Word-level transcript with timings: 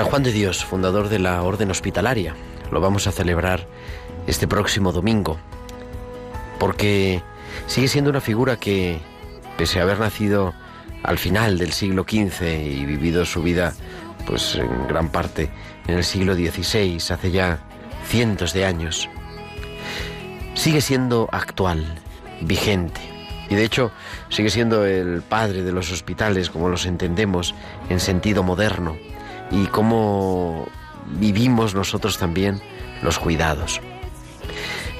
San 0.00 0.08
Juan 0.08 0.22
de 0.22 0.32
Dios, 0.32 0.64
fundador 0.64 1.10
de 1.10 1.18
la 1.18 1.42
Orden 1.42 1.70
Hospitalaria. 1.70 2.34
Lo 2.72 2.80
vamos 2.80 3.06
a 3.06 3.12
celebrar 3.12 3.66
este 4.26 4.48
próximo 4.48 4.92
domingo, 4.92 5.38
porque 6.58 7.22
sigue 7.66 7.86
siendo 7.86 8.08
una 8.08 8.22
figura 8.22 8.56
que, 8.56 8.98
pese 9.58 9.78
a 9.78 9.82
haber 9.82 9.98
nacido 9.98 10.54
al 11.02 11.18
final 11.18 11.58
del 11.58 11.72
siglo 11.72 12.04
XV 12.08 12.42
y 12.64 12.86
vivido 12.86 13.26
su 13.26 13.42
vida, 13.42 13.74
pues 14.26 14.54
en 14.54 14.88
gran 14.88 15.10
parte 15.10 15.50
en 15.86 15.96
el 15.98 16.04
siglo 16.04 16.34
XVI, 16.34 16.96
hace 16.96 17.30
ya 17.30 17.58
cientos 18.06 18.54
de 18.54 18.64
años, 18.64 19.06
sigue 20.54 20.80
siendo 20.80 21.28
actual, 21.30 21.84
vigente. 22.40 23.02
Y 23.50 23.54
de 23.54 23.64
hecho 23.64 23.92
sigue 24.30 24.48
siendo 24.48 24.86
el 24.86 25.20
padre 25.20 25.62
de 25.62 25.72
los 25.72 25.92
hospitales 25.92 26.48
como 26.48 26.70
los 26.70 26.86
entendemos 26.86 27.54
en 27.90 28.00
sentido 28.00 28.42
moderno 28.42 28.96
y 29.50 29.66
cómo 29.66 30.66
vivimos 31.18 31.74
nosotros 31.74 32.18
también 32.18 32.60
los 33.02 33.18
cuidados. 33.18 33.80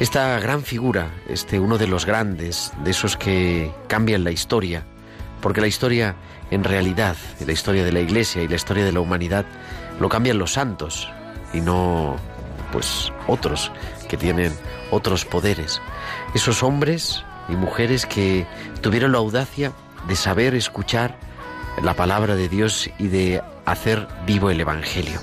Esta 0.00 0.38
gran 0.40 0.62
figura, 0.62 1.10
este 1.28 1.60
uno 1.60 1.76
de 1.76 1.86
los 1.86 2.06
grandes, 2.06 2.72
de 2.82 2.90
esos 2.90 3.16
que 3.16 3.70
cambian 3.86 4.24
la 4.24 4.30
historia, 4.30 4.84
porque 5.42 5.60
la 5.60 5.66
historia 5.66 6.16
en 6.50 6.64
realidad, 6.64 7.16
la 7.44 7.52
historia 7.52 7.84
de 7.84 7.92
la 7.92 8.00
Iglesia 8.00 8.42
y 8.42 8.48
la 8.48 8.56
historia 8.56 8.84
de 8.84 8.92
la 8.92 9.00
humanidad, 9.00 9.44
lo 10.00 10.08
cambian 10.08 10.38
los 10.38 10.54
santos 10.54 11.08
y 11.52 11.60
no 11.60 12.16
pues 12.72 13.12
otros 13.26 13.70
que 14.08 14.16
tienen 14.16 14.52
otros 14.90 15.24
poderes. 15.24 15.80
Esos 16.34 16.62
hombres 16.62 17.24
y 17.48 17.52
mujeres 17.52 18.06
que 18.06 18.46
tuvieron 18.80 19.12
la 19.12 19.18
audacia 19.18 19.72
de 20.08 20.16
saber 20.16 20.54
escuchar 20.54 21.18
la 21.82 21.94
palabra 21.94 22.36
de 22.36 22.48
Dios 22.48 22.90
y 22.98 23.08
de 23.08 23.42
hacer 23.72 24.06
vivo 24.26 24.50
el 24.50 24.60
Evangelio. 24.60 25.20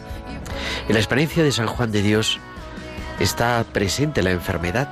En 0.87 0.93
la 0.93 0.99
experiencia 0.99 1.43
de 1.43 1.51
San 1.51 1.67
Juan 1.67 1.91
de 1.91 2.01
Dios 2.01 2.39
está 3.19 3.63
presente 3.71 4.23
la 4.23 4.31
enfermedad, 4.31 4.87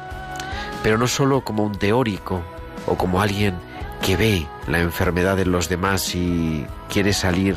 pero 0.83 0.97
no 0.97 1.07
solo 1.07 1.41
como 1.41 1.63
un 1.63 1.77
teórico 1.77 2.44
o 2.85 2.95
como 2.95 3.21
alguien 3.21 3.55
que 4.01 4.17
ve 4.17 4.47
la 4.67 4.79
enfermedad 4.79 5.39
en 5.39 5.51
los 5.51 5.69
demás 5.69 6.15
y 6.15 6.65
quiere 6.89 7.13
salir 7.13 7.55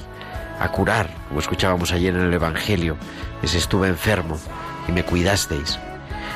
a 0.60 0.70
curar, 0.70 1.10
como 1.28 1.40
escuchábamos 1.40 1.92
ayer 1.92 2.14
en 2.14 2.22
el 2.22 2.34
Evangelio, 2.34 2.96
ese 3.42 3.58
estuve 3.58 3.88
enfermo 3.88 4.38
y 4.88 4.92
me 4.92 5.04
cuidasteis, 5.04 5.78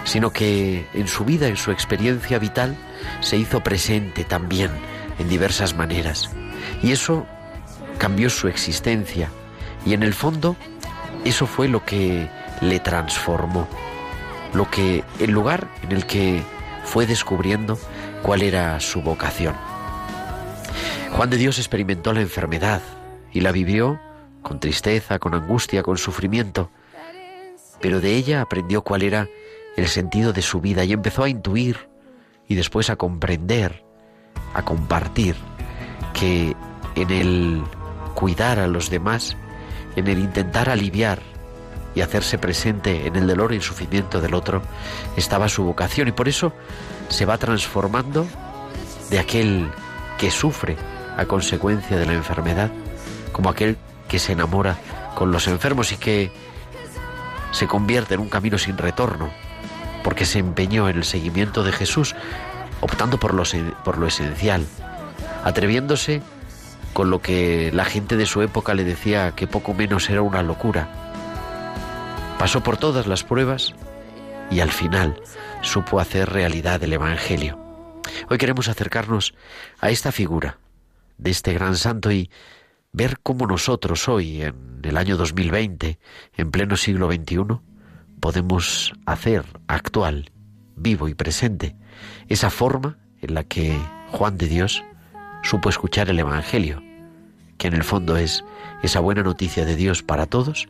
sino 0.05 0.31
que 0.31 0.87
en 0.95 1.09
su 1.09 1.25
vida, 1.25 1.49
en 1.49 1.57
su 1.57 1.71
experiencia 1.71 2.39
vital, 2.39 2.77
se 3.21 3.37
hizo 3.37 3.63
presente 3.63 4.25
también 4.25 4.71
en 5.19 5.29
diversas 5.29 5.75
maneras. 5.75 6.31
Y 6.83 6.93
eso 6.93 7.27
cambió 7.99 8.31
su 8.31 8.49
existencia 8.49 9.31
y 9.85 9.95
en 9.95 10.03
el 10.03 10.15
fondo 10.15 10.57
eso 11.25 11.47
fue 11.47 11.69
lo 11.69 11.85
que 11.85 12.29
le 12.61 12.81
transformó, 12.81 13.69
lo 14.55 14.71
que 14.71 15.05
el 15.19 15.31
lugar 15.31 15.69
en 15.83 15.93
el 15.93 16.07
que 16.07 16.43
fue 16.85 17.07
descubriendo 17.07 17.79
cuál 18.23 18.43
era 18.43 18.79
su 18.81 19.03
vocación. 19.03 19.55
Juan 21.13 21.31
de 21.31 21.37
Dios 21.37 21.59
experimentó 21.59 22.13
la 22.13 22.23
enfermedad 22.23 22.81
y 23.33 23.41
la 23.41 23.53
vivió 23.53 24.01
con 24.43 24.61
tristeza, 24.61 25.19
con 25.19 25.35
angustia, 25.35 25.83
con 25.83 25.99
sufrimiento, 25.99 26.71
pero 27.81 28.01
de 28.01 28.15
ella 28.15 28.41
aprendió 28.41 28.83
cuál 28.83 29.03
era 29.03 29.29
el 29.77 29.89
sentido 29.89 30.33
de 30.33 30.43
su 30.43 30.61
vida 30.61 30.85
y 30.85 30.93
empezó 30.93 31.25
a 31.25 31.29
intuir 31.29 31.89
y 32.49 32.55
después 32.55 32.91
a 32.91 32.97
comprender, 32.97 33.85
a 34.55 34.63
compartir 34.63 35.37
que 36.13 36.55
en 36.95 37.11
el 37.11 37.63
cuidar 38.15 38.59
a 38.59 38.67
los 38.67 38.91
demás, 38.91 39.37
en 39.97 40.09
el 40.09 40.19
intentar 40.19 40.69
aliviar 40.69 41.21
y 41.95 42.01
hacerse 42.01 42.39
presente 42.39 43.07
en 43.07 43.17
el 43.17 43.27
dolor 43.27 43.53
y 43.53 43.57
el 43.57 43.63
sufrimiento 43.63 44.21
del 44.21 44.35
otro, 44.35 44.63
estaba 45.17 45.49
su 45.49 45.65
vocación. 45.65 46.09
Y 46.09 46.13
por 46.13 46.29
eso 46.29 46.53
se 47.09 47.27
va 47.27 47.39
transformando 47.39 48.27
de 49.11 49.19
aquel 49.19 49.69
que 50.19 50.31
sufre 50.31 50.77
a 51.17 51.27
consecuencia 51.27 51.99
de 51.99 52.07
la 52.07 52.15
enfermedad, 52.15 52.71
como 53.33 53.51
aquel 53.51 53.77
que 54.09 54.19
se 54.19 54.33
enamora 54.33 54.79
con 55.15 55.33
los 55.33 55.47
enfermos 55.47 55.93
y 55.93 55.97
que 55.97 56.33
se 57.51 57.67
convierte 57.67 58.15
en 58.15 58.21
un 58.21 58.29
camino 58.29 58.57
sin 58.57 58.79
retorno, 58.79 59.31
porque 60.03 60.25
se 60.25 60.39
empeñó 60.39 60.89
en 60.89 60.97
el 60.97 61.05
seguimiento 61.05 61.63
de 61.63 61.73
Jesús, 61.73 62.15
optando 62.81 63.19
por 63.19 63.35
lo, 63.35 63.45
por 63.85 63.99
lo 63.99 64.07
esencial, 64.07 64.67
atreviéndose 65.45 66.23
con 66.93 67.11
lo 67.11 67.21
que 67.21 67.71
la 67.73 67.85
gente 67.85 68.17
de 68.17 68.27
su 68.27 68.43
época 68.43 68.75
le 68.75 68.85
decía 68.85 69.33
que 69.35 69.47
poco 69.47 69.75
menos 69.75 70.11
era 70.11 70.23
una 70.23 70.43
locura. 70.43 70.89
Pasó 72.39 72.63
por 72.63 72.77
todas 72.77 73.07
las 73.07 73.25
pruebas 73.25 73.75
y 74.51 74.61
al 74.61 74.71
final 74.71 75.21
supo 75.63 76.01
hacer 76.01 76.31
realidad 76.31 76.83
el 76.83 76.93
Evangelio. 76.93 77.59
Hoy 78.29 78.39
queremos 78.39 78.69
acercarnos 78.69 79.35
a 79.81 79.91
esta 79.91 80.13
figura 80.13 80.59
de 81.19 81.31
este 81.31 81.55
gran 81.55 81.77
santo 81.77 82.11
y 82.11 82.31
ver 82.93 83.19
cómo 83.23 83.47
nosotros 83.47 84.09
hoy, 84.09 84.43
en 84.43 84.81
el 84.83 84.97
año 84.97 85.17
2020, 85.17 85.99
en 86.37 86.51
pleno 86.51 86.77
siglo 86.77 87.11
XXI, 87.11 87.61
podemos 88.21 88.93
hacer 89.07 89.45
actual, 89.67 90.31
vivo 90.77 91.09
y 91.09 91.15
presente 91.15 91.77
esa 92.29 92.51
forma 92.51 92.99
en 93.21 93.35
la 93.35 93.45
que 93.45 93.79
Juan 94.11 94.37
de 94.37 94.49
Dios 94.49 94.85
supo 95.43 95.69
escuchar 95.69 96.11
el 96.11 96.19
Evangelio, 96.19 96.83
que 97.63 97.69
en 97.69 97.75
el 97.75 97.85
fondo 97.85 98.17
es 98.17 98.45
esa 98.83 98.99
buena 98.99 99.23
noticia 99.23 99.65
de 99.65 99.77
Dios 99.77 100.03
para 100.03 100.27
todos 100.27 100.67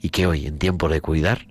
y 0.00 0.10
que 0.10 0.28
hoy, 0.28 0.46
en 0.46 0.60
tiempo 0.60 0.88
de 0.88 1.00
cuidar, 1.00 1.48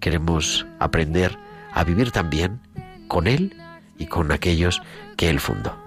queremos 0.00 0.66
aprender 0.78 1.38
a 1.72 1.82
vivir 1.82 2.10
también 2.10 2.60
con 3.08 3.26
Él 3.26 3.56
y 3.96 4.04
con 4.04 4.30
aquellos 4.30 4.82
que 5.16 5.30
Él 5.30 5.40
fundó. 5.40 5.78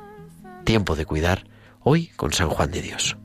Tiempo 0.64 0.96
de 0.96 1.06
cuidar 1.06 1.46
hoy 1.82 2.08
con 2.16 2.34
San 2.34 2.50
Juan 2.50 2.72
de 2.72 2.82
Dios. 2.82 3.16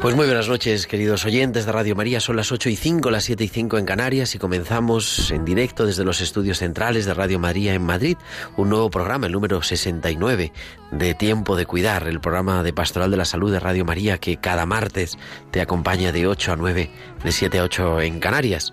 Pues 0.00 0.14
muy 0.14 0.26
buenas 0.26 0.48
noches, 0.48 0.86
queridos 0.86 1.24
oyentes 1.24 1.66
de 1.66 1.72
Radio 1.72 1.96
María. 1.96 2.20
Son 2.20 2.36
las 2.36 2.52
8 2.52 2.68
y 2.68 2.76
5, 2.76 3.10
las 3.10 3.24
7 3.24 3.42
y 3.42 3.48
5 3.48 3.78
en 3.78 3.84
Canarias 3.84 4.32
y 4.36 4.38
comenzamos 4.38 5.32
en 5.32 5.44
directo 5.44 5.86
desde 5.86 6.04
los 6.04 6.20
estudios 6.20 6.58
centrales 6.58 7.04
de 7.04 7.14
Radio 7.14 7.40
María 7.40 7.74
en 7.74 7.82
Madrid 7.82 8.16
un 8.56 8.68
nuevo 8.68 8.90
programa, 8.90 9.26
el 9.26 9.32
número 9.32 9.60
69 9.60 10.52
de 10.92 11.14
Tiempo 11.14 11.56
de 11.56 11.66
Cuidar, 11.66 12.06
el 12.06 12.20
programa 12.20 12.62
de 12.62 12.72
Pastoral 12.72 13.10
de 13.10 13.16
la 13.16 13.24
Salud 13.24 13.50
de 13.50 13.58
Radio 13.58 13.84
María 13.84 14.18
que 14.18 14.36
cada 14.36 14.66
martes 14.66 15.18
te 15.50 15.60
acompaña 15.60 16.12
de 16.12 16.28
8 16.28 16.52
a 16.52 16.56
9, 16.56 16.90
de 17.24 17.32
7 17.32 17.58
a 17.58 17.64
8 17.64 18.00
en 18.02 18.20
Canarias. 18.20 18.72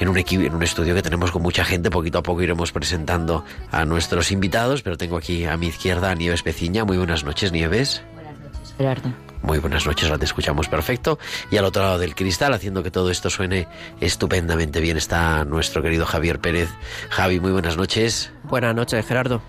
En 0.00 0.08
un, 0.08 0.18
en 0.18 0.54
un 0.54 0.62
estudio 0.64 0.92
que 0.92 1.02
tenemos 1.02 1.30
con 1.30 1.42
mucha 1.42 1.64
gente, 1.64 1.88
poquito 1.88 2.18
a 2.18 2.22
poco 2.24 2.42
iremos 2.42 2.72
presentando 2.72 3.44
a 3.70 3.84
nuestros 3.84 4.32
invitados, 4.32 4.82
pero 4.82 4.96
tengo 4.96 5.18
aquí 5.18 5.44
a 5.44 5.56
mi 5.56 5.68
izquierda 5.68 6.10
a 6.10 6.16
Nieves 6.16 6.42
Peciña. 6.42 6.84
Muy 6.84 6.96
buenas 6.96 7.22
noches, 7.22 7.52
Nieves. 7.52 8.02
Buenas 8.16 8.40
noches, 8.40 8.74
Gerardo. 8.76 9.27
Muy 9.42 9.58
buenas 9.58 9.86
noches, 9.86 10.04
ahora 10.04 10.18
te 10.18 10.24
escuchamos 10.24 10.68
perfecto. 10.68 11.18
Y 11.50 11.56
al 11.56 11.64
otro 11.64 11.82
lado 11.82 11.98
del 11.98 12.14
cristal, 12.14 12.54
haciendo 12.54 12.82
que 12.82 12.90
todo 12.90 13.10
esto 13.10 13.30
suene 13.30 13.68
estupendamente 14.00 14.80
bien, 14.80 14.96
está 14.96 15.44
nuestro 15.44 15.82
querido 15.82 16.06
Javier 16.06 16.40
Pérez. 16.40 16.68
Javi, 17.10 17.40
muy 17.40 17.52
buenas 17.52 17.76
noches. 17.76 18.32
Buenas 18.44 18.74
noches, 18.74 19.06
Gerardo. 19.06 19.40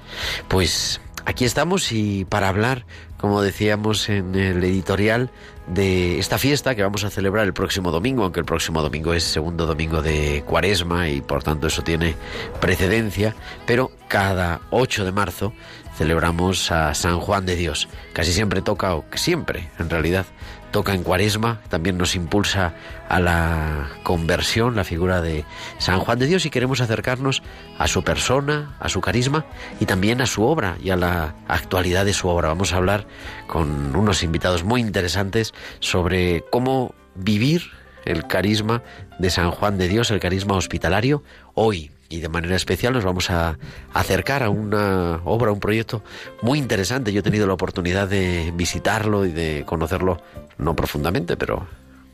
Pues 0.48 1.02
aquí 1.26 1.46
estamos 1.46 1.92
y 1.92 2.26
para 2.26 2.50
hablar, 2.50 2.86
como 3.18 3.42
decíamos 3.42 4.10
en 4.10 4.36
el 4.36 4.64
editorial, 4.64 5.32
de 5.70 6.18
esta 6.18 6.38
fiesta 6.38 6.74
que 6.74 6.82
vamos 6.82 7.04
a 7.04 7.10
celebrar 7.10 7.46
el 7.46 7.54
próximo 7.54 7.92
domingo, 7.92 8.24
aunque 8.24 8.40
el 8.40 8.46
próximo 8.46 8.82
domingo 8.82 9.14
es 9.14 9.24
segundo 9.24 9.66
domingo 9.66 10.02
de 10.02 10.44
cuaresma 10.46 11.10
y 11.10 11.22
por 11.22 11.44
tanto 11.44 11.68
eso 11.68 11.84
tiene 11.84 12.16
precedencia, 12.60 13.36
pero 13.66 13.92
cada 14.08 14.62
8 14.72 15.06
de 15.06 15.12
marzo 15.12 15.54
celebramos 16.00 16.72
a 16.72 16.94
San 16.94 17.20
Juan 17.20 17.46
de 17.46 17.58
Dios. 17.58 17.90
Casi 18.14 18.32
siempre 18.32 18.62
toca, 18.62 18.96
o 18.96 19.04
siempre 19.16 19.70
en 19.80 19.90
realidad, 19.90 20.26
toca 20.72 20.94
en 20.94 21.04
cuaresma, 21.04 21.60
también 21.68 21.98
nos 21.98 22.16
impulsa 22.16 22.74
a 23.10 23.20
la 23.20 23.90
conversión 24.04 24.78
la 24.78 24.86
figura 24.86 25.22
de 25.22 25.44
San 25.78 26.00
Juan 26.00 26.18
de 26.18 26.28
Dios 26.28 26.46
y 26.46 26.52
queremos 26.52 26.80
acercarnos 26.80 27.44
a 27.78 27.90
su 27.90 28.02
persona, 28.02 28.78
a 28.80 28.88
su 28.88 29.02
carisma 29.02 29.46
y 29.82 29.88
también 29.88 30.22
a 30.22 30.26
su 30.26 30.44
obra 30.44 30.78
y 30.82 30.92
a 30.92 30.96
la 30.96 31.36
actualidad 31.50 32.06
de 32.06 32.14
su 32.14 32.30
obra. 32.30 32.48
Vamos 32.48 32.72
a 32.72 32.78
hablar 32.78 33.06
con 33.48 33.94
unos 33.94 34.24
invitados 34.24 34.64
muy 34.64 34.80
interesantes 34.80 35.54
sobre 35.82 36.46
cómo 36.50 36.96
vivir 37.14 37.72
el 38.06 38.26
carisma 38.26 38.84
de 39.18 39.30
San 39.32 39.52
Juan 39.52 39.78
de 39.78 39.90
Dios, 39.90 40.12
el 40.12 40.22
carisma 40.22 40.56
hospitalario, 40.56 41.24
hoy 41.56 41.92
y 42.10 42.20
de 42.20 42.30
manera 42.30 42.56
especial 42.56 42.94
nos 42.94 43.06
vamos 43.06 43.30
a 43.30 43.58
acercar 43.94 44.44
a 44.44 44.50
una 44.50 45.22
obra, 45.26 45.52
un 45.52 45.60
proyecto 45.60 46.04
muy 46.42 46.58
interesante. 46.58 47.14
Yo 47.14 47.20
he 47.20 47.24
tenido 47.24 47.48
la 47.48 47.54
oportunidad 47.54 48.08
de 48.08 48.52
visitarlo 48.56 49.26
y 49.26 49.32
de 49.32 49.64
conocerlo, 49.66 50.22
no 50.58 50.76
profundamente, 50.76 51.38
pero 51.38 51.68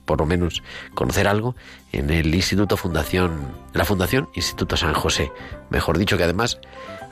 por 0.05 0.19
lo 0.19 0.25
menos 0.25 0.61
conocer 0.93 1.27
algo 1.27 1.55
en 1.91 2.09
el 2.09 2.35
Instituto 2.35 2.77
Fundación, 2.77 3.55
la 3.73 3.85
Fundación 3.85 4.29
Instituto 4.35 4.77
San 4.77 4.93
José. 4.93 5.31
Mejor 5.69 5.97
dicho 5.97 6.17
que 6.17 6.23
además 6.23 6.59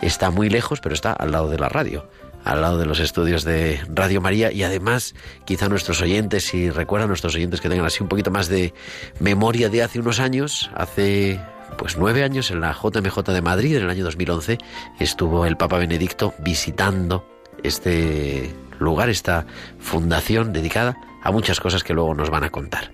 está 0.02 0.30
muy 0.30 0.50
lejos, 0.50 0.80
pero 0.82 0.94
está 0.94 1.14
al 1.14 1.32
lado 1.32 1.50
de 1.50 1.58
la 1.58 1.70
radio 1.70 2.08
al 2.44 2.62
lado 2.62 2.78
de 2.78 2.86
los 2.86 3.00
estudios 3.00 3.44
de 3.44 3.80
Radio 3.88 4.20
María 4.22 4.52
y 4.52 4.64
además 4.64 5.16
quizá 5.46 5.70
nuestros 5.70 6.02
oyentes, 6.02 6.46
si 6.46 6.70
recuerdan 6.70 7.08
nuestros 7.08 7.36
oyentes 7.36 7.62
que 7.62 7.70
tengan 7.70 7.86
así 7.86 8.04
un 8.04 8.10
poquito 8.10 8.32
más 8.32 8.50
de 8.50 8.74
memoria 9.20 9.70
de 9.70 9.84
hace 9.84 10.00
unos 10.00 10.20
años, 10.20 10.70
hace 10.76 11.40
pues 11.78 11.98
nueve 11.98 12.24
años 12.24 12.52
en 12.52 12.62
la 12.62 12.74
JMJ 12.74 13.20
de 13.32 13.42
Madrid, 13.42 13.78
en 13.78 13.84
el 13.84 13.90
año 13.90 14.04
2011, 14.04 14.58
estuvo 15.00 15.46
el 15.46 15.58
Papa 15.58 15.78
Benedicto 15.78 16.34
visitando 16.40 17.28
este 17.64 18.54
lugar, 18.80 19.10
esta 19.10 19.46
fundación 19.80 20.54
dedicada 20.54 20.98
a 21.24 21.32
muchas 21.32 21.60
cosas 21.60 21.84
que 21.84 21.94
luego 21.94 22.14
nos 22.14 22.30
van 22.30 22.44
a 22.44 22.50
contar. 22.50 22.92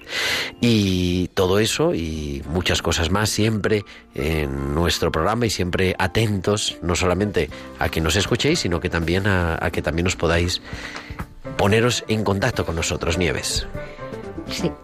Y 0.62 1.30
todo 1.30 1.60
eso 1.60 1.96
y 1.96 2.44
muchas 2.48 2.82
cosas 2.82 3.10
más 3.10 3.30
siempre 3.30 3.86
en 4.14 4.76
nuestro 4.76 5.12
programa 5.12 5.48
y 5.48 5.50
siempre 5.50 5.96
atentos 5.98 6.78
no 6.84 6.96
solamente 6.96 7.50
a 7.80 7.90
que 7.90 8.02
nos 8.02 8.16
escuchéis, 8.16 8.60
sino 8.60 8.80
que 8.80 8.90
también 8.90 9.26
a, 9.26 9.58
que 9.72 9.82
también 9.82 10.06
os 10.06 10.16
podáis 10.16 10.62
poneros 11.58 12.06
en 12.08 12.24
contacto 12.24 12.66
con 12.66 12.76
nosotros, 12.76 13.18
Nieves. 13.18 13.68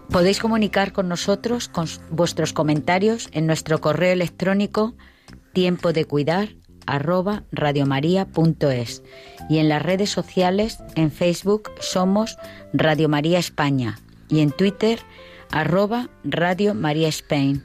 Podéis 0.09 0.39
comunicar 0.39 0.91
con 0.91 1.09
nosotros 1.09 1.67
con 1.67 1.87
vuestros 2.09 2.53
comentarios 2.53 3.29
en 3.31 3.47
nuestro 3.47 3.81
correo 3.81 4.13
electrónico 4.13 4.95
tiempo 5.53 5.93
de 5.93 6.05
cuidar 6.05 6.49
arroba 6.85 7.43
radiomaria.es 7.51 9.03
y 9.49 9.57
en 9.57 9.69
las 9.69 9.81
redes 9.81 10.09
sociales 10.09 10.77
en 10.95 11.11
Facebook 11.11 11.71
somos 11.79 12.37
Radio 12.73 13.09
María 13.09 13.39
España 13.39 13.99
y 14.29 14.41
en 14.41 14.51
Twitter 14.51 14.99
arroba 15.51 16.09
Radio 16.23 16.73
María 16.73 17.07
Spain 17.07 17.63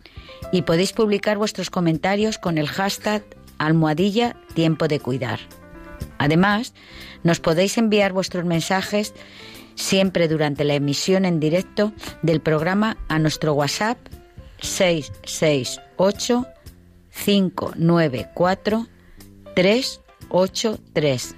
y 0.52 0.62
podéis 0.62 0.92
publicar 0.92 1.38
vuestros 1.38 1.70
comentarios 1.70 2.38
con 2.38 2.58
el 2.58 2.68
hashtag 2.68 3.22
almohadilla 3.58 4.36
tiempo 4.54 4.88
de 4.88 5.00
cuidar. 5.00 5.40
Además, 6.18 6.74
nos 7.22 7.40
podéis 7.40 7.78
enviar 7.78 8.12
vuestros 8.12 8.44
mensajes 8.44 9.14
siempre 9.74 10.28
durante 10.28 10.64
la 10.64 10.74
emisión 10.74 11.24
en 11.24 11.40
directo 11.40 11.92
del 12.22 12.40
programa 12.40 12.96
a 13.08 13.18
nuestro 13.18 13.54
WhatsApp 13.54 13.98
668 14.60 16.46
594 17.24 18.86
383. 19.54 21.34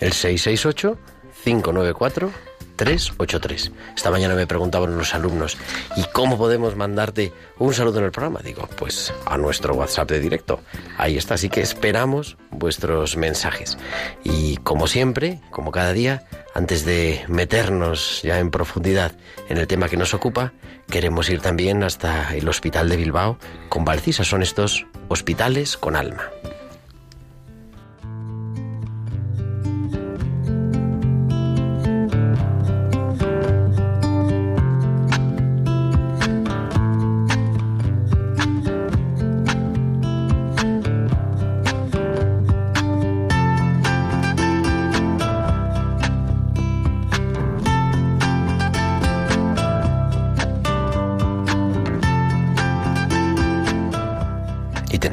El 0.00 0.12
668 0.12 0.98
594 1.44 2.49
383. 2.80 3.72
Esta 3.94 4.10
mañana 4.10 4.34
me 4.34 4.46
preguntaban 4.46 4.94
unos 4.94 5.14
alumnos, 5.14 5.58
¿y 5.96 6.04
cómo 6.14 6.38
podemos 6.38 6.76
mandarte 6.76 7.30
un 7.58 7.74
saludo 7.74 7.98
en 7.98 8.06
el 8.06 8.10
programa? 8.10 8.40
Digo, 8.42 8.66
pues 8.78 9.12
a 9.26 9.36
nuestro 9.36 9.74
WhatsApp 9.74 10.08
de 10.08 10.18
directo. 10.18 10.60
Ahí 10.96 11.18
está, 11.18 11.34
así 11.34 11.50
que 11.50 11.60
esperamos 11.60 12.38
vuestros 12.50 13.18
mensajes. 13.18 13.76
Y 14.24 14.56
como 14.58 14.86
siempre, 14.86 15.40
como 15.50 15.72
cada 15.72 15.92
día, 15.92 16.24
antes 16.54 16.86
de 16.86 17.22
meternos 17.28 18.22
ya 18.22 18.38
en 18.38 18.50
profundidad 18.50 19.12
en 19.50 19.58
el 19.58 19.66
tema 19.66 19.90
que 19.90 19.98
nos 19.98 20.14
ocupa, 20.14 20.54
queremos 20.90 21.28
ir 21.28 21.42
también 21.42 21.82
hasta 21.82 22.34
el 22.34 22.48
Hospital 22.48 22.88
de 22.88 22.96
Bilbao 22.96 23.38
con 23.68 23.84
Valcisa. 23.84 24.24
Son 24.24 24.42
estos 24.42 24.86
hospitales 25.08 25.76
con 25.76 25.96
alma. 25.96 26.30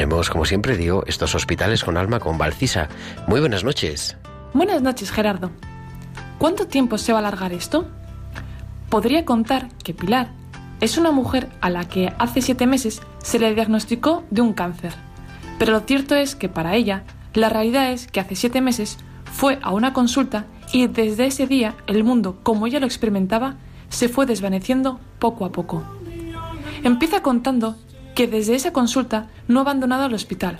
Como 0.07 0.45
siempre 0.45 0.77
digo, 0.77 1.03
estos 1.05 1.35
hospitales 1.35 1.83
con 1.83 1.97
alma 1.97 2.19
con 2.19 2.37
Valcisa. 2.37 2.87
Muy 3.27 3.39
buenas 3.39 3.63
noches. 3.63 4.15
Buenas 4.53 4.81
noches, 4.81 5.11
Gerardo. 5.11 5.51
¿Cuánto 6.37 6.67
tiempo 6.67 6.97
se 6.97 7.11
va 7.11 7.19
a 7.19 7.21
alargar 7.21 7.51
esto? 7.51 7.87
Podría 8.89 9.25
contar 9.25 9.69
que 9.83 9.93
Pilar 9.93 10.29
es 10.79 10.97
una 10.97 11.11
mujer 11.11 11.49
a 11.59 11.69
la 11.69 11.89
que 11.89 12.13
hace 12.19 12.41
siete 12.41 12.67
meses 12.67 13.01
se 13.17 13.37
le 13.37 13.53
diagnosticó 13.53 14.23
de 14.29 14.41
un 14.41 14.53
cáncer. 14.53 14.93
Pero 15.59 15.73
lo 15.73 15.81
cierto 15.81 16.15
es 16.15 16.35
que 16.35 16.47
para 16.47 16.75
ella, 16.75 17.03
la 17.33 17.49
realidad 17.49 17.91
es 17.91 18.07
que 18.07 18.21
hace 18.21 18.35
siete 18.35 18.61
meses 18.61 18.97
fue 19.25 19.59
a 19.61 19.71
una 19.73 19.91
consulta 19.91 20.45
y 20.71 20.87
desde 20.87 21.25
ese 21.25 21.47
día 21.47 21.75
el 21.85 22.03
mundo, 22.03 22.39
como 22.43 22.65
ella 22.65 22.79
lo 22.79 22.85
experimentaba, 22.85 23.55
se 23.89 24.07
fue 24.07 24.25
desvaneciendo 24.25 24.99
poco 25.19 25.45
a 25.45 25.51
poco. 25.51 25.83
Empieza 26.83 27.21
contando 27.21 27.75
que 28.17 28.25
desde 28.25 28.55
esa 28.55 28.73
consulta 28.73 29.27
no 29.47 29.59
ha 29.59 29.61
abandonado 29.61 30.07
el 30.07 30.13
hospital. 30.15 30.57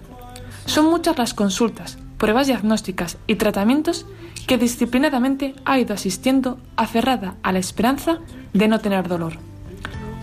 Son 0.68 0.86
muchas 0.86 1.18
las 1.18 1.34
consultas, 1.34 1.98
pruebas 2.20 2.46
diagnósticas 2.46 3.18
y 3.26 3.34
tratamientos 3.34 4.06
que 4.46 4.60
disciplinadamente 4.60 5.56
ha 5.66 5.80
ido 5.80 5.96
asistiendo 5.96 6.60
aferrada 6.76 7.34
a 7.42 7.52
la 7.52 7.58
esperanza 7.58 8.20
de 8.54 8.68
no 8.68 8.78
tener 8.78 9.08
dolor. 9.08 9.40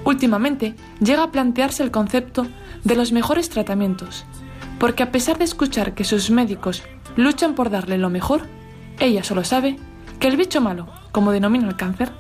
Últimamente 0.05 0.77
llega 1.01 1.25
a 1.25 1.33
plantearse 1.33 1.83
el 1.83 1.91
concepto 1.91 2.47
de 2.85 2.95
los 2.95 3.11
mejores 3.11 3.49
tratamientos, 3.49 4.25
porque 4.79 5.03
a 5.03 5.11
pesar 5.11 5.37
de 5.37 5.45
escuchar 5.45 5.95
que 5.95 6.05
sus 6.05 6.31
médicos 6.31 6.85
luchan 7.17 7.57
por 7.57 7.69
darle 7.69 7.99
lo 7.99 8.11
mejor, 8.11 8.43
ella 9.01 9.25
solo 9.25 9.43
sabe 9.43 9.77
que 10.21 10.29
el 10.29 10.37
bicho 10.37 10.61
malo, 10.61 10.87
como 11.11 11.33
denomina 11.33 11.67
el 11.67 11.75
cáncer, 11.75 12.13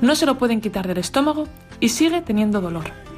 no 0.00 0.14
se 0.14 0.24
lo 0.24 0.38
pueden 0.38 0.60
quitar 0.60 0.86
del 0.86 0.98
estómago 0.98 1.48
y 1.80 1.88
sigue 1.88 2.22
teniendo 2.22 2.60
dolor. 2.60 3.11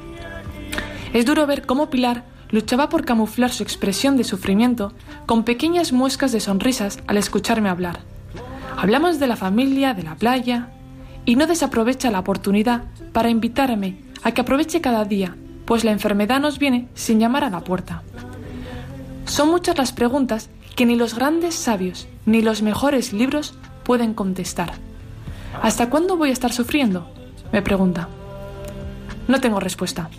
Es 1.15 1.25
duro 1.25 1.47
ver 1.47 1.65
cómo 1.65 1.89
Pilar 1.89 2.25
luchaba 2.49 2.89
por 2.89 3.05
camuflar 3.05 3.49
su 3.49 3.63
expresión 3.63 4.17
de 4.17 4.25
sufrimiento 4.25 4.91
con 5.25 5.45
pequeñas 5.45 5.93
muescas 5.93 6.33
de 6.33 6.41
sonrisas 6.41 6.99
al 7.07 7.15
escucharme 7.15 7.69
hablar. 7.69 8.01
Hablamos 8.75 9.17
de 9.17 9.27
la 9.27 9.37
familia, 9.37 9.93
de 9.93 10.03
la 10.03 10.15
playa, 10.15 10.71
y 11.23 11.37
no 11.37 11.47
desaprovecha 11.47 12.11
la 12.11 12.19
oportunidad 12.19 12.83
para 13.13 13.29
invitarme 13.29 13.95
a 14.23 14.33
que 14.33 14.41
aproveche 14.41 14.81
cada 14.81 15.05
día, 15.05 15.37
pues 15.63 15.85
la 15.85 15.91
enfermedad 15.91 16.41
nos 16.41 16.59
viene 16.59 16.89
sin 16.95 17.21
llamar 17.21 17.45
a 17.45 17.49
la 17.49 17.61
puerta. 17.61 18.03
Son 19.23 19.49
muchas 19.49 19.77
las 19.77 19.93
preguntas 19.93 20.49
que 20.75 20.85
ni 20.85 20.97
los 20.97 21.15
grandes 21.15 21.55
sabios 21.55 22.09
ni 22.25 22.41
los 22.41 22.61
mejores 22.61 23.13
libros 23.13 23.57
pueden 23.85 24.15
contestar. 24.15 24.73
¿Hasta 25.61 25.89
cuándo 25.89 26.17
voy 26.17 26.31
a 26.31 26.33
estar 26.33 26.51
sufriendo? 26.51 27.09
me 27.53 27.61
pregunta. 27.61 28.09
No 29.29 29.39
tengo 29.39 29.61
respuesta. 29.61 30.09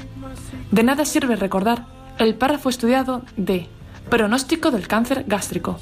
De 0.70 0.82
nada 0.82 1.04
sirve 1.04 1.36
recordar 1.36 1.86
el 2.18 2.34
párrafo 2.34 2.68
estudiado 2.68 3.22
de 3.36 3.68
pronóstico 4.10 4.70
del 4.70 4.88
cáncer 4.88 5.24
gástrico, 5.26 5.78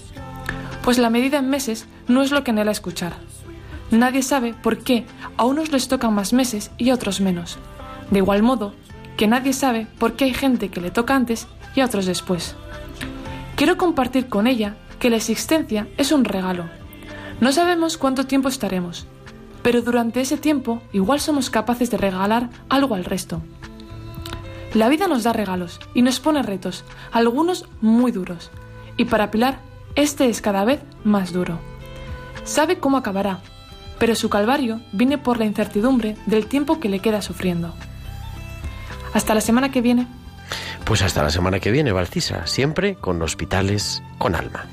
pues 0.83 0.99
la 0.99 1.11
medida 1.11 1.39
en 1.39 1.49
meses 1.49 1.87
no 2.09 2.23
es 2.23 2.31
lo 2.31 2.45
que 2.45 2.51
anhela 2.51 2.71
escuchar. 2.71 3.15
Nadie 3.91 4.23
sabe 4.23 4.55
por 4.55 4.79
qué 4.79 5.07
a 5.37 5.45
unos 5.45 5.73
les 5.73 5.89
tocan 5.89 6.15
más 6.15 6.33
meses 6.33 6.71
y 6.79 6.91
a 6.91 6.95
otros 6.95 7.21
menos. 7.21 7.59
De 8.11 8.19
igual 8.19 8.43
modo 8.43 8.75
que 9.17 9.27
nadie 9.27 9.53
sabe 9.53 9.87
por 9.99 10.15
qué 10.15 10.25
hay 10.25 10.35
gente 10.35 10.69
que 10.69 10.81
le 10.81 10.91
toca 10.91 11.15
antes 11.15 11.47
y 11.75 11.81
a 11.81 11.87
otros 11.87 12.07
después. 12.07 12.57
Quiero 13.57 13.77
compartir 13.77 14.29
con 14.29 14.47
ella 14.47 14.77
que 14.99 15.11
la 15.11 15.17
existencia 15.17 15.87
es 15.97 16.13
un 16.13 16.25
regalo. 16.25 16.65
No 17.41 17.53
sabemos 17.53 17.97
cuánto 17.97 18.27
tiempo 18.27 18.49
estaremos, 18.49 19.07
pero 19.63 19.81
durante 19.83 20.21
ese 20.21 20.37
tiempo 20.37 20.83
igual 20.93 21.21
somos 21.21 21.51
capaces 21.51 21.91
de 21.91 21.97
regalar 21.97 22.51
algo 22.69 22.95
al 22.95 23.05
resto. 23.05 23.43
La 24.75 24.89
vida 24.89 25.07
nos 25.07 25.23
da 25.23 25.33
regalos 25.33 25.79
y 25.95 26.03
nos 26.03 26.19
pone 26.19 26.43
retos, 26.43 26.85
algunos 27.13 27.67
muy 27.81 28.11
duros, 28.11 28.51
y 28.97 29.05
para 29.05 29.31
Pilar 29.31 29.59
este 29.95 30.29
es 30.29 30.41
cada 30.41 30.65
vez 30.65 30.81
más 31.05 31.33
duro. 31.33 31.61
Sabe 32.43 32.79
cómo 32.79 32.97
acabará, 32.97 33.39
pero 34.01 34.17
su 34.17 34.29
calvario 34.29 34.81
viene 34.93 35.17
por 35.17 35.39
la 35.39 35.45
incertidumbre 35.45 36.17
del 36.27 36.47
tiempo 36.47 36.81
que 36.81 36.89
le 36.89 36.99
queda 36.99 37.23
sufriendo. 37.23 37.73
Hasta 39.13 39.35
la 39.35 39.41
semana 39.41 39.71
que 39.71 39.81
viene. 39.81 40.09
Pues 40.85 41.03
hasta 41.03 41.23
la 41.23 41.31
semana 41.31 41.61
que 41.61 41.71
viene, 41.71 41.93
Valcisa, 41.93 42.47
siempre 42.49 42.97
con 42.97 43.23
hospitales 43.23 44.03
con 44.19 44.35
alma. 44.35 44.67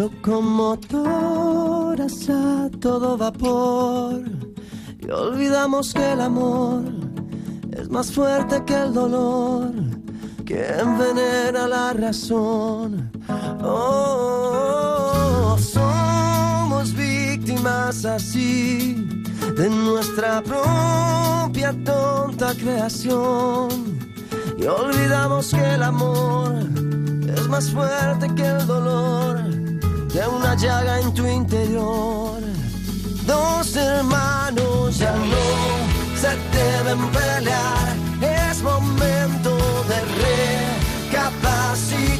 Locomotoras 0.00 0.96
a 2.30 2.70
todo 2.80 3.18
vapor. 3.18 4.22
Y 4.98 5.10
olvidamos 5.10 5.92
que 5.92 6.12
el 6.12 6.22
amor 6.22 6.84
es 7.72 7.90
más 7.90 8.10
fuerte 8.10 8.64
que 8.64 8.74
el 8.74 8.94
dolor. 8.94 9.72
Que 10.46 10.66
envenena 10.80 11.68
la 11.68 11.92
razón. 11.92 13.12
Oh, 13.62 15.58
somos 15.58 16.94
víctimas 16.94 18.06
así 18.06 19.06
de 19.58 19.68
nuestra 19.68 20.42
propia 20.42 21.74
tonta 21.84 22.54
creación. 22.54 23.68
Y 24.56 24.64
olvidamos 24.64 25.50
que 25.50 25.74
el 25.74 25.82
amor 25.82 26.54
es 27.34 27.48
más 27.48 27.70
fuerte 27.70 28.34
que 28.34 28.46
el 28.46 28.66
dolor 28.66 29.60
de 30.12 30.26
una 30.26 30.54
llaga 30.56 31.00
en 31.00 31.14
tu 31.14 31.26
interior. 31.26 32.40
Dos 33.26 33.76
hermanos 33.76 34.98
ya 34.98 35.12
no 35.12 35.90
se 36.20 36.36
deben 36.56 37.10
pelear, 37.10 37.96
es 38.20 38.62
momento 38.62 39.56
de 39.90 40.00
recapacitar, 41.10 42.19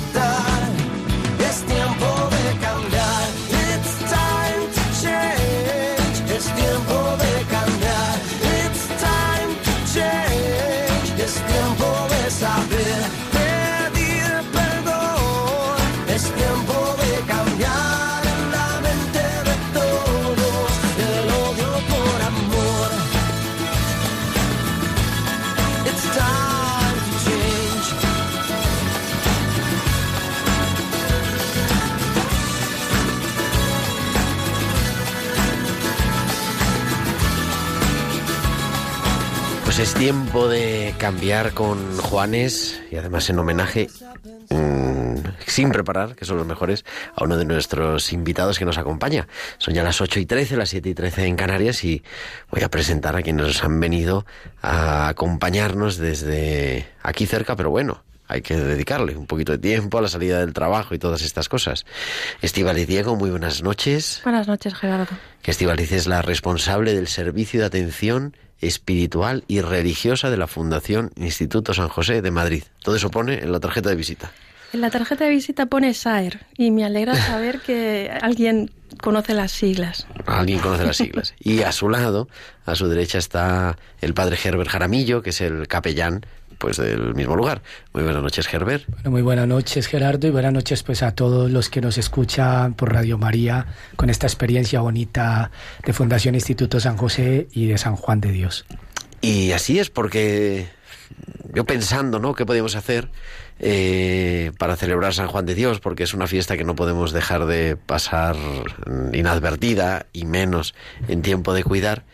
es 39.80 39.94
tiempo 39.94 40.46
de 40.46 40.94
cambiar 40.98 41.54
con 41.54 41.96
Juanes 41.96 42.82
y 42.90 42.96
además 42.96 43.30
en 43.30 43.38
homenaje, 43.38 43.88
mm, 44.50 45.14
sin 45.46 45.70
preparar, 45.70 46.14
que 46.16 46.26
son 46.26 46.36
los 46.36 46.46
mejores, 46.46 46.84
a 47.16 47.24
uno 47.24 47.38
de 47.38 47.46
nuestros 47.46 48.12
invitados 48.12 48.58
que 48.58 48.66
nos 48.66 48.76
acompaña. 48.76 49.26
Son 49.56 49.72
ya 49.72 49.82
las 49.82 50.02
8 50.02 50.20
y 50.20 50.26
13, 50.26 50.58
las 50.58 50.68
7 50.68 50.90
y 50.90 50.94
13 50.94 51.24
en 51.24 51.36
Canarias 51.36 51.82
y 51.84 52.02
voy 52.50 52.62
a 52.62 52.68
presentar 52.68 53.16
a 53.16 53.22
quienes 53.22 53.46
nos 53.46 53.64
han 53.64 53.80
venido 53.80 54.26
a 54.60 55.08
acompañarnos 55.08 55.96
desde 55.96 56.86
aquí 57.02 57.24
cerca, 57.24 57.56
pero 57.56 57.70
bueno. 57.70 58.02
Hay 58.28 58.42
que 58.42 58.56
dedicarle 58.56 59.16
un 59.16 59.26
poquito 59.26 59.50
de 59.50 59.58
tiempo 59.58 59.98
a 59.98 60.02
la 60.02 60.08
salida 60.08 60.38
del 60.38 60.52
trabajo 60.52 60.94
y 60.94 61.00
todas 61.00 61.22
estas 61.22 61.48
cosas. 61.48 61.84
Estivaliz 62.42 62.86
Diego, 62.86 63.16
muy 63.16 63.30
buenas 63.30 63.64
noches. 63.64 64.20
Buenas 64.22 64.46
noches, 64.46 64.74
Gerardo. 64.74 65.16
Que 65.42 65.50
Estivaliz 65.50 65.90
es 65.90 66.06
la 66.06 66.22
responsable 66.22 66.94
del 66.94 67.08
servicio 67.08 67.58
de 67.58 67.66
atención 67.66 68.36
espiritual 68.60 69.44
y 69.48 69.60
religiosa 69.60 70.30
de 70.30 70.36
la 70.36 70.46
Fundación 70.46 71.12
Instituto 71.16 71.74
San 71.74 71.88
José 71.88 72.22
de 72.22 72.30
Madrid. 72.30 72.64
Todo 72.82 72.96
eso 72.96 73.10
pone 73.10 73.40
en 73.40 73.52
la 73.52 73.60
tarjeta 73.60 73.90
de 73.90 73.96
visita. 73.96 74.30
En 74.72 74.80
la 74.80 74.90
tarjeta 74.90 75.24
de 75.24 75.30
visita 75.30 75.66
pone 75.66 75.94
SAER 75.94 76.46
y 76.56 76.70
me 76.70 76.84
alegra 76.84 77.16
saber 77.16 77.60
que 77.60 78.10
alguien 78.22 78.70
conoce 79.00 79.34
las 79.34 79.50
siglas. 79.50 80.06
Alguien 80.26 80.60
conoce 80.60 80.84
las 80.84 80.96
siglas. 80.96 81.34
Y 81.40 81.62
a 81.62 81.72
su 81.72 81.88
lado, 81.88 82.28
a 82.66 82.76
su 82.76 82.86
derecha, 82.88 83.18
está 83.18 83.76
el 84.00 84.14
padre 84.14 84.38
Herbert 84.42 84.70
Jaramillo, 84.70 85.22
que 85.22 85.30
es 85.30 85.40
el 85.40 85.66
capellán 85.66 86.24
pues 86.60 86.76
del 86.76 87.14
mismo 87.14 87.34
lugar. 87.34 87.62
Muy 87.94 88.04
buenas 88.04 88.22
noches, 88.22 88.46
Herbert. 88.52 88.84
Bueno, 88.86 89.10
muy 89.10 89.22
buenas 89.22 89.48
noches, 89.48 89.88
Gerardo, 89.88 90.28
y 90.28 90.30
buenas 90.30 90.52
noches 90.52 90.82
pues 90.82 91.02
a 91.02 91.14
todos 91.14 91.50
los 91.50 91.70
que 91.70 91.80
nos 91.80 91.96
escuchan 91.96 92.74
por 92.74 92.92
Radio 92.92 93.16
María 93.16 93.66
con 93.96 94.10
esta 94.10 94.26
experiencia 94.26 94.80
bonita 94.80 95.50
de 95.84 95.92
Fundación 95.94 96.34
Instituto 96.34 96.78
San 96.78 96.98
José 96.98 97.48
y 97.52 97.66
de 97.66 97.78
San 97.78 97.96
Juan 97.96 98.20
de 98.20 98.30
Dios. 98.30 98.66
Y 99.22 99.52
así 99.52 99.78
es 99.78 99.88
porque 99.88 100.68
yo 101.54 101.64
pensando, 101.64 102.18
¿no? 102.18 102.34
¿Qué 102.34 102.44
podíamos 102.44 102.76
hacer 102.76 103.08
eh, 103.58 104.52
para 104.58 104.76
celebrar 104.76 105.14
San 105.14 105.28
Juan 105.28 105.46
de 105.46 105.54
Dios? 105.54 105.80
Porque 105.80 106.02
es 106.02 106.12
una 106.12 106.26
fiesta 106.26 106.58
que 106.58 106.64
no 106.64 106.74
podemos 106.74 107.12
dejar 107.12 107.46
de 107.46 107.76
pasar 107.76 108.36
inadvertida 109.14 110.06
y 110.12 110.26
menos 110.26 110.74
en 111.08 111.22
tiempo 111.22 111.54
de 111.54 111.64
cuidar. 111.64 112.04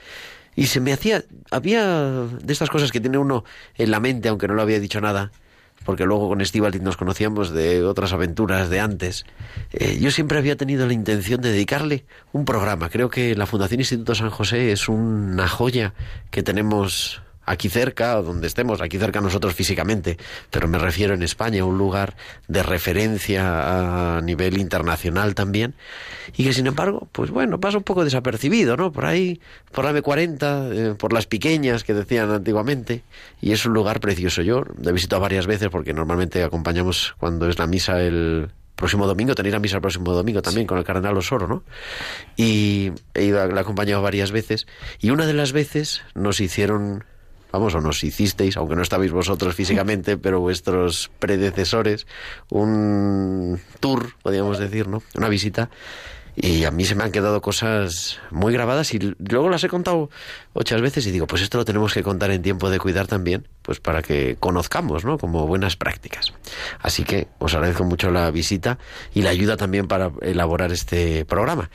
Y 0.56 0.66
se 0.66 0.80
me 0.80 0.92
hacía, 0.92 1.22
había 1.50 1.84
de 1.84 2.52
estas 2.52 2.70
cosas 2.70 2.90
que 2.90 3.00
tiene 3.00 3.18
uno 3.18 3.44
en 3.76 3.90
la 3.90 4.00
mente, 4.00 4.28
aunque 4.28 4.48
no 4.48 4.54
lo 4.54 4.62
había 4.62 4.80
dicho 4.80 5.00
nada, 5.00 5.30
porque 5.84 6.06
luego 6.06 6.28
con 6.28 6.40
Estivaliz 6.40 6.82
nos 6.82 6.96
conocíamos 6.96 7.50
de 7.50 7.84
otras 7.84 8.12
aventuras 8.12 8.70
de 8.70 8.80
antes. 8.80 9.26
Eh, 9.72 9.98
yo 10.00 10.10
siempre 10.10 10.38
había 10.38 10.56
tenido 10.56 10.86
la 10.86 10.94
intención 10.94 11.42
de 11.42 11.52
dedicarle 11.52 12.06
un 12.32 12.44
programa. 12.44 12.88
Creo 12.88 13.10
que 13.10 13.36
la 13.36 13.46
Fundación 13.46 13.80
Instituto 13.80 14.14
San 14.14 14.30
José 14.30 14.72
es 14.72 14.88
una 14.88 15.46
joya 15.46 15.94
que 16.30 16.42
tenemos 16.42 17.22
aquí 17.46 17.68
cerca, 17.68 18.14
donde 18.16 18.48
estemos, 18.48 18.80
aquí 18.80 18.98
cerca 18.98 19.20
nosotros 19.20 19.54
físicamente, 19.54 20.18
pero 20.50 20.68
me 20.68 20.78
refiero 20.78 21.14
en 21.14 21.22
España, 21.22 21.64
un 21.64 21.78
lugar 21.78 22.16
de 22.48 22.62
referencia 22.62 24.16
a 24.16 24.20
nivel 24.20 24.58
internacional 24.58 25.34
también, 25.34 25.74
y 26.36 26.44
que 26.44 26.52
sin 26.52 26.66
embargo, 26.66 27.08
pues 27.12 27.30
bueno, 27.30 27.60
pasa 27.60 27.78
un 27.78 27.84
poco 27.84 28.04
desapercibido, 28.04 28.76
¿no? 28.76 28.92
Por 28.92 29.06
ahí, 29.06 29.40
por 29.72 29.84
la 29.84 29.92
M40, 29.92 30.72
eh, 30.72 30.94
por 30.98 31.12
las 31.12 31.26
pequeñas 31.26 31.84
que 31.84 31.94
decían 31.94 32.30
antiguamente, 32.30 33.02
y 33.40 33.52
es 33.52 33.64
un 33.64 33.72
lugar 33.72 34.00
precioso. 34.00 34.42
Yo 34.42 34.64
he 34.84 34.92
visitado 34.92 35.22
varias 35.22 35.46
veces 35.46 35.68
porque 35.70 35.94
normalmente 35.94 36.42
acompañamos 36.42 37.14
cuando 37.18 37.48
es 37.48 37.58
la 37.58 37.66
misa 37.66 38.02
el 38.02 38.50
próximo 38.74 39.06
domingo, 39.06 39.34
tenéis 39.34 39.54
la 39.54 39.58
misa 39.60 39.76
el 39.76 39.82
próximo 39.82 40.12
domingo 40.12 40.42
también 40.42 40.66
con 40.66 40.78
el 40.78 40.84
cardenal 40.84 41.16
Osoro, 41.16 41.46
¿no? 41.46 41.62
Y 42.36 42.92
he 43.14 43.24
ido, 43.24 43.46
la 43.46 43.56
he 43.56 43.60
acompañado 43.60 44.02
varias 44.02 44.32
veces, 44.32 44.66
y 45.00 45.10
una 45.10 45.26
de 45.26 45.32
las 45.32 45.52
veces 45.52 46.02
nos 46.14 46.40
hicieron 46.40 47.04
vamos, 47.52 47.74
o 47.74 47.80
nos 47.80 48.02
hicisteis, 48.04 48.56
aunque 48.56 48.76
no 48.76 48.82
estabais 48.82 49.12
vosotros 49.12 49.54
físicamente, 49.54 50.16
pero 50.22 50.40
vuestros 50.40 51.10
predecesores, 51.18 52.06
un 52.50 53.60
tour, 53.80 54.14
podríamos 54.22 54.58
decir, 54.58 54.88
¿no? 54.88 55.02
Una 55.14 55.28
visita. 55.28 55.70
Y 56.38 56.64
a 56.64 56.70
mí 56.70 56.84
se 56.84 56.94
me 56.94 57.02
han 57.02 57.12
quedado 57.12 57.40
cosas 57.40 58.20
muy 58.30 58.52
grabadas 58.52 58.92
y 58.92 58.98
luego 58.98 59.48
las 59.48 59.64
he 59.64 59.68
contado 59.68 60.10
muchas 60.52 60.82
veces 60.82 61.06
y 61.06 61.10
digo, 61.10 61.26
pues 61.26 61.40
esto 61.40 61.56
lo 61.56 61.64
tenemos 61.64 61.94
que 61.94 62.02
contar 62.02 62.30
en 62.30 62.42
tiempo 62.42 62.68
de 62.68 62.78
cuidar 62.78 63.06
también, 63.06 63.48
pues 63.62 63.80
para 63.80 64.02
que 64.02 64.36
conozcamos, 64.38 65.06
¿no? 65.06 65.16
Como 65.16 65.46
buenas 65.46 65.76
prácticas. 65.76 66.34
Así 66.80 67.04
que 67.04 67.28
os 67.38 67.54
agradezco 67.54 67.84
mucho 67.84 68.10
la 68.10 68.30
visita 68.30 68.78
y 69.14 69.22
la 69.22 69.30
ayuda 69.30 69.56
también 69.56 69.88
para 69.88 70.10
elaborar 70.20 70.72
este 70.72 71.24
programa. 71.24 71.70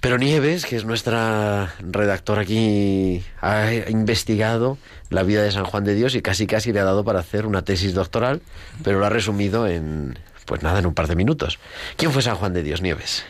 Pero 0.00 0.16
Nieves, 0.16 0.64
que 0.64 0.76
es 0.76 0.84
nuestra 0.84 1.74
redactora 1.80 2.42
aquí, 2.42 3.24
ha 3.40 3.72
investigado 3.88 4.78
la 5.10 5.24
vida 5.24 5.42
de 5.42 5.50
San 5.50 5.64
Juan 5.64 5.84
de 5.84 5.94
Dios 5.94 6.14
y 6.14 6.22
casi 6.22 6.46
casi 6.46 6.72
le 6.72 6.80
ha 6.80 6.84
dado 6.84 7.04
para 7.04 7.18
hacer 7.18 7.46
una 7.46 7.62
tesis 7.62 7.94
doctoral, 7.94 8.40
pero 8.84 9.00
lo 9.00 9.06
ha 9.06 9.10
resumido 9.10 9.66
en, 9.66 10.18
pues 10.44 10.62
nada, 10.62 10.78
en 10.78 10.86
un 10.86 10.94
par 10.94 11.08
de 11.08 11.16
minutos. 11.16 11.58
¿Quién 11.96 12.12
fue 12.12 12.22
San 12.22 12.36
Juan 12.36 12.52
de 12.52 12.62
Dios, 12.62 12.80
Nieves? 12.80 13.24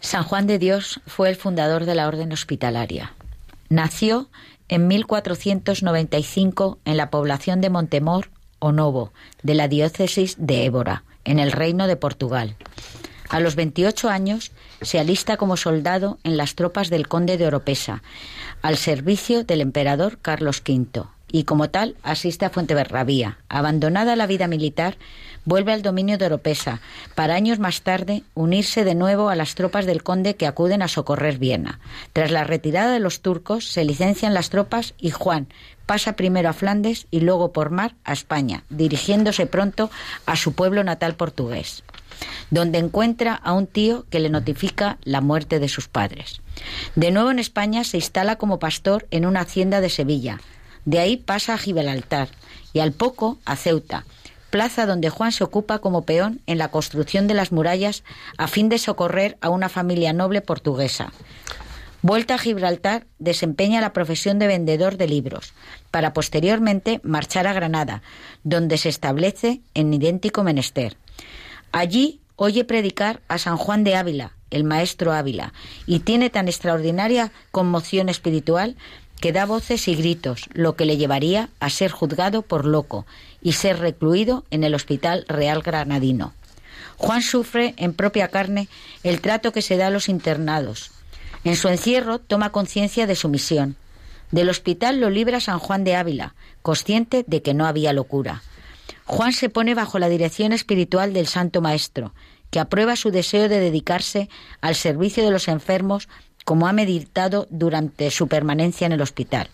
San 0.00 0.24
Juan 0.24 0.48
de 0.48 0.58
Dios 0.58 1.00
fue 1.06 1.28
el 1.28 1.36
fundador 1.36 1.84
de 1.84 1.94
la 1.94 2.08
Orden 2.08 2.32
Hospitalaria. 2.32 3.12
Nació 3.68 4.28
en 4.68 4.88
1495 4.88 6.78
en 6.84 6.96
la 6.96 7.10
población 7.10 7.60
de 7.60 7.70
Montemor 7.70 8.28
o 8.58 8.72
Novo, 8.72 9.12
de 9.42 9.54
la 9.54 9.68
diócesis 9.68 10.34
de 10.38 10.64
Évora, 10.64 11.04
en 11.24 11.38
el 11.38 11.52
Reino 11.52 11.86
de 11.86 11.96
Portugal. 11.96 12.56
A 13.32 13.40
los 13.40 13.56
28 13.56 14.10
años 14.10 14.52
se 14.82 15.00
alista 15.00 15.38
como 15.38 15.56
soldado 15.56 16.18
en 16.22 16.36
las 16.36 16.54
tropas 16.54 16.90
del 16.90 17.08
conde 17.08 17.38
de 17.38 17.46
Oropesa, 17.46 18.02
al 18.60 18.76
servicio 18.76 19.42
del 19.42 19.62
emperador 19.62 20.18
Carlos 20.20 20.62
V, 20.68 21.04
y 21.30 21.44
como 21.44 21.70
tal 21.70 21.96
asiste 22.02 22.44
a 22.44 22.50
Fuenteberrabía. 22.50 23.38
Abandonada 23.48 24.16
la 24.16 24.26
vida 24.26 24.48
militar, 24.48 24.98
vuelve 25.46 25.72
al 25.72 25.80
dominio 25.80 26.18
de 26.18 26.26
Oropesa, 26.26 26.82
para 27.14 27.34
años 27.34 27.58
más 27.58 27.80
tarde 27.80 28.22
unirse 28.34 28.84
de 28.84 28.94
nuevo 28.94 29.30
a 29.30 29.34
las 29.34 29.54
tropas 29.54 29.86
del 29.86 30.02
conde 30.02 30.36
que 30.36 30.46
acuden 30.46 30.82
a 30.82 30.88
socorrer 30.88 31.38
Viena. 31.38 31.80
Tras 32.12 32.30
la 32.30 32.44
retirada 32.44 32.92
de 32.92 33.00
los 33.00 33.22
turcos, 33.22 33.66
se 33.66 33.86
licencian 33.86 34.34
las 34.34 34.50
tropas 34.50 34.92
y 34.98 35.08
Juan 35.08 35.48
pasa 35.86 36.16
primero 36.16 36.50
a 36.50 36.52
Flandes 36.52 37.06
y 37.10 37.20
luego 37.20 37.50
por 37.54 37.70
mar 37.70 37.94
a 38.04 38.12
España, 38.12 38.64
dirigiéndose 38.68 39.46
pronto 39.46 39.90
a 40.26 40.36
su 40.36 40.52
pueblo 40.52 40.84
natal 40.84 41.14
portugués 41.14 41.82
donde 42.50 42.78
encuentra 42.78 43.34
a 43.34 43.52
un 43.52 43.66
tío 43.66 44.06
que 44.10 44.20
le 44.20 44.30
notifica 44.30 44.98
la 45.02 45.20
muerte 45.20 45.58
de 45.58 45.68
sus 45.68 45.88
padres. 45.88 46.40
De 46.96 47.10
nuevo 47.10 47.30
en 47.30 47.38
España 47.38 47.84
se 47.84 47.96
instala 47.96 48.36
como 48.36 48.58
pastor 48.58 49.06
en 49.10 49.26
una 49.26 49.40
hacienda 49.40 49.80
de 49.80 49.90
Sevilla. 49.90 50.40
De 50.84 50.98
ahí 50.98 51.16
pasa 51.16 51.54
a 51.54 51.58
Gibraltar 51.58 52.28
y 52.72 52.80
al 52.80 52.92
poco 52.92 53.38
a 53.44 53.56
Ceuta, 53.56 54.04
plaza 54.50 54.84
donde 54.86 55.10
Juan 55.10 55.32
se 55.32 55.44
ocupa 55.44 55.78
como 55.78 56.02
peón 56.02 56.40
en 56.46 56.58
la 56.58 56.68
construcción 56.68 57.26
de 57.26 57.34
las 57.34 57.52
murallas 57.52 58.04
a 58.36 58.48
fin 58.48 58.68
de 58.68 58.78
socorrer 58.78 59.38
a 59.40 59.48
una 59.48 59.68
familia 59.68 60.12
noble 60.12 60.42
portuguesa. 60.42 61.12
Vuelta 62.02 62.34
a 62.34 62.38
Gibraltar, 62.38 63.06
desempeña 63.20 63.80
la 63.80 63.92
profesión 63.92 64.40
de 64.40 64.48
vendedor 64.48 64.96
de 64.96 65.06
libros, 65.06 65.54
para 65.92 66.12
posteriormente 66.12 67.00
marchar 67.04 67.46
a 67.46 67.52
Granada, 67.52 68.02
donde 68.42 68.76
se 68.76 68.88
establece 68.88 69.60
en 69.74 69.94
idéntico 69.94 70.42
menester. 70.42 70.96
Allí 71.72 72.20
oye 72.36 72.64
predicar 72.64 73.20
a 73.28 73.38
San 73.38 73.56
Juan 73.56 73.82
de 73.82 73.96
Ávila, 73.96 74.32
el 74.50 74.64
maestro 74.64 75.12
Ávila, 75.12 75.52
y 75.86 76.00
tiene 76.00 76.30
tan 76.30 76.48
extraordinaria 76.48 77.32
conmoción 77.50 78.08
espiritual 78.08 78.76
que 79.20 79.32
da 79.32 79.46
voces 79.46 79.88
y 79.88 79.94
gritos, 79.94 80.48
lo 80.52 80.74
que 80.74 80.84
le 80.84 80.96
llevaría 80.96 81.48
a 81.60 81.70
ser 81.70 81.90
juzgado 81.90 82.42
por 82.42 82.66
loco 82.66 83.06
y 83.40 83.52
ser 83.52 83.78
recluido 83.78 84.44
en 84.50 84.64
el 84.64 84.74
Hospital 84.74 85.24
Real 85.28 85.62
Granadino. 85.62 86.34
Juan 86.96 87.22
sufre 87.22 87.74
en 87.78 87.94
propia 87.94 88.28
carne 88.28 88.68
el 89.02 89.20
trato 89.20 89.52
que 89.52 89.62
se 89.62 89.76
da 89.76 89.86
a 89.86 89.90
los 89.90 90.08
internados. 90.08 90.90
En 91.44 91.56
su 91.56 91.68
encierro 91.68 92.18
toma 92.18 92.50
conciencia 92.50 93.06
de 93.06 93.16
su 93.16 93.28
misión. 93.28 93.76
Del 94.30 94.50
hospital 94.50 95.00
lo 95.00 95.08
libra 95.08 95.40
San 95.40 95.58
Juan 95.58 95.84
de 95.84 95.94
Ávila, 95.94 96.34
consciente 96.62 97.24
de 97.26 97.42
que 97.42 97.54
no 97.54 97.66
había 97.66 97.92
locura. 97.92 98.42
Juan 99.12 99.34
se 99.34 99.50
pone 99.50 99.74
bajo 99.74 99.98
la 99.98 100.08
dirección 100.08 100.54
espiritual 100.54 101.12
del 101.12 101.26
Santo 101.26 101.60
Maestro, 101.60 102.14
que 102.50 102.58
aprueba 102.58 102.96
su 102.96 103.10
deseo 103.10 103.50
de 103.50 103.60
dedicarse 103.60 104.30
al 104.62 104.74
servicio 104.74 105.22
de 105.22 105.30
los 105.30 105.48
enfermos 105.48 106.08
como 106.46 106.66
ha 106.66 106.72
meditado 106.72 107.46
durante 107.50 108.10
su 108.10 108.26
permanencia 108.26 108.86
en 108.86 108.92
el 108.92 109.02
hospital. 109.02 109.50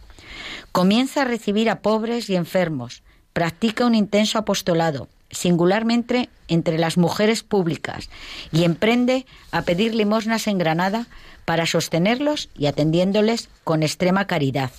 Comienza 0.70 1.22
a 1.22 1.24
recibir 1.24 1.70
a 1.70 1.80
pobres 1.80 2.30
y 2.30 2.36
enfermos, 2.36 3.02
practica 3.32 3.84
un 3.84 3.96
intenso 3.96 4.38
apostolado, 4.38 5.08
singularmente 5.32 6.28
entre 6.46 6.78
las 6.78 6.96
mujeres 6.96 7.42
públicas, 7.42 8.10
y 8.52 8.62
emprende 8.62 9.26
a 9.50 9.62
pedir 9.62 9.92
limosnas 9.92 10.46
en 10.46 10.58
Granada 10.58 11.08
para 11.44 11.66
sostenerlos 11.66 12.48
y 12.56 12.66
atendiéndoles 12.66 13.48
con 13.64 13.82
extrema 13.82 14.28
caridad. 14.28 14.70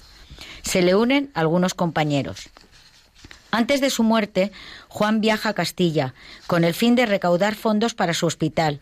Se 0.61 0.81
le 0.81 0.95
unen 0.95 1.31
algunos 1.33 1.73
compañeros. 1.73 2.49
Antes 3.51 3.81
de 3.81 3.89
su 3.89 4.03
muerte, 4.03 4.51
Juan 4.87 5.21
viaja 5.21 5.49
a 5.49 5.53
Castilla 5.53 6.13
con 6.47 6.63
el 6.63 6.73
fin 6.73 6.95
de 6.95 7.05
recaudar 7.05 7.55
fondos 7.55 7.95
para 7.95 8.13
su 8.13 8.25
hospital 8.25 8.79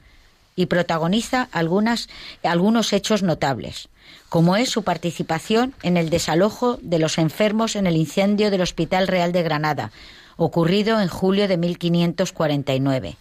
y 0.56 0.66
protagoniza 0.66 1.48
algunas, 1.52 2.10
algunos 2.44 2.92
hechos 2.92 3.24
notables, 3.24 3.88
como 4.28 4.58
es 4.58 4.70
su 4.70 4.84
participación 4.84 5.74
en 5.84 5.96
el 5.96 6.10
desalojo 6.10 6.80
de 6.82 7.00
los 7.00 7.18
enfermos 7.18 7.76
en 7.76 7.88
el 7.88 7.96
incendio 7.96 8.52
del 8.52 8.62
Hospital 8.62 9.08
Real 9.08 9.32
de 9.32 9.44
Granada, 9.44 9.92
ocurrido 10.36 11.00
en 11.00 11.08
julio 11.08 11.48
de 11.48 11.58
1549. 11.58 13.16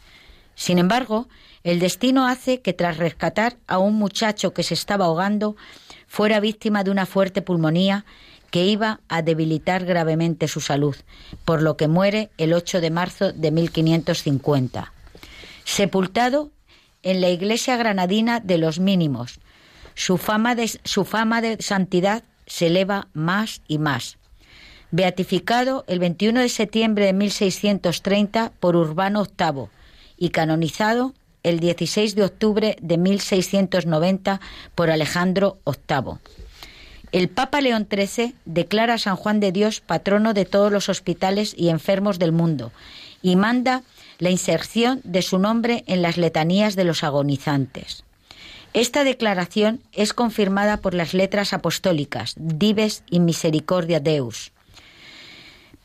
Sin 0.56 0.78
embargo, 0.78 1.28
el 1.62 1.78
destino 1.78 2.26
hace 2.26 2.60
que 2.60 2.72
tras 2.72 2.96
rescatar 2.96 3.56
a 3.66 3.78
un 3.78 3.94
muchacho 3.94 4.52
que 4.52 4.62
se 4.62 4.74
estaba 4.74 5.04
ahogando, 5.04 5.56
fuera 6.06 6.40
víctima 6.40 6.82
de 6.84 6.90
una 6.90 7.06
fuerte 7.06 7.42
pulmonía 7.42 8.04
que 8.56 8.64
iba 8.64 9.00
a 9.10 9.20
debilitar 9.20 9.84
gravemente 9.84 10.48
su 10.48 10.62
salud, 10.62 10.96
por 11.44 11.60
lo 11.60 11.76
que 11.76 11.88
muere 11.88 12.30
el 12.38 12.54
8 12.54 12.80
de 12.80 12.90
marzo 12.90 13.34
de 13.34 13.50
1550. 13.50 14.94
Sepultado 15.64 16.52
en 17.02 17.20
la 17.20 17.28
iglesia 17.28 17.76
granadina 17.76 18.40
de 18.40 18.56
los 18.56 18.80
mínimos, 18.80 19.40
su 19.94 20.16
fama 20.16 20.54
de, 20.54 20.68
su 20.84 21.04
fama 21.04 21.42
de 21.42 21.58
santidad 21.60 22.22
se 22.46 22.68
eleva 22.68 23.08
más 23.12 23.60
y 23.68 23.76
más. 23.76 24.16
Beatificado 24.90 25.84
el 25.86 25.98
21 25.98 26.40
de 26.40 26.48
septiembre 26.48 27.04
de 27.04 27.12
1630 27.12 28.52
por 28.58 28.74
Urbano 28.74 29.26
VIII 29.38 29.66
y 30.16 30.30
canonizado 30.30 31.12
el 31.42 31.60
16 31.60 32.14
de 32.14 32.24
octubre 32.24 32.76
de 32.80 32.96
1690 32.96 34.40
por 34.74 34.90
Alejandro 34.90 35.58
VIII. 35.66 36.20
El 37.12 37.28
Papa 37.28 37.60
León 37.60 37.86
XIII 37.90 38.34
declara 38.44 38.94
a 38.94 38.98
San 38.98 39.16
Juan 39.16 39.40
de 39.40 39.52
Dios 39.52 39.80
patrono 39.80 40.34
de 40.34 40.44
todos 40.44 40.72
los 40.72 40.88
hospitales 40.88 41.54
y 41.56 41.68
enfermos 41.68 42.18
del 42.18 42.32
mundo 42.32 42.72
y 43.22 43.36
manda 43.36 43.82
la 44.18 44.30
inserción 44.30 45.00
de 45.04 45.22
su 45.22 45.38
nombre 45.38 45.84
en 45.86 46.02
las 46.02 46.16
letanías 46.16 46.76
de 46.76 46.84
los 46.84 47.04
agonizantes. 47.04 48.04
Esta 48.72 49.04
declaración 49.04 49.80
es 49.92 50.12
confirmada 50.12 50.78
por 50.78 50.94
las 50.94 51.14
letras 51.14 51.52
apostólicas 51.52 52.34
Dives 52.36 53.04
y 53.08 53.20
Misericordia 53.20 54.00
Deus. 54.00 54.52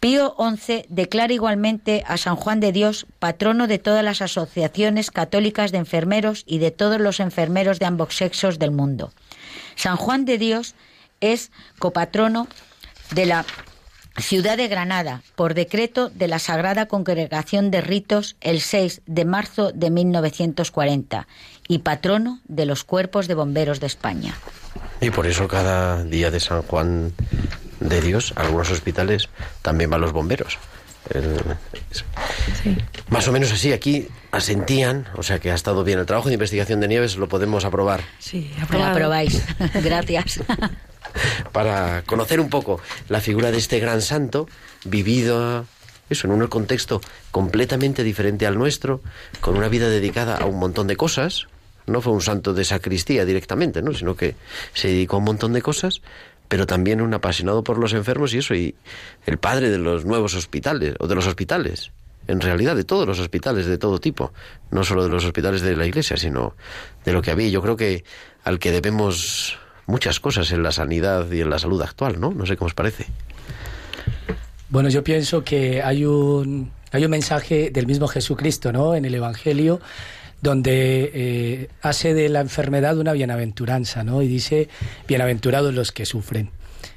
Pío 0.01 0.36
XI 0.38 0.86
declara 0.89 1.31
igualmente 1.31 2.03
a 2.07 2.17
San 2.17 2.36
Juan 2.36 2.60
de 2.60 2.71
Dios 2.71 3.05
patrono 3.19 3.67
de 3.67 3.77
todas 3.77 4.03
las 4.03 4.23
asociaciones 4.23 5.12
católicas 5.12 5.71
de 5.71 5.77
enfermeros 5.77 6.43
y 6.47 6.57
de 6.57 6.71
todos 6.71 6.99
los 6.99 7.19
enfermeros 7.19 7.77
de 7.77 7.86
ambos 7.86 8.15
sexos 8.17 8.57
del 8.57 8.71
mundo. 8.71 9.13
San 9.75 9.97
Juan 9.97 10.25
de 10.25 10.39
Dios 10.39 10.73
es 11.21 11.51
copatrono 11.79 12.47
de 13.12 13.25
la 13.25 13.45
ciudad 14.17 14.57
de 14.57 14.67
Granada 14.67 15.21
por 15.36 15.53
decreto 15.53 16.10
de 16.10 16.27
la 16.27 16.38
Sagrada 16.39 16.88
Congregación 16.88 17.71
de 17.71 17.79
Ritos 17.81 18.36
el 18.41 18.60
6 18.60 19.01
de 19.05 19.23
marzo 19.25 19.71
de 19.71 19.89
1940 19.89 21.27
y 21.67 21.79
patrono 21.79 22.41
de 22.45 22.65
los 22.65 22.84
cuerpos 22.84 23.27
de 23.27 23.36
bomberos 23.36 23.79
de 23.79 23.88
España. 23.88 24.36
Y 24.99 25.10
por 25.12 25.27
eso 25.27 25.47
cada 25.47 26.03
día 26.03 26.29
de 26.29 26.39
San 26.41 26.62
Juan 26.63 27.13
de 27.79 28.01
Dios, 28.01 28.34
algunos 28.36 28.69
hospitales 28.69 29.29
también 29.62 29.89
van 29.89 30.01
los 30.01 30.12
bomberos. 30.12 30.57
El- 31.13 31.39
Sí. 32.63 32.77
Más 33.10 33.27
o 33.27 33.31
menos 33.31 33.51
así, 33.51 33.73
aquí 33.73 34.07
asentían, 34.31 35.07
o 35.15 35.23
sea 35.23 35.39
que 35.39 35.51
ha 35.51 35.55
estado 35.55 35.84
bien 35.84 35.99
el 35.99 36.05
trabajo 36.05 36.27
de 36.27 36.36
investigación 36.36 36.79
de 36.79 36.88
Nieves, 36.88 37.15
lo 37.17 37.27
podemos 37.27 37.65
aprobar 37.65 38.01
Sí, 38.19 38.51
Lo 38.71 38.84
aprobáis. 38.86 39.41
Gracias. 39.84 40.39
para 41.52 42.04
conocer 42.04 42.39
un 42.39 42.50
poco 42.50 42.80
la 43.10 43.21
figura 43.21 43.52
de 43.52 43.58
este 43.58 43.80
gran 43.80 44.02
santo, 44.02 44.47
vivido 44.86 45.65
eso 46.12 46.28
en 46.28 46.34
un 46.34 46.45
contexto 46.47 47.02
completamente 47.32 48.04
diferente 48.04 48.45
al 48.45 48.58
nuestro, 48.58 49.02
con 49.39 49.56
una 49.56 49.69
vida 49.69 49.89
dedicada 49.89 50.38
a 50.38 50.45
un 50.45 50.60
montón 50.60 50.88
de 50.88 50.97
cosas. 50.97 51.47
No 51.88 52.02
fue 52.02 52.13
un 52.13 52.21
santo 52.21 52.54
de 52.54 52.65
sacristía 52.65 53.26
directamente, 53.26 53.82
¿no? 53.82 53.93
sino 53.93 54.15
que 54.15 54.36
se 54.74 54.89
dedicó 54.89 55.15
a 55.15 55.19
un 55.19 55.26
montón 55.26 55.54
de 55.54 55.62
cosas, 55.62 56.02
pero 56.47 56.67
también 56.67 57.02
un 57.02 57.13
apasionado 57.13 57.63
por 57.63 57.78
los 57.78 57.93
enfermos 57.93 58.34
y 58.34 58.39
eso, 58.39 58.54
y 58.54 58.76
el 59.26 59.38
padre 59.38 59.69
de 59.69 59.78
los 59.78 60.06
nuevos 60.06 60.36
hospitales, 60.36 60.95
o 61.00 61.08
de 61.08 61.15
los 61.15 61.26
hospitales. 61.28 61.91
en 62.28 62.39
realidad, 62.39 62.76
de 62.76 62.84
todos 62.84 63.08
los 63.08 63.19
hospitales, 63.19 63.65
de 63.65 63.78
todo 63.78 64.00
tipo, 64.00 64.32
no 64.69 64.84
solo 64.84 65.04
de 65.04 65.10
los 65.10 65.26
hospitales 65.26 65.62
de 65.62 65.76
la 65.76 65.86
Iglesia, 65.86 66.17
sino 66.17 66.56
de 67.04 67.13
lo 67.13 67.21
que 67.21 67.32
había. 67.32 67.50
Yo 67.50 67.62
creo 67.62 67.78
que 67.78 68.04
al 68.43 68.60
que 68.60 68.71
debemos 68.71 69.58
muchas 69.86 70.20
cosas 70.20 70.52
en 70.52 70.63
la 70.63 70.72
sanidad 70.72 71.30
y 71.32 71.41
en 71.41 71.50
la 71.50 71.60
salud 71.60 71.82
actual, 71.82 72.20
¿no? 72.20 72.32
No 72.32 72.46
sé 72.46 72.58
cómo 72.58 72.67
os 72.67 72.74
parece. 72.74 73.06
Bueno, 74.70 74.89
yo 74.89 75.04
pienso 75.04 75.44
que 75.44 75.82
hay 75.82 76.06
un, 76.06 76.72
hay 76.91 77.04
un 77.04 77.12
mensaje 77.12 77.72
del 77.72 77.88
mismo 77.88 78.08
Jesucristo, 78.08 78.72
¿no? 78.72 78.96
En 78.96 79.06
el 79.06 79.13
Evangelio, 79.13 79.82
donde 80.41 81.12
eh, 81.13 81.70
hace 81.82 82.13
de 82.13 82.30
la 82.30 82.41
enfermedad 82.41 82.98
una 82.98 83.13
bienaventuranza, 83.13 84.04
¿no? 84.04 84.22
Y 84.22 84.28
dice, 84.28 84.70
bienaventurados 85.08 85.74
los 85.74 85.91
que 85.91 86.06
sufren. 86.06 86.52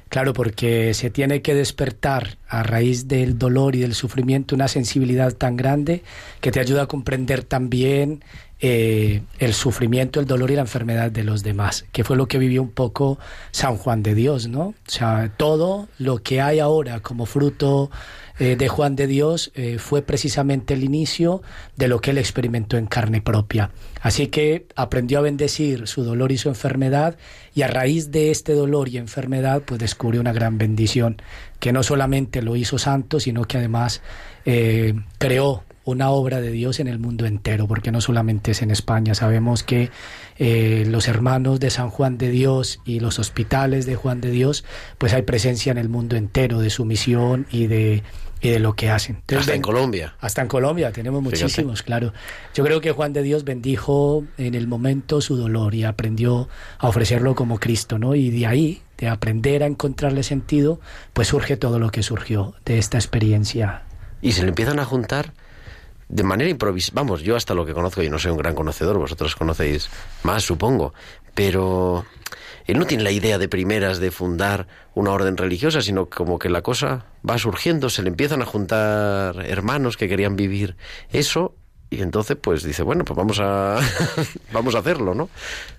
Claro, 0.09 0.33
porque 0.33 0.93
se 0.93 1.09
tiene 1.09 1.41
que 1.41 1.55
despertar 1.55 2.37
a 2.47 2.63
raíz 2.63 3.07
del 3.07 3.37
dolor 3.37 3.75
y 3.75 3.79
del 3.79 3.95
sufrimiento 3.95 4.55
una 4.55 4.67
sensibilidad 4.67 5.33
tan 5.33 5.57
grande 5.57 6.03
que 6.41 6.51
te 6.51 6.59
ayuda 6.59 6.83
a 6.83 6.87
comprender 6.87 7.43
también 7.43 8.23
eh, 8.61 9.21
el 9.39 9.53
sufrimiento, 9.53 10.21
el 10.21 10.27
dolor 10.27 10.49
y 10.49 10.55
la 10.55 10.61
enfermedad 10.61 11.11
de 11.11 11.25
los 11.25 11.43
demás, 11.43 11.85
que 11.91 12.05
fue 12.05 12.15
lo 12.15 12.27
que 12.27 12.37
vivió 12.37 12.61
un 12.61 12.71
poco 12.71 13.19
San 13.51 13.75
Juan 13.75 14.01
de 14.01 14.15
Dios, 14.15 14.47
¿no? 14.47 14.67
O 14.67 14.75
sea, 14.87 15.29
todo 15.35 15.89
lo 15.99 16.19
que 16.23 16.39
hay 16.39 16.59
ahora 16.59 17.01
como 17.01 17.25
fruto 17.25 17.91
eh, 18.39 18.55
de 18.55 18.67
Juan 18.69 18.95
de 18.95 19.07
Dios 19.07 19.51
eh, 19.55 19.77
fue 19.77 20.03
precisamente 20.03 20.73
el 20.73 20.85
inicio 20.85 21.41
de 21.75 21.89
lo 21.89 21.99
que 21.99 22.11
él 22.11 22.17
experimentó 22.17 22.77
en 22.77 22.85
carne 22.85 23.21
propia. 23.21 23.71
Así 23.99 24.27
que 24.27 24.67
aprendió 24.77 25.19
a 25.19 25.23
bendecir 25.23 25.85
su 25.85 26.05
dolor 26.05 26.31
y 26.31 26.37
su 26.37 26.47
enfermedad 26.47 27.17
y 27.53 27.63
a 27.63 27.67
raíz 27.67 28.09
de 28.11 28.31
este 28.31 28.53
dolor 28.53 28.87
y 28.87 28.97
enfermedad 28.97 29.63
pues 29.65 29.81
descubrió 29.81 30.21
una 30.21 30.31
gran 30.31 30.57
bendición 30.57 31.21
que 31.59 31.73
no 31.73 31.83
solamente 31.83 32.41
lo 32.41 32.55
hizo 32.55 32.77
santo, 32.77 33.19
sino 33.19 33.43
que 33.43 33.57
además 33.57 34.01
creó 35.17 35.64
una 35.85 36.09
obra 36.09 36.41
de 36.41 36.51
Dios 36.51 36.79
en 36.79 36.87
el 36.87 36.99
mundo 36.99 37.25
entero, 37.25 37.67
porque 37.67 37.91
no 37.91 38.01
solamente 38.01 38.51
es 38.51 38.61
en 38.61 38.71
España, 38.71 39.15
sabemos 39.15 39.63
que 39.63 39.91
eh, 40.37 40.83
los 40.87 41.07
hermanos 41.07 41.59
de 41.59 41.69
San 41.69 41.89
Juan 41.89 42.17
de 42.17 42.29
Dios 42.31 42.79
y 42.85 42.99
los 42.99 43.19
hospitales 43.19 43.85
de 43.85 43.95
Juan 43.95 44.19
de 44.19 44.31
Dios, 44.31 44.65
pues 44.97 45.13
hay 45.13 45.21
presencia 45.21 45.71
en 45.71 45.77
el 45.77 45.87
mundo 45.89 46.15
entero 46.15 46.59
de 46.59 46.69
su 46.71 46.85
misión 46.85 47.45
y 47.51 47.67
de, 47.67 48.03
y 48.41 48.49
de 48.49 48.59
lo 48.59 48.73
que 48.73 48.89
hacen. 48.89 49.17
Entonces, 49.17 49.41
Hasta 49.47 49.55
en 49.55 49.61
Colombia. 49.61 50.15
hasta 50.19 50.41
en 50.41 50.47
Colombia 50.47 50.91
tenemos 50.91 51.21
Fíjate. 51.23 51.43
muchísimos, 51.43 51.83
claro. 51.83 52.13
Yo 52.55 52.63
creo 52.63 52.81
que 52.81 52.91
Juan 52.91 53.13
de 53.13 53.21
Dios 53.21 53.43
bendijo 53.43 54.23
en 54.37 54.55
el 54.55 54.67
momento 54.67 55.21
su 55.21 55.37
dolor 55.37 55.75
y 55.75 55.83
aprendió 55.83 56.49
a 56.79 56.87
ofrecerlo 56.89 57.35
como 57.35 57.59
Cristo, 57.59 57.99
¿no? 57.99 58.15
Y 58.15 58.31
de 58.31 58.47
ahí, 58.47 58.81
de 58.97 59.07
aprender 59.07 59.61
a 59.61 59.67
encontrarle 59.67 60.23
sentido, 60.23 60.79
pues 61.13 61.27
surge 61.27 61.57
todo 61.57 61.77
lo 61.79 61.91
que 61.91 62.01
surgió 62.01 62.55
de 62.65 62.79
esta 62.79 62.97
experiencia. 62.97 63.83
Y 64.21 64.31
se 64.31 64.41
le 64.41 64.49
empiezan 64.49 64.79
a 64.79 64.85
juntar 64.85 65.33
de 66.15 66.23
manera 66.23 66.49
improvisada. 66.49 67.01
Vamos, 67.01 67.21
yo 67.21 67.35
hasta 67.35 67.53
lo 67.53 67.65
que 67.65 67.73
conozco, 67.73 68.01
y 68.01 68.09
no 68.09 68.17
soy 68.17 68.31
un 68.31 68.37
gran 68.37 68.55
conocedor, 68.55 68.97
vosotros 68.97 69.35
conocéis 69.35 69.89
más, 70.23 70.43
supongo, 70.43 70.93
pero 71.33 72.05
él 72.65 72.79
no 72.79 72.85
tiene 72.85 73.03
la 73.03 73.11
idea 73.11 73.37
de 73.37 73.49
primeras 73.49 73.99
de 73.99 74.11
fundar 74.11 74.67
una 74.93 75.11
orden 75.11 75.35
religiosa, 75.35 75.81
sino 75.81 76.05
como 76.05 76.39
que 76.39 76.49
la 76.49 76.61
cosa 76.61 77.05
va 77.29 77.37
surgiendo, 77.37 77.89
se 77.89 78.01
le 78.01 78.09
empiezan 78.09 78.41
a 78.41 78.45
juntar 78.45 79.45
hermanos 79.45 79.97
que 79.97 80.07
querían 80.07 80.37
vivir 80.37 80.77
eso, 81.11 81.53
y 81.97 82.01
entonces 82.01 82.37
pues 82.39 82.63
dice, 82.63 82.83
bueno, 82.83 83.03
pues 83.03 83.17
vamos 83.17 83.39
a, 83.39 83.79
vamos 84.51 84.75
a 84.75 84.79
hacerlo, 84.79 85.13
¿no? 85.13 85.29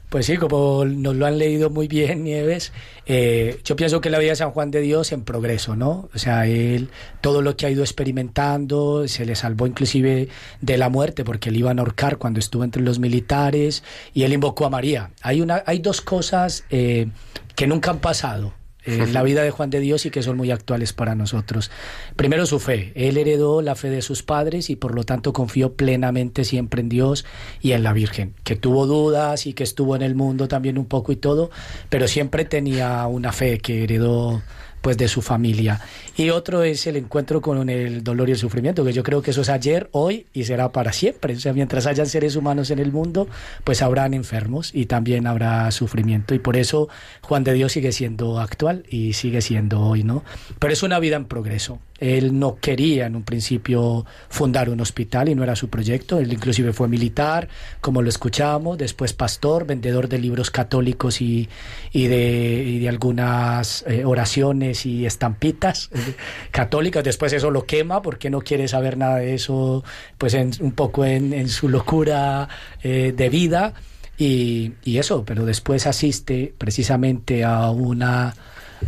Pues 0.08 0.26
sí, 0.26 0.36
como 0.36 0.84
nos 0.84 1.16
lo 1.16 1.26
han 1.26 1.36
leído 1.36 1.68
muy 1.68 1.88
bien, 1.88 2.22
Nieves, 2.22 2.72
eh, 3.06 3.60
yo 3.64 3.74
pienso 3.74 4.00
que 4.00 4.08
la 4.08 4.20
vida 4.20 4.30
de 4.30 4.36
San 4.36 4.52
Juan 4.52 4.70
de 4.70 4.80
Dios 4.80 5.10
en 5.10 5.22
progreso, 5.22 5.74
¿no? 5.74 6.08
O 6.14 6.18
sea, 6.18 6.46
él, 6.46 6.90
todo 7.20 7.42
lo 7.42 7.56
que 7.56 7.66
ha 7.66 7.70
ido 7.70 7.82
experimentando, 7.82 9.08
se 9.08 9.26
le 9.26 9.34
salvó 9.34 9.66
inclusive 9.66 10.28
de 10.60 10.78
la 10.78 10.90
muerte, 10.90 11.24
porque 11.24 11.48
él 11.48 11.56
iba 11.56 11.72
a 11.72 11.74
ahorcar 11.74 12.18
cuando 12.18 12.38
estuvo 12.38 12.62
entre 12.62 12.82
los 12.82 13.00
militares, 13.00 13.82
y 14.14 14.22
él 14.22 14.32
invocó 14.32 14.64
a 14.66 14.70
María. 14.70 15.10
Hay, 15.22 15.40
una, 15.40 15.64
hay 15.66 15.80
dos 15.80 16.00
cosas 16.00 16.64
eh, 16.70 17.08
que 17.56 17.66
nunca 17.66 17.90
han 17.90 17.98
pasado 17.98 18.54
en 19.04 19.12
la 19.12 19.22
vida 19.22 19.42
de 19.42 19.50
Juan 19.50 19.70
de 19.70 19.80
Dios 19.80 20.06
y 20.06 20.10
que 20.10 20.22
son 20.22 20.36
muy 20.36 20.50
actuales 20.50 20.92
para 20.92 21.14
nosotros. 21.14 21.70
Primero 22.16 22.46
su 22.46 22.58
fe. 22.58 22.92
Él 22.94 23.16
heredó 23.16 23.62
la 23.62 23.74
fe 23.74 23.90
de 23.90 24.02
sus 24.02 24.22
padres 24.22 24.70
y 24.70 24.76
por 24.76 24.94
lo 24.94 25.04
tanto 25.04 25.32
confió 25.32 25.74
plenamente 25.74 26.44
siempre 26.44 26.80
en 26.80 26.88
Dios 26.88 27.24
y 27.60 27.72
en 27.72 27.82
la 27.82 27.92
Virgen, 27.92 28.34
que 28.44 28.56
tuvo 28.56 28.86
dudas 28.86 29.46
y 29.46 29.52
que 29.52 29.64
estuvo 29.64 29.96
en 29.96 30.02
el 30.02 30.14
mundo 30.14 30.48
también 30.48 30.78
un 30.78 30.86
poco 30.86 31.12
y 31.12 31.16
todo, 31.16 31.50
pero 31.88 32.08
siempre 32.08 32.44
tenía 32.44 33.06
una 33.06 33.32
fe 33.32 33.58
que 33.58 33.84
heredó 33.84 34.42
pues 34.86 34.96
de 34.96 35.08
su 35.08 35.20
familia. 35.20 35.80
Y 36.16 36.30
otro 36.30 36.62
es 36.62 36.86
el 36.86 36.94
encuentro 36.94 37.40
con 37.40 37.68
el 37.68 38.04
dolor 38.04 38.28
y 38.28 38.32
el 38.32 38.38
sufrimiento, 38.38 38.84
que 38.84 38.92
yo 38.92 39.02
creo 39.02 39.20
que 39.20 39.32
eso 39.32 39.40
es 39.40 39.48
ayer, 39.48 39.88
hoy 39.90 40.26
y 40.32 40.44
será 40.44 40.70
para 40.70 40.92
siempre. 40.92 41.34
O 41.34 41.40
sea, 41.40 41.52
mientras 41.52 41.88
hayan 41.88 42.06
seres 42.06 42.36
humanos 42.36 42.70
en 42.70 42.78
el 42.78 42.92
mundo, 42.92 43.26
pues 43.64 43.82
habrán 43.82 44.14
enfermos 44.14 44.70
y 44.72 44.86
también 44.86 45.26
habrá 45.26 45.68
sufrimiento. 45.72 46.36
Y 46.36 46.38
por 46.38 46.56
eso 46.56 46.88
Juan 47.22 47.42
de 47.42 47.54
Dios 47.54 47.72
sigue 47.72 47.90
siendo 47.90 48.38
actual 48.38 48.84
y 48.88 49.14
sigue 49.14 49.40
siendo 49.40 49.80
hoy, 49.80 50.04
¿no? 50.04 50.22
Pero 50.60 50.72
es 50.72 50.84
una 50.84 51.00
vida 51.00 51.16
en 51.16 51.24
progreso. 51.24 51.80
Él 51.98 52.38
no 52.38 52.56
quería 52.56 53.06
en 53.06 53.16
un 53.16 53.22
principio 53.22 54.04
fundar 54.28 54.68
un 54.68 54.80
hospital 54.80 55.28
y 55.28 55.34
no 55.34 55.42
era 55.42 55.56
su 55.56 55.68
proyecto. 55.68 56.18
Él 56.18 56.32
inclusive 56.32 56.72
fue 56.72 56.88
militar, 56.88 57.48
como 57.80 58.02
lo 58.02 58.08
escuchamos, 58.08 58.76
después 58.78 59.12
pastor, 59.12 59.66
vendedor 59.66 60.08
de 60.08 60.18
libros 60.18 60.50
católicos 60.50 61.20
y, 61.20 61.48
y 61.92 62.06
de, 62.08 62.86
algunas 62.88 63.84
eh, 63.86 64.04
oraciones 64.04 64.84
y 64.86 65.06
estampitas 65.06 65.90
católicas. 66.50 67.02
Después 67.04 67.32
eso 67.32 67.50
lo 67.50 67.64
quema 67.66 68.02
porque 68.02 68.30
no 68.30 68.40
quiere 68.40 68.68
saber 68.68 68.96
nada 68.96 69.16
de 69.16 69.34
eso, 69.34 69.82
pues 70.18 70.34
en- 70.34 70.52
un 70.60 70.72
poco 70.72 71.04
en, 71.04 71.32
en 71.32 71.48
su 71.48 71.68
locura 71.68 72.48
eh, 72.82 73.12
de 73.16 73.28
vida. 73.28 73.72
Y, 74.18 74.72
y 74.82 74.96
eso, 74.98 75.24
pero 75.26 75.44
después 75.44 75.86
asiste 75.86 76.54
precisamente 76.56 77.44
a 77.44 77.70
una, 77.70 78.34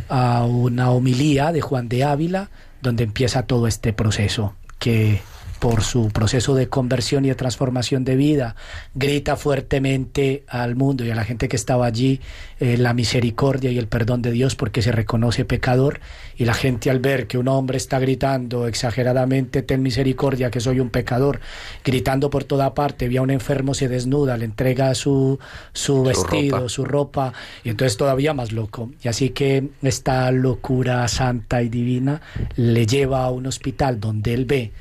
a 0.09 0.45
una 0.47 0.91
homilía 0.91 1.53
de 1.53 1.61
Juan 1.61 1.89
de 1.91 2.05
Ávila, 2.05 2.51
donde 2.83 3.05
empieza 3.05 3.43
todo 3.45 3.67
este 3.67 3.93
proceso 3.93 4.55
que 4.79 5.21
por 5.59 5.83
su 5.83 6.09
proceso 6.09 6.55
de 6.55 6.69
conversión 6.69 7.25
y 7.25 7.29
de 7.29 7.35
transformación 7.35 8.05
de 8.05 8.17
vida, 8.17 8.57
grita 8.95 9.37
fuertemente 9.37 10.45
al 10.49 10.77
mundo 10.77 11.05
y 11.05 11.11
a 11.11 11.15
la 11.15 11.25
gente 11.25 11.49
que 11.49 11.57
estaba 11.57 11.87
allí 11.87 12.21
eh, 12.61 12.77
la 12.77 12.95
misericordia 12.95 13.71
y 13.71 13.79
el 13.79 13.89
perdón 13.89 14.23
de 14.23 14.31
Dios 14.31 14.55
porque 14.55 14.83
se 14.83 14.93
reconoce 14.93 15.45
pecador 15.45 16.01
y 16.37 16.45
la 16.45 16.55
gente 16.55 16.91
al 16.91 17.01
ver 17.01 17.27
que 17.27 17.39
un 17.39 17.49
hombre 17.49 17.77
está 17.77 17.99
gritando 17.99 18.67
exageradamente 18.67 19.63
ten 19.63 19.83
misericordia 19.83 20.51
que 20.51 20.61
soy 20.61 20.81
un 20.81 20.91
pecador, 20.91 21.41
gritando 21.85 22.31
por 22.31 22.45
toda 22.45 22.75
parte, 22.75 23.09
ve 23.09 23.19
a 23.19 23.23
un 23.23 23.31
enfermo 23.31 23.75
se 23.75 23.89
desnuda, 23.89 24.37
le 24.37 24.45
entrega 24.45 24.95
su, 24.95 25.39
su 25.73 26.03
vestido, 26.03 26.59
ropa. 26.59 26.69
su 26.69 26.85
ropa 26.85 27.33
y 27.65 27.71
entonces 27.71 27.97
todavía 27.97 28.35
más 28.35 28.53
loco. 28.53 28.91
Y 29.03 29.09
así 29.09 29.31
que 29.31 29.69
esta 29.83 30.31
locura 30.31 31.07
santa 31.09 31.63
y 31.63 31.69
divina 31.69 32.21
le 32.57 32.87
lleva 32.87 33.25
a 33.25 33.31
un 33.31 33.47
hospital 33.47 34.01
donde 34.01 34.35
él 34.35 34.45
ve 34.45 34.73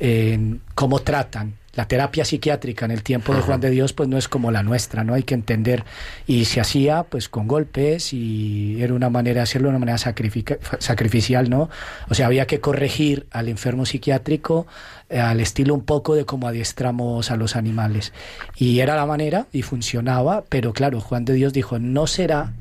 eh, 0.00 0.58
cómo 0.74 1.00
tratan. 1.00 1.54
La 1.76 1.86
terapia 1.86 2.24
psiquiátrica 2.24 2.86
en 2.86 2.90
el 2.90 3.02
tiempo 3.02 3.34
de 3.34 3.42
Juan 3.42 3.60
de 3.60 3.68
Dios 3.68 3.92
pues 3.92 4.08
no 4.08 4.16
es 4.16 4.28
como 4.28 4.50
la 4.50 4.62
nuestra, 4.62 5.04
no 5.04 5.12
hay 5.12 5.24
que 5.24 5.34
entender. 5.34 5.84
Y 6.26 6.46
se 6.46 6.58
hacía 6.58 7.02
pues 7.02 7.28
con 7.28 7.46
golpes 7.46 8.14
y 8.14 8.82
era 8.82 8.94
una 8.94 9.10
manera 9.10 9.40
de 9.40 9.42
hacerlo 9.42 9.68
de 9.68 9.76
una 9.76 9.78
manera 9.80 9.98
sacrificial, 9.98 11.50
¿no? 11.50 11.68
O 12.08 12.14
sea, 12.14 12.26
había 12.26 12.46
que 12.46 12.60
corregir 12.60 13.26
al 13.30 13.50
enfermo 13.50 13.84
psiquiátrico 13.84 14.66
eh, 15.10 15.20
al 15.20 15.38
estilo 15.40 15.74
un 15.74 15.84
poco 15.84 16.14
de 16.14 16.24
cómo 16.24 16.48
adiestramos 16.48 17.30
a 17.30 17.36
los 17.36 17.56
animales. 17.56 18.14
Y 18.56 18.80
era 18.80 18.96
la 18.96 19.04
manera 19.04 19.46
y 19.52 19.60
funcionaba, 19.60 20.44
pero 20.48 20.72
claro, 20.72 21.02
Juan 21.02 21.26
de 21.26 21.34
Dios 21.34 21.52
dijo, 21.52 21.78
no 21.78 22.06
será 22.06 22.54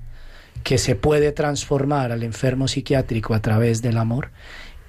que 0.64 0.78
se 0.78 0.96
puede 0.96 1.32
transformar 1.32 2.12
al 2.12 2.24
enfermo 2.24 2.68
psiquiátrico 2.68 3.34
a 3.34 3.42
través 3.42 3.82
del 3.82 3.98
amor 3.98 4.32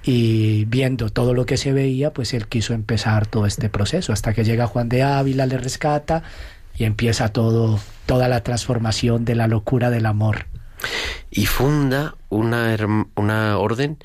y 0.07 0.63
viendo 0.65 1.09
todo 1.09 1.33
lo 1.33 1.45
que 1.45 1.57
se 1.57 1.73
veía, 1.73 2.13
pues 2.13 2.33
él 2.33 2.47
quiso 2.47 2.73
empezar 2.73 3.27
todo 3.27 3.45
este 3.45 3.69
proceso 3.69 4.13
hasta 4.13 4.33
que 4.33 4.45
llega 4.45 4.65
Juan 4.65 4.87
de 4.87 5.03
Ávila, 5.03 5.45
le 5.45 5.57
rescata 5.57 6.23
y 6.77 6.85
empieza 6.85 7.29
todo 7.29 7.79
toda 8.05 8.29
la 8.29 8.41
transformación 8.41 9.25
de 9.25 9.35
la 9.35 9.47
locura 9.47 9.89
del 9.89 10.05
amor. 10.05 10.45
Y 11.29 11.45
funda 11.45 12.15
una, 12.29 12.77
una 13.15 13.57
orden 13.57 13.97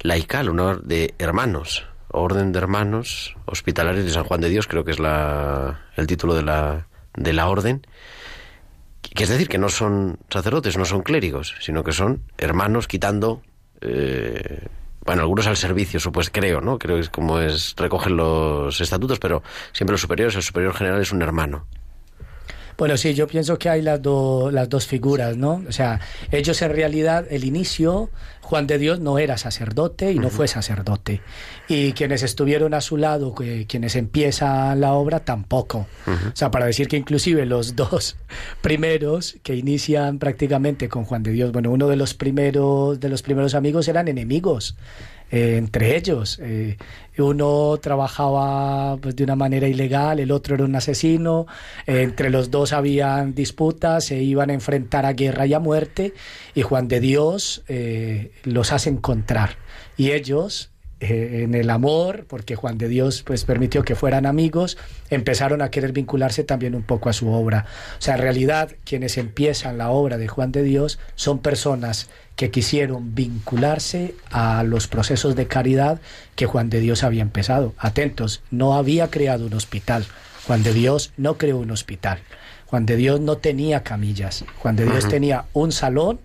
laical, 0.00 0.48
una 0.48 0.64
or- 0.64 0.82
de 0.84 1.14
hermanos, 1.18 1.86
orden 2.06 2.52
de 2.52 2.58
hermanos 2.60 3.34
hospitalarios 3.46 4.04
de 4.04 4.12
San 4.12 4.22
Juan 4.24 4.40
de 4.40 4.50
Dios, 4.50 4.68
creo 4.68 4.84
que 4.84 4.92
es 4.92 5.00
la, 5.00 5.80
el 5.96 6.06
título 6.06 6.34
de 6.36 6.42
la, 6.44 6.86
de 7.16 7.32
la 7.32 7.48
orden. 7.48 7.84
Que 9.02 9.24
es 9.24 9.30
decir, 9.30 9.48
que 9.48 9.58
no 9.58 9.70
son 9.70 10.18
sacerdotes, 10.30 10.76
no 10.76 10.84
son 10.84 11.02
clérigos, 11.02 11.56
sino 11.60 11.82
que 11.82 11.92
son 11.92 12.22
hermanos 12.36 12.86
quitando, 12.86 13.42
eh, 13.80 14.66
bueno, 15.08 15.22
algunos 15.22 15.46
al 15.46 15.56
servicio, 15.56 15.98
pues 16.12 16.28
creo, 16.28 16.60
¿no? 16.60 16.78
Creo 16.78 16.96
que 16.96 17.00
es 17.00 17.08
como 17.08 17.40
es, 17.40 17.74
recogen 17.78 18.14
los 18.14 18.78
estatutos, 18.78 19.18
pero 19.18 19.42
siempre 19.72 19.94
los 19.94 20.02
superiores, 20.02 20.36
el 20.36 20.42
superior 20.42 20.74
general 20.74 21.00
es 21.00 21.12
un 21.12 21.22
hermano. 21.22 21.64
Bueno, 22.78 22.96
sí, 22.96 23.12
yo 23.12 23.26
pienso 23.26 23.58
que 23.58 23.68
hay 23.68 23.82
las, 23.82 24.00
do- 24.00 24.50
las 24.52 24.68
dos 24.68 24.86
figuras, 24.86 25.36
¿no? 25.36 25.64
O 25.68 25.72
sea, 25.72 26.00
ellos 26.30 26.62
en 26.62 26.70
realidad, 26.70 27.26
el 27.28 27.42
inicio, 27.44 28.08
Juan 28.40 28.68
de 28.68 28.78
Dios 28.78 29.00
no 29.00 29.18
era 29.18 29.36
sacerdote 29.36 30.12
y 30.12 30.18
no 30.20 30.30
fue 30.30 30.46
sacerdote. 30.46 31.20
Y 31.66 31.92
quienes 31.92 32.22
estuvieron 32.22 32.74
a 32.74 32.80
su 32.80 32.96
lado, 32.96 33.34
que- 33.34 33.66
quienes 33.66 33.96
empiezan 33.96 34.80
la 34.80 34.92
obra, 34.92 35.20
tampoco. 35.20 35.88
O 36.06 36.36
sea, 36.36 36.52
para 36.52 36.66
decir 36.66 36.86
que 36.86 36.96
inclusive 36.96 37.44
los 37.46 37.74
dos 37.76 38.16
primeros 38.62 39.36
que 39.42 39.56
inician 39.56 40.18
prácticamente 40.20 40.88
con 40.88 41.04
Juan 41.04 41.24
de 41.24 41.32
Dios, 41.32 41.50
bueno, 41.52 41.70
uno 41.72 41.88
de 41.88 41.96
los 41.96 42.14
primeros, 42.14 43.00
de 43.00 43.08
los 43.08 43.22
primeros 43.22 43.54
amigos 43.56 43.88
eran 43.88 44.06
enemigos. 44.06 44.76
Eh, 45.30 45.56
entre 45.56 45.96
ellos. 45.96 46.38
Eh, 46.42 46.76
uno 47.18 47.78
trabajaba 47.82 48.96
pues, 48.96 49.16
de 49.16 49.24
una 49.24 49.36
manera 49.36 49.68
ilegal, 49.68 50.20
el 50.20 50.30
otro 50.30 50.54
era 50.54 50.64
un 50.64 50.74
asesino, 50.76 51.46
eh, 51.86 52.02
entre 52.02 52.30
los 52.30 52.50
dos 52.50 52.72
habían 52.72 53.34
disputas, 53.34 54.06
se 54.06 54.22
iban 54.22 54.50
a 54.50 54.54
enfrentar 54.54 55.04
a 55.04 55.12
guerra 55.12 55.46
y 55.46 55.54
a 55.54 55.58
muerte, 55.58 56.14
y 56.54 56.62
Juan 56.62 56.88
de 56.88 57.00
Dios 57.00 57.64
los 58.44 58.72
hace 58.72 58.90
encontrar. 58.90 59.56
Y 59.96 60.12
ellos, 60.12 60.70
en 61.00 61.54
el 61.54 61.70
amor, 61.70 62.26
porque 62.28 62.56
Juan 62.56 62.78
de 62.78 62.88
Dios 62.88 63.22
pues 63.24 63.44
permitió 63.44 63.82
que 63.82 63.96
fueran 63.96 64.24
amigos, 64.26 64.78
empezaron 65.10 65.60
a 65.60 65.70
querer 65.70 65.92
vincularse 65.92 66.44
también 66.44 66.74
un 66.74 66.82
poco 66.82 67.08
a 67.08 67.12
su 67.12 67.28
obra. 67.28 67.66
O 67.98 68.02
sea, 68.02 68.14
en 68.14 68.22
realidad 68.22 68.70
quienes 68.84 69.18
empiezan 69.18 69.78
la 69.78 69.90
obra 69.90 70.18
de 70.18 70.28
Juan 70.28 70.52
de 70.52 70.62
Dios 70.62 70.98
son 71.16 71.40
personas 71.40 72.08
que 72.38 72.52
quisieron 72.52 73.16
vincularse 73.16 74.14
a 74.30 74.62
los 74.62 74.86
procesos 74.86 75.34
de 75.34 75.48
caridad 75.48 76.00
que 76.36 76.46
Juan 76.46 76.70
de 76.70 76.78
Dios 76.78 77.02
había 77.02 77.22
empezado. 77.22 77.74
Atentos, 77.78 78.42
no 78.52 78.74
había 78.74 79.10
creado 79.10 79.46
un 79.46 79.54
hospital. 79.54 80.06
Juan 80.46 80.62
de 80.62 80.72
Dios 80.72 81.12
no 81.16 81.36
creó 81.36 81.58
un 81.58 81.72
hospital. 81.72 82.20
Juan 82.66 82.86
de 82.86 82.94
Dios 82.94 83.18
no 83.20 83.38
tenía 83.38 83.82
camillas. 83.82 84.44
Juan 84.60 84.76
de 84.76 84.84
Dios 84.84 85.08
tenía 85.08 85.46
un 85.52 85.72
salón 85.72 86.20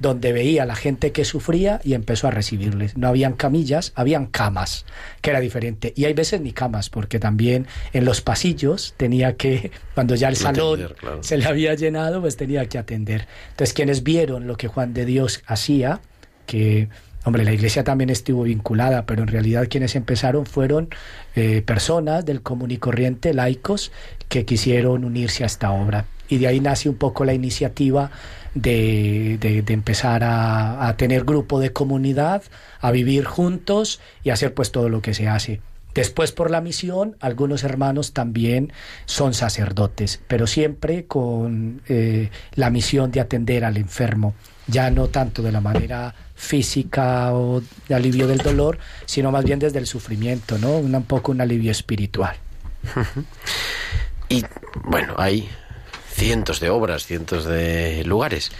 donde 0.00 0.32
veía 0.32 0.64
a 0.64 0.66
la 0.66 0.74
gente 0.74 1.12
que 1.12 1.24
sufría 1.24 1.80
y 1.84 1.94
empezó 1.94 2.26
a 2.26 2.30
recibirles. 2.30 2.96
No 2.96 3.08
habían 3.08 3.34
camillas, 3.34 3.92
habían 3.94 4.26
camas, 4.26 4.84
que 5.20 5.30
era 5.30 5.40
diferente. 5.40 5.92
Y 5.96 6.04
hay 6.04 6.14
veces 6.14 6.40
ni 6.40 6.52
camas, 6.52 6.90
porque 6.90 7.18
también 7.18 7.66
en 7.92 8.04
los 8.04 8.20
pasillos 8.20 8.94
tenía 8.96 9.36
que, 9.36 9.70
cuando 9.94 10.14
ya 10.14 10.28
el 10.28 10.36
salón 10.36 10.80
Atender, 10.80 10.96
claro. 10.96 11.22
se 11.22 11.36
le 11.38 11.46
había 11.46 11.74
llenado, 11.74 12.20
pues 12.20 12.36
tenía 12.36 12.66
que 12.68 12.78
atender. 12.78 13.26
Entonces, 13.50 13.72
quienes 13.72 14.02
vieron 14.02 14.46
lo 14.46 14.56
que 14.56 14.68
Juan 14.68 14.94
de 14.94 15.04
Dios 15.04 15.42
hacía, 15.46 16.00
que, 16.46 16.88
hombre, 17.24 17.44
la 17.44 17.52
iglesia 17.52 17.84
también 17.84 18.10
estuvo 18.10 18.42
vinculada, 18.42 19.06
pero 19.06 19.22
en 19.22 19.28
realidad 19.28 19.68
quienes 19.70 19.94
empezaron 19.94 20.44
fueron 20.44 20.88
eh, 21.36 21.62
personas 21.62 22.26
del 22.26 22.42
común 22.42 22.72
y 22.72 22.78
corriente, 22.78 23.32
laicos, 23.32 23.92
que 24.28 24.44
quisieron 24.44 25.04
unirse 25.04 25.44
a 25.44 25.46
esta 25.46 25.70
obra. 25.70 26.06
Y 26.28 26.38
de 26.38 26.48
ahí 26.48 26.58
nace 26.58 26.88
un 26.88 26.96
poco 26.96 27.24
la 27.24 27.34
iniciativa 27.34 28.10
de, 28.54 29.38
de- 29.40 29.72
empezar 29.72 30.22
a, 30.24 30.86
a 30.86 30.96
tener 30.96 31.24
grupo 31.24 31.60
de 31.60 31.72
comunidad, 31.72 32.42
a 32.80 32.90
vivir 32.90 33.24
juntos 33.24 34.00
y 34.22 34.30
hacer 34.30 34.54
pues 34.54 34.70
todo 34.72 34.88
lo 34.88 35.02
que 35.02 35.14
se 35.14 35.28
hace. 35.28 35.60
Después 35.94 36.32
por 36.32 36.50
la 36.50 36.60
misión, 36.60 37.16
algunos 37.20 37.62
hermanos 37.62 38.12
también 38.12 38.72
son 39.04 39.32
sacerdotes, 39.32 40.20
pero 40.26 40.48
siempre 40.48 41.04
con 41.04 41.82
eh, 41.88 42.30
la 42.56 42.70
misión 42.70 43.12
de 43.12 43.20
atender 43.20 43.64
al 43.64 43.76
enfermo, 43.76 44.34
ya 44.66 44.90
no 44.90 45.06
tanto 45.06 45.40
de 45.42 45.52
la 45.52 45.60
manera 45.60 46.12
física 46.34 47.32
o 47.32 47.62
de 47.88 47.94
alivio 47.94 48.26
del 48.26 48.38
dolor, 48.38 48.78
sino 49.06 49.30
más 49.30 49.44
bien 49.44 49.60
desde 49.60 49.78
el 49.78 49.86
sufrimiento, 49.86 50.58
¿no? 50.58 50.78
Un, 50.78 50.92
un 50.94 51.04
poco 51.04 51.30
un 51.30 51.40
alivio 51.40 51.70
espiritual. 51.70 52.34
Y 54.28 54.42
bueno, 54.84 55.14
hay 55.18 55.48
cientos 56.14 56.60
de 56.60 56.70
obras, 56.70 57.06
cientos 57.06 57.44
de 57.44 58.04
lugares, 58.04 58.52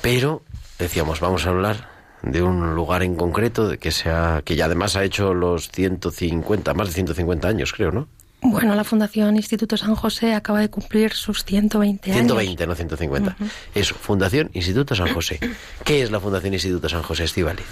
pero 0.00 0.42
decíamos, 0.78 1.20
vamos 1.20 1.46
a 1.46 1.50
hablar 1.50 1.88
de 2.22 2.42
un 2.42 2.74
lugar 2.74 3.02
en 3.02 3.16
concreto 3.16 3.68
de 3.68 3.78
que 3.78 3.90
sea 3.90 4.42
que 4.44 4.56
ya 4.56 4.66
además 4.66 4.96
ha 4.96 5.04
hecho 5.04 5.34
los 5.34 5.70
150, 5.70 6.72
más 6.72 6.88
de 6.88 6.94
150 6.94 7.48
años, 7.48 7.72
creo, 7.72 7.90
¿no? 7.90 8.08
Bueno, 8.40 8.74
la 8.74 8.84
Fundación 8.84 9.36
Instituto 9.36 9.76
San 9.76 9.94
José 9.94 10.34
acaba 10.34 10.60
de 10.60 10.68
cumplir 10.68 11.12
sus 11.12 11.44
120 11.44 12.12
años. 12.12 12.20
120, 12.20 12.66
no 12.66 12.74
150. 12.74 13.36
Eso, 13.74 13.94
Fundación 13.94 14.50
Instituto 14.52 14.94
San 14.94 15.12
José. 15.14 15.40
¿Qué 15.82 16.02
es 16.02 16.10
la 16.10 16.20
Fundación 16.20 16.52
Instituto 16.52 16.88
San 16.88 17.02
José 17.02 17.24
Estivaliz? 17.24 17.66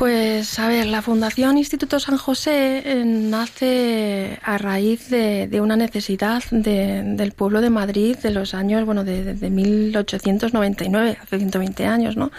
Pues 0.00 0.58
a 0.58 0.66
ver, 0.66 0.86
la 0.86 1.02
Fundación 1.02 1.58
Instituto 1.58 2.00
San 2.00 2.16
José 2.16 2.82
eh, 2.86 3.04
nace 3.04 4.38
a 4.42 4.56
raíz 4.56 5.10
de, 5.10 5.60
una 5.60 5.76
necesidad 5.76 6.42
de- 6.50 7.02
del 7.04 7.32
pueblo 7.32 7.60
de 7.60 7.68
Madrid 7.68 8.16
de 8.16 8.30
los 8.30 8.54
años, 8.54 8.86
bueno, 8.86 9.04
de 9.04 9.50
1899, 9.50 11.18
hace 11.20 11.36
120 11.36 11.84
años, 11.84 12.16
¿no? 12.16 12.30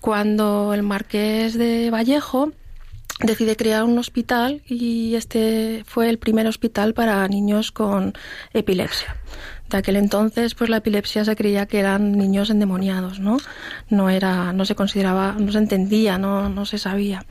Cuando 0.00 0.72
el 0.72 0.84
marqués 0.84 1.58
de 1.58 1.90
Vallejo 1.90 2.52
decide 3.24 3.56
crear 3.56 3.82
un 3.82 3.98
hospital 3.98 4.62
y 4.68 5.16
este 5.16 5.82
fue 5.84 6.08
el 6.08 6.18
primer 6.18 6.46
hospital 6.46 6.94
para 6.94 7.26
niños 7.26 7.72
con 7.72 8.14
epilepsia. 8.52 9.16
De 9.68 9.76
aquel 9.76 9.96
entonces, 9.96 10.54
pues 10.54 10.70
la 10.70 10.78
epilepsia 10.78 11.24
se 11.24 11.36
creía 11.36 11.66
que 11.66 11.78
eran 11.78 12.12
niños 12.12 12.48
endemoniados, 12.48 13.20
¿no? 13.20 13.36
No 13.90 14.08
era, 14.08 14.52
no 14.54 14.64
se 14.64 14.74
consideraba, 14.74 15.36
no 15.38 15.52
se 15.52 15.58
entendía, 15.58 16.16
no, 16.16 16.48
no 16.48 16.64
se 16.64 16.78
sabía. 16.78 17.26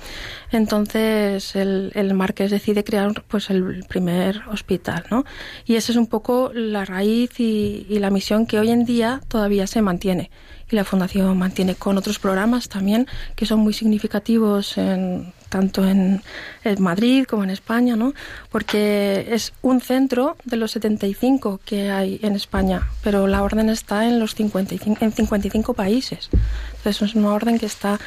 Entonces 0.51 1.55
el, 1.55 1.91
el 1.95 2.13
marqués 2.13 2.51
decide 2.51 2.83
crear 2.83 3.23
pues 3.27 3.49
el 3.49 3.83
primer 3.89 4.41
hospital, 4.51 5.05
¿no? 5.09 5.25
Y 5.65 5.75
esa 5.75 5.91
es 5.91 5.97
un 5.97 6.07
poco 6.07 6.51
la 6.53 6.85
raíz 6.85 7.39
y, 7.39 7.87
y 7.89 7.97
la 7.97 8.11
misión 8.11 8.45
que 8.45 8.59
hoy 8.59 8.69
en 8.69 8.85
día 8.85 9.21
todavía 9.27 9.65
se 9.65 9.81
mantiene. 9.81 10.29
Y 10.69 10.75
la 10.75 10.83
Fundación 10.83 11.37
mantiene 11.37 11.75
con 11.75 11.97
otros 11.97 12.19
programas 12.19 12.69
también 12.69 13.07
que 13.35 13.45
son 13.45 13.61
muy 13.61 13.73
significativos 13.73 14.77
en, 14.77 15.33
tanto 15.49 15.87
en, 15.87 16.21
en 16.63 16.81
Madrid 16.81 17.25
como 17.25 17.43
en 17.43 17.49
España, 17.49 17.95
¿no? 17.95 18.13
Porque 18.51 19.27
es 19.29 19.53
un 19.61 19.81
centro 19.81 20.37
de 20.45 20.57
los 20.57 20.71
75 20.71 21.59
que 21.63 21.89
hay 21.91 22.19
en 22.23 22.35
España, 22.35 22.87
pero 23.03 23.27
la 23.27 23.43
orden 23.43 23.69
está 23.69 24.07
en 24.07 24.19
los 24.19 24.35
55, 24.35 24.97
en 25.03 25.11
55 25.11 25.73
países. 25.73 26.29
Entonces 26.77 27.09
es 27.09 27.15
una 27.15 27.33
orden 27.33 27.59
que 27.59 27.65
está 27.65 27.99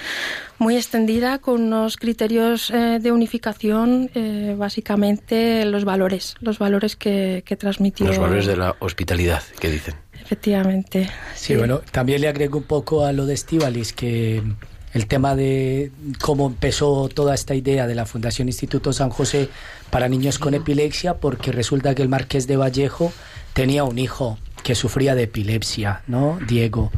muy 0.59 0.77
extendida 0.77 1.39
con 1.39 1.63
unos 1.63 1.97
criterios 1.97 2.71
eh, 2.71 2.99
de 3.01 3.13
unificación, 3.13 4.11
eh, 4.15 4.55
básicamente 4.57 5.65
los 5.65 5.85
valores, 5.85 6.37
los 6.41 6.59
valores 6.59 6.97
que, 6.97 7.43
que 7.47 7.57
transmitió. 7.57 8.07
Los 8.07 8.19
valores 8.19 8.47
de 8.47 8.57
la 8.57 8.77
hospitalidad, 8.81 9.43
que 9.59 9.71
dicen. 9.71 9.95
Efectivamente. 10.23 11.11
Sí, 11.35 11.57
bueno, 11.57 11.81
también 11.91 12.21
le 12.21 12.29
agrego 12.29 12.59
un 12.59 12.65
poco 12.65 13.05
a 13.05 13.13
lo 13.13 13.27
de 13.27 13.35
Estivalis 13.35 13.93
que 13.93 14.43
el 14.93 15.07
tema 15.07 15.37
de 15.37 15.93
cómo 16.21 16.47
empezó 16.47 17.09
toda 17.09 17.35
esta 17.35 17.55
idea 17.55 17.87
de 17.87 17.95
la 17.95 18.07
Fundación 18.07 18.49
Instituto 18.49 18.93
San 18.93 19.11
José 19.11 19.49
para 19.91 20.09
niños 20.09 20.39
con 20.39 20.55
epilepsia, 20.55 21.15
porque 21.19 21.53
resulta 21.53 21.95
que 21.95 22.03
el 22.03 22.09
marqués 22.09 22.47
de 22.47 22.57
Vallejo 22.57 23.13
tenía 23.53 23.85
un 23.85 23.99
hijo 23.99 24.39
que 24.63 24.75
sufría 24.75 25.15
de 25.15 25.23
epilepsia, 25.25 26.03
¿no? 26.07 26.39
Diego. 26.47 26.91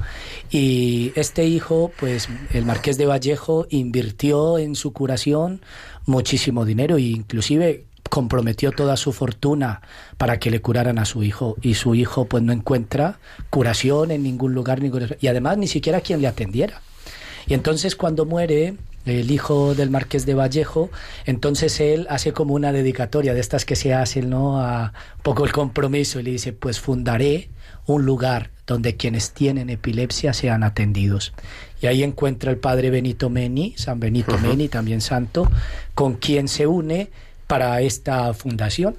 Y 0.50 1.12
este 1.14 1.44
hijo, 1.46 1.92
pues 1.98 2.28
el 2.52 2.64
marqués 2.64 2.98
de 2.98 3.06
Vallejo 3.06 3.66
invirtió 3.70 4.58
en 4.58 4.74
su 4.74 4.92
curación 4.92 5.60
muchísimo 6.06 6.64
dinero 6.64 6.96
e 6.96 7.02
inclusive 7.02 7.84
comprometió 8.10 8.72
toda 8.72 8.96
su 8.96 9.12
fortuna 9.12 9.80
para 10.18 10.38
que 10.38 10.50
le 10.50 10.60
curaran 10.60 10.98
a 10.98 11.04
su 11.04 11.22
hijo 11.22 11.56
y 11.62 11.74
su 11.74 11.94
hijo 11.94 12.26
pues 12.26 12.42
no 12.42 12.52
encuentra 12.52 13.20
curación 13.48 14.10
en 14.10 14.22
ningún 14.22 14.52
lugar 14.54 14.82
ningún- 14.82 15.16
y 15.20 15.28
además 15.28 15.56
ni 15.56 15.66
siquiera 15.68 16.00
quien 16.00 16.20
le 16.20 16.28
atendiera. 16.28 16.82
Y 17.46 17.54
entonces 17.54 17.96
cuando 17.96 18.24
muere 18.24 18.74
el 19.04 19.30
hijo 19.30 19.74
del 19.74 19.90
marqués 19.90 20.26
de 20.26 20.34
Vallejo, 20.34 20.90
entonces 21.26 21.80
él 21.80 22.06
hace 22.08 22.32
como 22.32 22.54
una 22.54 22.72
dedicatoria 22.72 23.34
de 23.34 23.40
estas 23.40 23.64
que 23.64 23.76
se 23.76 23.94
hacen, 23.94 24.30
¿no? 24.30 24.60
A 24.60 24.92
un 25.16 25.22
poco 25.22 25.44
el 25.44 25.52
compromiso 25.52 26.20
y 26.20 26.22
le 26.22 26.30
dice, 26.32 26.52
pues 26.52 26.78
fundaré 26.80 27.50
un 27.86 28.04
lugar 28.04 28.50
donde 28.66 28.96
quienes 28.96 29.32
tienen 29.32 29.70
epilepsia 29.70 30.32
sean 30.32 30.62
atendidos. 30.62 31.32
Y 31.80 31.86
ahí 31.86 32.04
encuentra 32.04 32.50
el 32.50 32.58
padre 32.58 32.90
Benito 32.90 33.28
Meni, 33.28 33.74
San 33.76 33.98
Benito. 33.98 34.38
Meni, 34.38 34.68
también 34.68 35.00
santo, 35.00 35.50
con 35.94 36.14
quien 36.14 36.46
se 36.46 36.66
une 36.66 37.10
para 37.48 37.80
esta 37.80 38.32
fundación. 38.34 38.94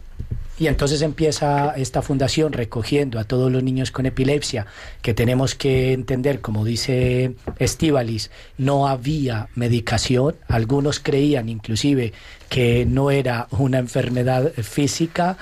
Y 0.59 0.67
entonces 0.67 1.01
empieza 1.01 1.73
esta 1.75 2.01
fundación 2.03 2.53
recogiendo 2.53 3.19
a 3.19 3.23
todos 3.23 3.51
los 3.51 3.63
niños 3.63 3.89
con 3.89 4.05
epilepsia, 4.05 4.67
que 5.01 5.13
tenemos 5.13 5.55
que 5.55 5.93
entender, 5.93 6.41
como 6.41 6.63
dice 6.63 7.35
Estivalis, 7.57 8.29
no 8.57 8.87
había 8.87 9.49
medicación. 9.55 10.35
Algunos 10.47 10.99
creían 10.99 11.49
inclusive 11.49 12.13
que 12.49 12.85
no 12.85 13.09
era 13.09 13.47
una 13.51 13.79
enfermedad 13.79 14.51
física 14.53 15.37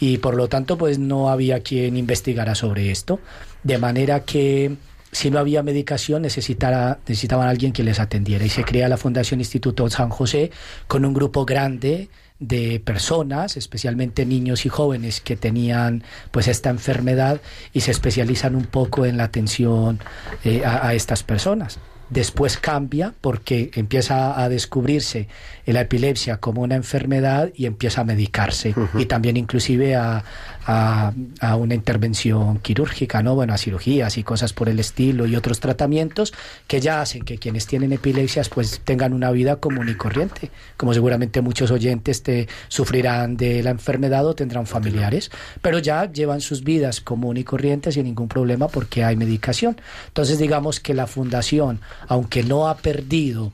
y 0.00 0.18
por 0.18 0.34
lo 0.34 0.48
tanto 0.48 0.76
pues 0.76 0.98
no 0.98 1.30
había 1.30 1.60
quien 1.60 1.96
investigara 1.96 2.56
sobre 2.56 2.90
esto. 2.90 3.20
De 3.62 3.78
manera 3.78 4.24
que 4.24 4.76
si 5.12 5.30
no 5.30 5.38
había 5.38 5.62
medicación 5.62 6.22
necesitara, 6.22 6.98
necesitaban 7.06 7.48
alguien 7.48 7.72
que 7.72 7.84
les 7.84 8.00
atendiera 8.00 8.44
y 8.44 8.50
se 8.50 8.64
crea 8.64 8.88
la 8.88 8.96
Fundación 8.96 9.40
Instituto 9.40 9.88
San 9.88 10.10
José 10.10 10.50
con 10.88 11.04
un 11.04 11.14
grupo 11.14 11.46
grande 11.46 12.08
de 12.38 12.80
personas, 12.80 13.56
especialmente 13.56 14.26
niños 14.26 14.66
y 14.66 14.68
jóvenes 14.68 15.20
que 15.20 15.36
tenían 15.36 16.04
pues 16.30 16.48
esta 16.48 16.70
enfermedad 16.70 17.40
y 17.72 17.80
se 17.80 17.90
especializan 17.90 18.54
un 18.54 18.66
poco 18.66 19.06
en 19.06 19.16
la 19.16 19.24
atención 19.24 20.00
eh, 20.44 20.64
a, 20.64 20.86
a 20.86 20.94
estas 20.94 21.22
personas. 21.22 21.78
Después 22.08 22.56
cambia 22.56 23.14
porque 23.20 23.72
empieza 23.74 24.40
a 24.40 24.48
descubrirse 24.48 25.26
la 25.64 25.80
epilepsia 25.80 26.36
como 26.36 26.62
una 26.62 26.76
enfermedad 26.76 27.50
y 27.54 27.66
empieza 27.66 28.02
a 28.02 28.04
medicarse 28.04 28.74
y 28.94 29.06
también 29.06 29.36
inclusive 29.36 29.96
a, 29.96 30.22
a- 30.66 31.12
a 31.40 31.56
una 31.56 31.74
intervención 31.74 32.58
quirúrgica, 32.58 33.22
¿no? 33.22 33.34
Bueno, 33.34 33.54
a 33.54 33.58
cirugías 33.58 34.18
y 34.18 34.22
cosas 34.24 34.52
por 34.52 34.68
el 34.68 34.78
estilo 34.80 35.26
y 35.26 35.36
otros 35.36 35.60
tratamientos 35.60 36.34
que 36.66 36.80
ya 36.80 37.00
hacen 37.00 37.22
que 37.24 37.38
quienes 37.38 37.66
tienen 37.66 37.92
epilepsias 37.92 38.48
pues 38.48 38.80
tengan 38.84 39.12
una 39.12 39.30
vida 39.30 39.56
común 39.56 39.88
y 39.88 39.94
corriente, 39.94 40.50
como 40.76 40.92
seguramente 40.92 41.40
muchos 41.40 41.70
oyentes 41.70 42.22
te 42.22 42.48
sufrirán 42.68 43.36
de 43.36 43.62
la 43.62 43.70
enfermedad 43.70 44.26
o 44.26 44.34
tendrán 44.34 44.66
familiares, 44.66 45.30
pero 45.62 45.78
ya 45.78 46.10
llevan 46.10 46.40
sus 46.40 46.64
vidas 46.64 47.00
común 47.00 47.36
y 47.36 47.44
corriente 47.44 47.92
sin 47.92 48.04
ningún 48.04 48.28
problema 48.28 48.68
porque 48.68 49.04
hay 49.04 49.16
medicación. 49.16 49.76
Entonces 50.08 50.38
digamos 50.38 50.80
que 50.80 50.94
la 50.94 51.06
fundación, 51.06 51.80
aunque 52.08 52.42
no 52.42 52.68
ha 52.68 52.76
perdido 52.76 53.52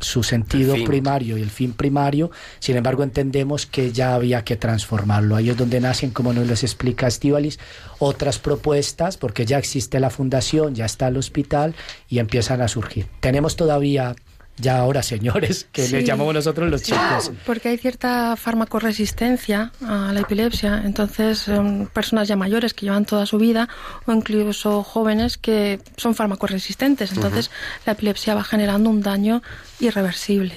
su 0.00 0.22
sentido 0.22 0.74
primario 0.84 1.38
y 1.38 1.42
el 1.42 1.50
fin 1.50 1.72
primario, 1.72 2.30
sin 2.58 2.76
embargo 2.76 3.02
entendemos 3.02 3.66
que 3.66 3.92
ya 3.92 4.14
había 4.14 4.44
que 4.44 4.56
transformarlo. 4.56 5.36
Ahí 5.36 5.50
es 5.50 5.56
donde 5.56 5.80
nacen, 5.80 6.10
como 6.10 6.32
nos 6.32 6.46
les 6.46 6.62
explica 6.62 7.06
Estivalis, 7.06 7.58
otras 7.98 8.38
propuestas, 8.38 9.16
porque 9.16 9.46
ya 9.46 9.58
existe 9.58 10.00
la 10.00 10.10
fundación, 10.10 10.74
ya 10.74 10.84
está 10.84 11.08
el 11.08 11.16
hospital 11.16 11.74
y 12.08 12.18
empiezan 12.18 12.60
a 12.60 12.68
surgir. 12.68 13.06
Tenemos 13.20 13.56
todavía, 13.56 14.14
ya 14.58 14.78
ahora 14.78 15.02
señores, 15.02 15.68
que 15.72 15.86
Sí. 15.86 15.92
les 15.96 16.04
llamamos 16.04 16.34
nosotros 16.34 16.70
los 16.70 16.82
chicos. 16.82 17.30
Porque 17.44 17.68
hay 17.70 17.78
cierta 17.78 18.36
farmacoresistencia 18.36 19.72
a 19.86 20.12
la 20.12 20.20
epilepsia, 20.20 20.82
entonces 20.84 21.38
son 21.38 21.88
personas 21.92 22.28
ya 22.28 22.36
mayores 22.36 22.72
que 22.74 22.86
llevan 22.86 23.04
toda 23.04 23.26
su 23.26 23.38
vida 23.38 23.68
o 24.06 24.12
incluso 24.12 24.82
jóvenes 24.82 25.36
que 25.38 25.80
son 25.96 26.14
farmacoresistentes, 26.14 27.12
entonces 27.12 27.50
la 27.84 27.92
epilepsia 27.92 28.34
va 28.34 28.44
generando 28.44 28.90
un 28.90 29.02
daño 29.02 29.42
irreversible. 29.80 30.54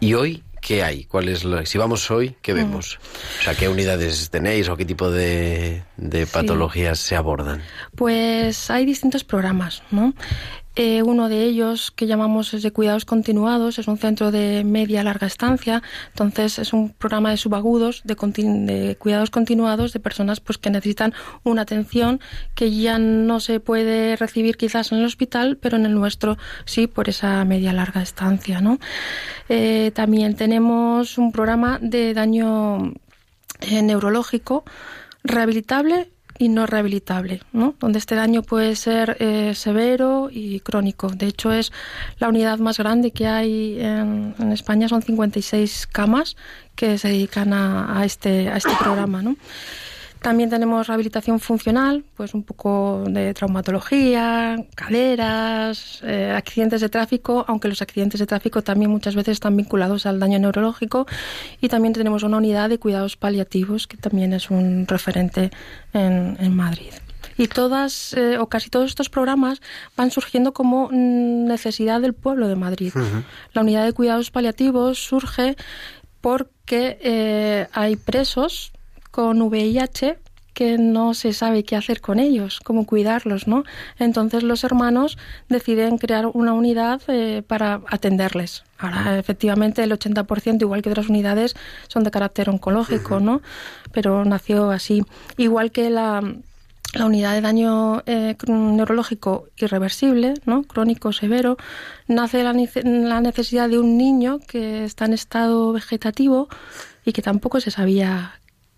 ¿Y 0.00 0.14
hoy 0.14 0.42
qué 0.60 0.84
hay? 0.84 1.04
¿Cuál 1.04 1.28
es 1.28 1.42
la- 1.44 1.66
si 1.66 1.76
vamos 1.78 2.08
hoy, 2.10 2.36
qué 2.40 2.52
vemos? 2.52 2.98
O 3.40 3.42
sea, 3.42 3.54
¿qué 3.56 3.68
unidades 3.68 4.30
tenéis 4.30 4.68
o 4.68 4.76
qué 4.76 4.84
tipo 4.84 5.10
de, 5.10 5.82
de 5.96 6.26
patologías 6.26 7.00
se 7.00 7.16
abordan? 7.16 7.60
Pues 7.96 8.70
hay 8.70 8.86
distintos 8.86 9.24
programas, 9.24 9.82
¿no? 9.90 10.14
Eh, 10.74 11.02
uno 11.02 11.28
de 11.28 11.44
ellos 11.44 11.90
que 11.90 12.06
llamamos 12.06 12.54
es 12.54 12.62
de 12.62 12.72
cuidados 12.72 13.04
continuados, 13.04 13.78
es 13.78 13.88
un 13.88 13.98
centro 13.98 14.30
de 14.30 14.64
media 14.64 15.02
larga 15.02 15.26
estancia, 15.26 15.82
entonces 16.08 16.58
es 16.58 16.72
un 16.72 16.90
programa 16.90 17.30
de 17.30 17.36
subagudos 17.36 18.02
de, 18.04 18.96
cuidados 18.98 19.30
continuados 19.30 19.92
de 19.92 20.00
personas 20.00 20.40
pues 20.40 20.58
que 20.58 20.70
necesitan 20.70 21.12
una 21.44 21.62
atención 21.62 22.20
que 22.54 22.74
ya 22.74 22.98
no 22.98 23.40
se 23.40 23.60
puede 23.60 24.16
recibir 24.16 24.56
quizás 24.56 24.92
en 24.92 24.98
el 24.98 25.04
hospital, 25.04 25.58
pero 25.58 25.76
en 25.76 25.84
el 25.84 25.94
nuestro 25.94 26.38
sí 26.64 26.86
por 26.86 27.08
esa 27.08 27.44
media 27.44 27.72
larga 27.72 28.02
estancia, 28.02 28.60
¿no? 28.60 28.78
Eh, 29.48 29.90
también 29.94 30.36
tenemos 30.36 31.18
un 31.18 31.32
programa 31.32 31.78
de 31.82 32.14
daño 32.14 32.94
eh, 33.60 33.82
neurológico 33.82 34.64
rehabilitable 35.22 36.10
y 36.38 36.48
no 36.48 36.66
rehabilitable, 36.66 37.42
¿no? 37.52 37.74
donde 37.78 37.98
este 37.98 38.14
daño 38.14 38.42
puede 38.42 38.76
ser 38.76 39.16
eh, 39.20 39.54
severo 39.54 40.28
y 40.30 40.60
crónico. 40.60 41.08
De 41.08 41.26
hecho, 41.26 41.52
es 41.52 41.72
la 42.18 42.28
unidad 42.28 42.58
más 42.58 42.78
grande 42.78 43.10
que 43.10 43.26
hay 43.26 43.78
en, 43.80 44.34
España, 44.52 44.88
son 44.88 45.02
56 45.02 45.86
camas 45.86 46.36
que 46.74 46.98
se 46.98 47.08
dedican 47.08 47.52
a, 47.52 47.98
a 47.98 48.04
este, 48.04 48.48
a 48.48 48.56
este 48.56 48.72
programa. 48.78 49.22
¿no? 49.22 49.36
También 50.22 50.50
tenemos 50.50 50.86
rehabilitación 50.86 51.40
funcional, 51.40 52.04
pues 52.16 52.32
un 52.32 52.44
poco 52.44 53.02
de 53.08 53.34
traumatología, 53.34 54.56
caderas, 54.76 56.00
eh, 56.04 56.32
accidentes 56.34 56.80
de 56.80 56.88
tráfico, 56.88 57.44
aunque 57.48 57.66
los 57.66 57.82
accidentes 57.82 58.20
de 58.20 58.26
tráfico 58.26 58.62
también 58.62 58.92
muchas 58.92 59.16
veces 59.16 59.32
están 59.32 59.56
vinculados 59.56 60.06
al 60.06 60.20
daño 60.20 60.38
neurológico. 60.38 61.06
Y 61.60 61.68
también 61.68 61.92
tenemos 61.92 62.22
una 62.22 62.36
unidad 62.36 62.68
de 62.68 62.78
cuidados 62.78 63.16
paliativos, 63.16 63.88
que 63.88 63.96
también 63.96 64.32
es 64.32 64.48
un 64.48 64.86
referente 64.86 65.50
en, 65.92 66.36
en 66.38 66.54
Madrid. 66.54 66.92
Y 67.36 67.48
todas, 67.48 68.14
eh, 68.14 68.38
o 68.38 68.46
casi 68.48 68.70
todos 68.70 68.90
estos 68.90 69.08
programas 69.08 69.60
van 69.96 70.12
surgiendo 70.12 70.52
como 70.52 70.88
necesidad 70.92 72.00
del 72.00 72.14
pueblo 72.14 72.46
de 72.46 72.54
Madrid. 72.54 72.92
La 73.52 73.62
unidad 73.62 73.84
de 73.84 73.92
cuidados 73.92 74.30
paliativos 74.30 74.98
surge 74.98 75.56
porque 76.20 76.98
eh, 77.02 77.66
hay 77.72 77.96
presos 77.96 78.72
con 79.12 79.40
VIH 79.42 80.18
que 80.54 80.76
no 80.76 81.14
se 81.14 81.32
sabe 81.32 81.64
qué 81.64 81.76
hacer 81.76 82.00
con 82.00 82.18
ellos, 82.18 82.60
cómo 82.62 82.84
cuidarlos, 82.86 83.46
¿no? 83.46 83.64
Entonces 83.98 84.42
los 84.42 84.64
hermanos 84.64 85.16
deciden 85.48 85.98
crear 85.98 86.26
una 86.26 86.52
unidad 86.52 87.00
eh, 87.08 87.42
para 87.46 87.80
atenderles. 87.88 88.64
Ahora, 88.78 89.18
efectivamente, 89.18 89.82
el 89.82 89.92
80%, 89.92 90.60
igual 90.60 90.82
que 90.82 90.90
otras 90.90 91.08
unidades, 91.08 91.54
son 91.88 92.04
de 92.04 92.10
carácter 92.10 92.50
oncológico, 92.50 93.20
¿no? 93.20 93.40
Pero 93.92 94.24
nació 94.24 94.70
así. 94.70 95.04
Igual 95.36 95.70
que 95.70 95.88
la, 95.88 96.20
la 96.94 97.06
unidad 97.06 97.32
de 97.32 97.40
daño 97.40 98.02
eh, 98.06 98.36
neurológico 98.46 99.46
irreversible, 99.56 100.34
¿no? 100.44 100.64
crónico 100.64 101.12
severo, 101.12 101.56
nace 102.08 102.42
la, 102.42 102.52
la 102.52 103.20
necesidad 103.20 103.68
de 103.68 103.78
un 103.78 103.96
niño 103.96 104.40
que 104.46 104.84
está 104.84 105.06
en 105.06 105.14
estado 105.14 105.72
vegetativo 105.72 106.48
y 107.04 107.12
que 107.12 107.22
tampoco 107.22 107.60
se 107.60 107.70
sabía 107.70 108.32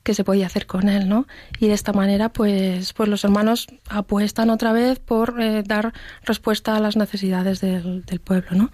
qué 0.04 0.14
se 0.14 0.22
podía 0.22 0.46
hacer 0.46 0.66
con 0.66 0.88
él, 0.88 1.08
¿no? 1.08 1.26
Y 1.58 1.66
de 1.66 1.74
esta 1.74 1.92
manera, 1.92 2.28
pues, 2.28 2.92
pues 2.92 3.08
los 3.08 3.24
hermanos 3.24 3.66
apuestan 3.88 4.50
otra 4.50 4.72
vez 4.72 5.00
por 5.00 5.40
eh, 5.40 5.62
dar 5.66 5.92
respuesta 6.22 6.76
a 6.76 6.80
las 6.80 6.96
necesidades 6.96 7.60
del, 7.60 8.04
del 8.04 8.20
pueblo, 8.20 8.50
¿no? 8.52 8.70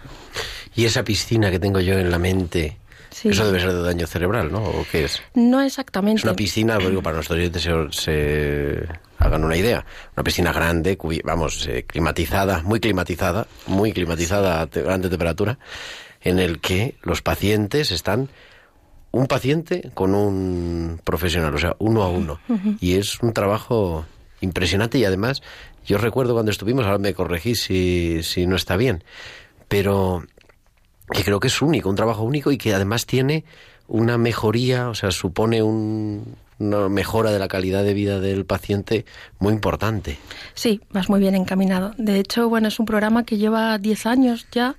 Y 0.75 0.85
esa 0.85 1.03
piscina 1.03 1.49
que 1.49 1.57
tengo 1.59 1.79
yo 1.79 1.97
en 1.97 2.11
la 2.11 2.19
mente, 2.19 2.77
Sí. 3.09 3.27
eso 3.27 3.45
debe 3.45 3.59
ser 3.59 3.73
de 3.73 3.81
daño 3.81 4.07
cerebral, 4.07 4.51
¿no? 4.53 4.63
¿O 4.63 4.85
qué 4.89 5.03
es? 5.03 5.21
No 5.33 5.61
exactamente. 5.61 6.19
Es 6.19 6.23
una 6.23 6.33
piscina, 6.33 6.77
lo 6.77 6.89
digo 6.89 7.01
para 7.03 7.15
nuestros 7.15 7.37
oyentes 7.37 7.61
se, 7.61 7.71
se 7.91 8.87
hagan 9.17 9.43
una 9.43 9.57
idea. 9.57 9.85
Una 10.15 10.23
piscina 10.23 10.53
grande, 10.53 10.97
vamos, 11.25 11.67
eh, 11.67 11.83
climatizada, 11.85 12.61
muy 12.63 12.79
climatizada, 12.79 13.47
muy 13.67 13.91
climatizada 13.91 14.61
a 14.61 14.67
te- 14.67 14.81
grande 14.81 15.09
temperatura, 15.09 15.57
en 16.21 16.39
el 16.39 16.61
que 16.61 16.95
los 17.03 17.21
pacientes 17.21 17.91
están 17.91 18.29
un 19.11 19.27
paciente 19.27 19.91
con 19.93 20.15
un 20.15 20.99
profesional, 21.03 21.53
o 21.53 21.57
sea, 21.57 21.75
uno 21.79 22.03
a 22.03 22.09
uno. 22.09 22.39
Y 22.79 22.95
es 22.95 23.19
un 23.21 23.33
trabajo 23.33 24.05
impresionante 24.41 24.97
y 24.97 25.05
además, 25.05 25.41
yo 25.85 25.97
recuerdo 25.97 26.33
cuando 26.33 26.51
estuvimos, 26.51 26.85
ahora 26.85 26.97
me 26.97 27.13
corregí 27.13 27.55
si, 27.55 28.23
si 28.23 28.45
no 28.47 28.55
está 28.55 28.77
bien, 28.77 29.03
pero 29.67 30.23
que 31.11 31.23
creo 31.23 31.39
que 31.39 31.47
es 31.47 31.61
único, 31.61 31.89
un 31.89 31.95
trabajo 31.95 32.23
único 32.23 32.51
y 32.51 32.57
que 32.57 32.73
además 32.73 33.05
tiene 33.05 33.43
una 33.87 34.17
mejoría, 34.17 34.89
o 34.89 34.95
sea, 34.95 35.11
supone 35.11 35.61
un- 35.61 36.35
una 36.59 36.87
mejora 36.89 37.31
de 37.31 37.39
la 37.39 37.47
calidad 37.47 37.83
de 37.83 37.93
vida 37.95 38.19
del 38.19 38.45
paciente 38.45 39.03
muy 39.39 39.51
importante. 39.51 40.19
Sí, 40.53 40.79
vas 40.91 41.09
muy 41.09 41.19
bien 41.19 41.33
encaminado. 41.35 41.93
De 41.97 42.19
hecho, 42.19 42.47
bueno, 42.49 42.67
es 42.67 42.79
un 42.79 42.85
programa 42.85 43.25
que 43.25 43.37
lleva 43.37 43.77
10 43.79 44.05
años 44.05 44.45
ya, 44.51 44.75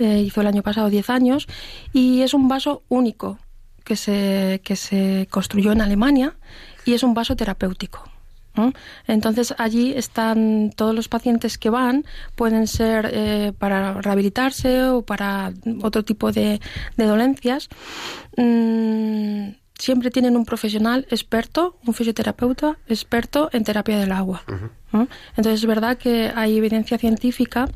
eh, 0.00 0.18
hizo 0.26 0.40
el 0.40 0.48
año 0.48 0.62
pasado 0.62 0.90
10 0.90 1.08
años, 1.08 1.46
y 1.92 2.22
es 2.22 2.34
un 2.34 2.48
vaso 2.48 2.82
único 2.88 3.38
que 3.84 3.96
se, 3.96 4.60
que 4.64 4.76
se 4.76 5.26
construyó 5.30 5.72
en 5.72 5.80
Alemania 5.80 6.34
y 6.84 6.94
es 6.94 7.02
un 7.02 7.14
vaso 7.14 7.36
terapéutico. 7.36 8.04
¿no? 8.54 8.72
Entonces 9.06 9.54
allí 9.58 9.92
están 9.94 10.72
todos 10.74 10.94
los 10.94 11.08
pacientes 11.08 11.56
que 11.58 11.70
van, 11.70 12.04
pueden 12.34 12.66
ser 12.66 13.10
eh, 13.12 13.52
para 13.58 13.94
rehabilitarse 13.94 14.84
o 14.84 15.02
para 15.02 15.52
otro 15.82 16.04
tipo 16.04 16.32
de, 16.32 16.60
de 16.96 17.04
dolencias. 17.04 17.68
Mm, 18.36 19.50
siempre 19.78 20.10
tienen 20.10 20.36
un 20.36 20.44
profesional 20.44 21.06
experto, 21.10 21.76
un 21.86 21.94
fisioterapeuta 21.94 22.76
experto 22.86 23.48
en 23.52 23.64
terapia 23.64 23.98
del 23.98 24.12
agua. 24.12 24.42
¿no? 24.92 25.08
Entonces 25.30 25.60
es 25.60 25.66
verdad 25.66 25.96
que 25.96 26.32
hay 26.34 26.58
evidencia 26.58 26.98
científica 26.98 27.68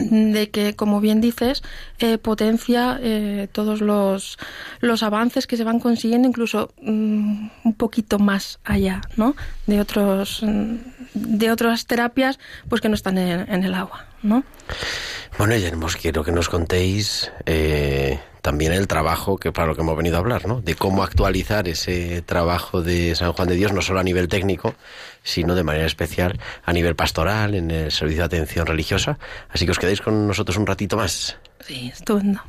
de 0.00 0.50
que, 0.50 0.74
como 0.74 1.00
bien 1.00 1.20
dices, 1.20 1.62
eh, 1.98 2.18
potencia 2.18 2.98
eh, 3.02 3.48
todos 3.52 3.80
los, 3.80 4.38
los 4.80 5.02
avances 5.02 5.46
que 5.46 5.56
se 5.56 5.64
van 5.64 5.80
consiguiendo, 5.80 6.28
incluso 6.28 6.72
mm, 6.82 7.48
un 7.64 7.74
poquito 7.74 8.18
más 8.18 8.58
allá, 8.64 9.00
¿no? 9.16 9.34
De 9.66 9.80
otros, 9.80 10.42
mm, 10.42 10.74
de 11.14 11.50
otras 11.50 11.86
terapias, 11.86 12.38
pues 12.68 12.80
que 12.80 12.88
no 12.88 12.94
están 12.94 13.18
en, 13.18 13.52
en 13.52 13.64
el 13.64 13.74
agua, 13.74 14.06
¿no? 14.26 14.44
Bueno, 15.38 15.54
y 15.54 15.60
tenemos, 15.60 15.96
quiero 15.96 16.24
que 16.24 16.32
nos 16.32 16.48
contéis 16.48 17.30
eh, 17.44 18.18
también 18.40 18.72
el 18.72 18.86
trabajo 18.86 19.36
que 19.36 19.52
para 19.52 19.66
lo 19.66 19.74
que 19.74 19.82
hemos 19.82 19.96
venido 19.96 20.16
a 20.16 20.20
hablar, 20.20 20.46
¿no? 20.46 20.60
De 20.60 20.74
cómo 20.74 21.02
actualizar 21.02 21.68
ese 21.68 22.22
trabajo 22.22 22.80
de 22.80 23.14
San 23.14 23.32
Juan 23.32 23.48
de 23.48 23.56
Dios, 23.56 23.72
no 23.72 23.82
solo 23.82 24.00
a 24.00 24.02
nivel 24.02 24.28
técnico, 24.28 24.74
sino 25.22 25.54
de 25.54 25.64
manera 25.64 25.84
especial 25.84 26.38
a 26.64 26.72
nivel 26.72 26.96
pastoral, 26.96 27.54
en 27.54 27.70
el 27.70 27.92
servicio 27.92 28.22
de 28.22 28.26
atención 28.26 28.66
religiosa. 28.66 29.18
Así 29.50 29.66
que 29.66 29.72
os 29.72 29.78
quedáis 29.78 30.00
con 30.00 30.26
nosotros 30.26 30.56
un 30.56 30.66
ratito 30.66 30.96
más. 30.96 31.36
Sí, 31.66 31.90
estupendo. 31.92 32.40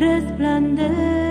resplandece. 0.00 1.29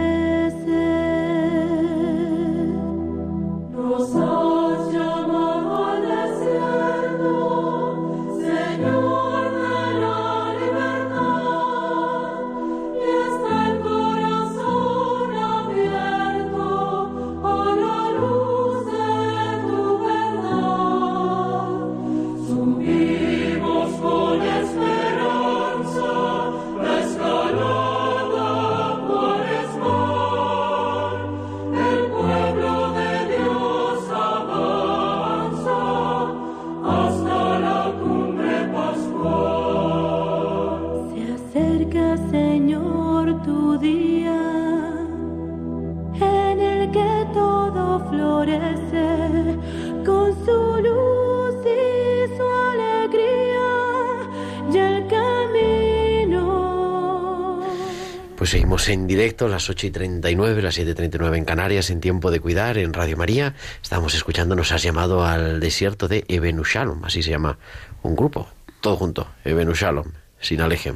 Seguimos 58.49 58.89
en 58.89 59.05
directo, 59.05 59.47
las 59.47 59.69
8 59.69 59.85
y 59.85 59.91
39, 59.91 60.63
las 60.63 60.73
7 60.73 60.89
y 60.89 60.93
39 60.95 61.37
en 61.37 61.45
Canarias, 61.45 61.91
en 61.91 62.01
Tiempo 62.01 62.31
de 62.31 62.39
Cuidar, 62.39 62.79
en 62.79 62.93
Radio 62.93 63.15
María. 63.15 63.53
Estamos 63.83 64.15
escuchando, 64.15 64.55
nos 64.55 64.71
has 64.71 64.81
llamado 64.81 65.23
al 65.23 65.59
desierto 65.59 66.07
de 66.07 66.25
Ebenushalom, 66.27 67.05
así 67.05 67.21
se 67.21 67.29
llama 67.29 67.59
un 68.01 68.15
grupo, 68.15 68.49
todo 68.81 68.95
junto, 68.95 69.27
Ebenushalom, 69.45 70.07
sin 70.41 70.61
Alejem, 70.61 70.95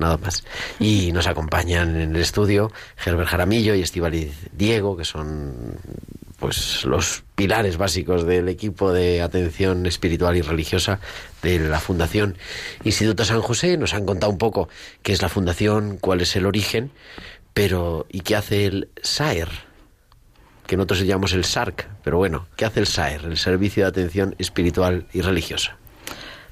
nada 0.00 0.16
más. 0.16 0.42
Y 0.80 1.12
nos 1.12 1.28
acompañan 1.28 1.94
en 1.94 2.16
el 2.16 2.20
estudio 2.20 2.72
Herbert 3.06 3.28
Jaramillo 3.28 3.76
y 3.76 3.82
Estivaliz 3.82 4.48
Diego, 4.50 4.96
que 4.96 5.04
son 5.04 5.78
pues 6.40 6.84
los 6.86 7.22
pilares 7.36 7.76
básicos 7.76 8.26
del 8.26 8.48
equipo 8.48 8.92
de 8.92 9.20
atención 9.20 9.84
espiritual 9.86 10.36
y 10.36 10.42
religiosa 10.42 10.98
de 11.42 11.58
la 11.58 11.78
Fundación 11.78 12.36
Instituto 12.82 13.24
San 13.24 13.42
José. 13.42 13.76
Nos 13.76 13.92
han 13.92 14.06
contado 14.06 14.32
un 14.32 14.38
poco 14.38 14.68
qué 15.02 15.12
es 15.12 15.20
la 15.20 15.28
fundación, 15.28 15.98
cuál 15.98 16.22
es 16.22 16.34
el 16.36 16.46
origen, 16.46 16.90
pero 17.52 18.06
¿y 18.08 18.20
qué 18.20 18.36
hace 18.36 18.64
el 18.66 18.88
SAER? 19.02 19.48
Que 20.66 20.76
nosotros 20.76 21.00
llamamos 21.00 21.34
el 21.34 21.44
SARC, 21.44 21.86
pero 22.02 22.16
bueno, 22.16 22.46
¿qué 22.56 22.64
hace 22.64 22.80
el 22.80 22.86
SAER, 22.86 23.26
el 23.26 23.36
Servicio 23.36 23.84
de 23.84 23.88
Atención 23.90 24.34
Espiritual 24.38 25.06
y 25.12 25.20
Religiosa? 25.20 25.76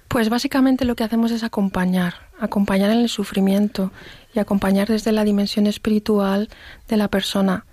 Pues 0.08 0.28
básicamente 0.28 0.84
lo 0.84 0.96
que 0.96 1.04
hacemos 1.04 1.30
es 1.30 1.44
acompañar, 1.44 2.14
acompañar 2.38 2.90
en 2.90 2.98
el 2.98 3.08
sufrimiento 3.08 3.90
y 4.34 4.38
acompañar 4.38 4.88
desde 4.88 5.12
la 5.12 5.24
dimensión 5.24 5.66
espiritual 5.66 6.50
de 6.88 6.96
la 6.96 7.08
persona. 7.08 7.64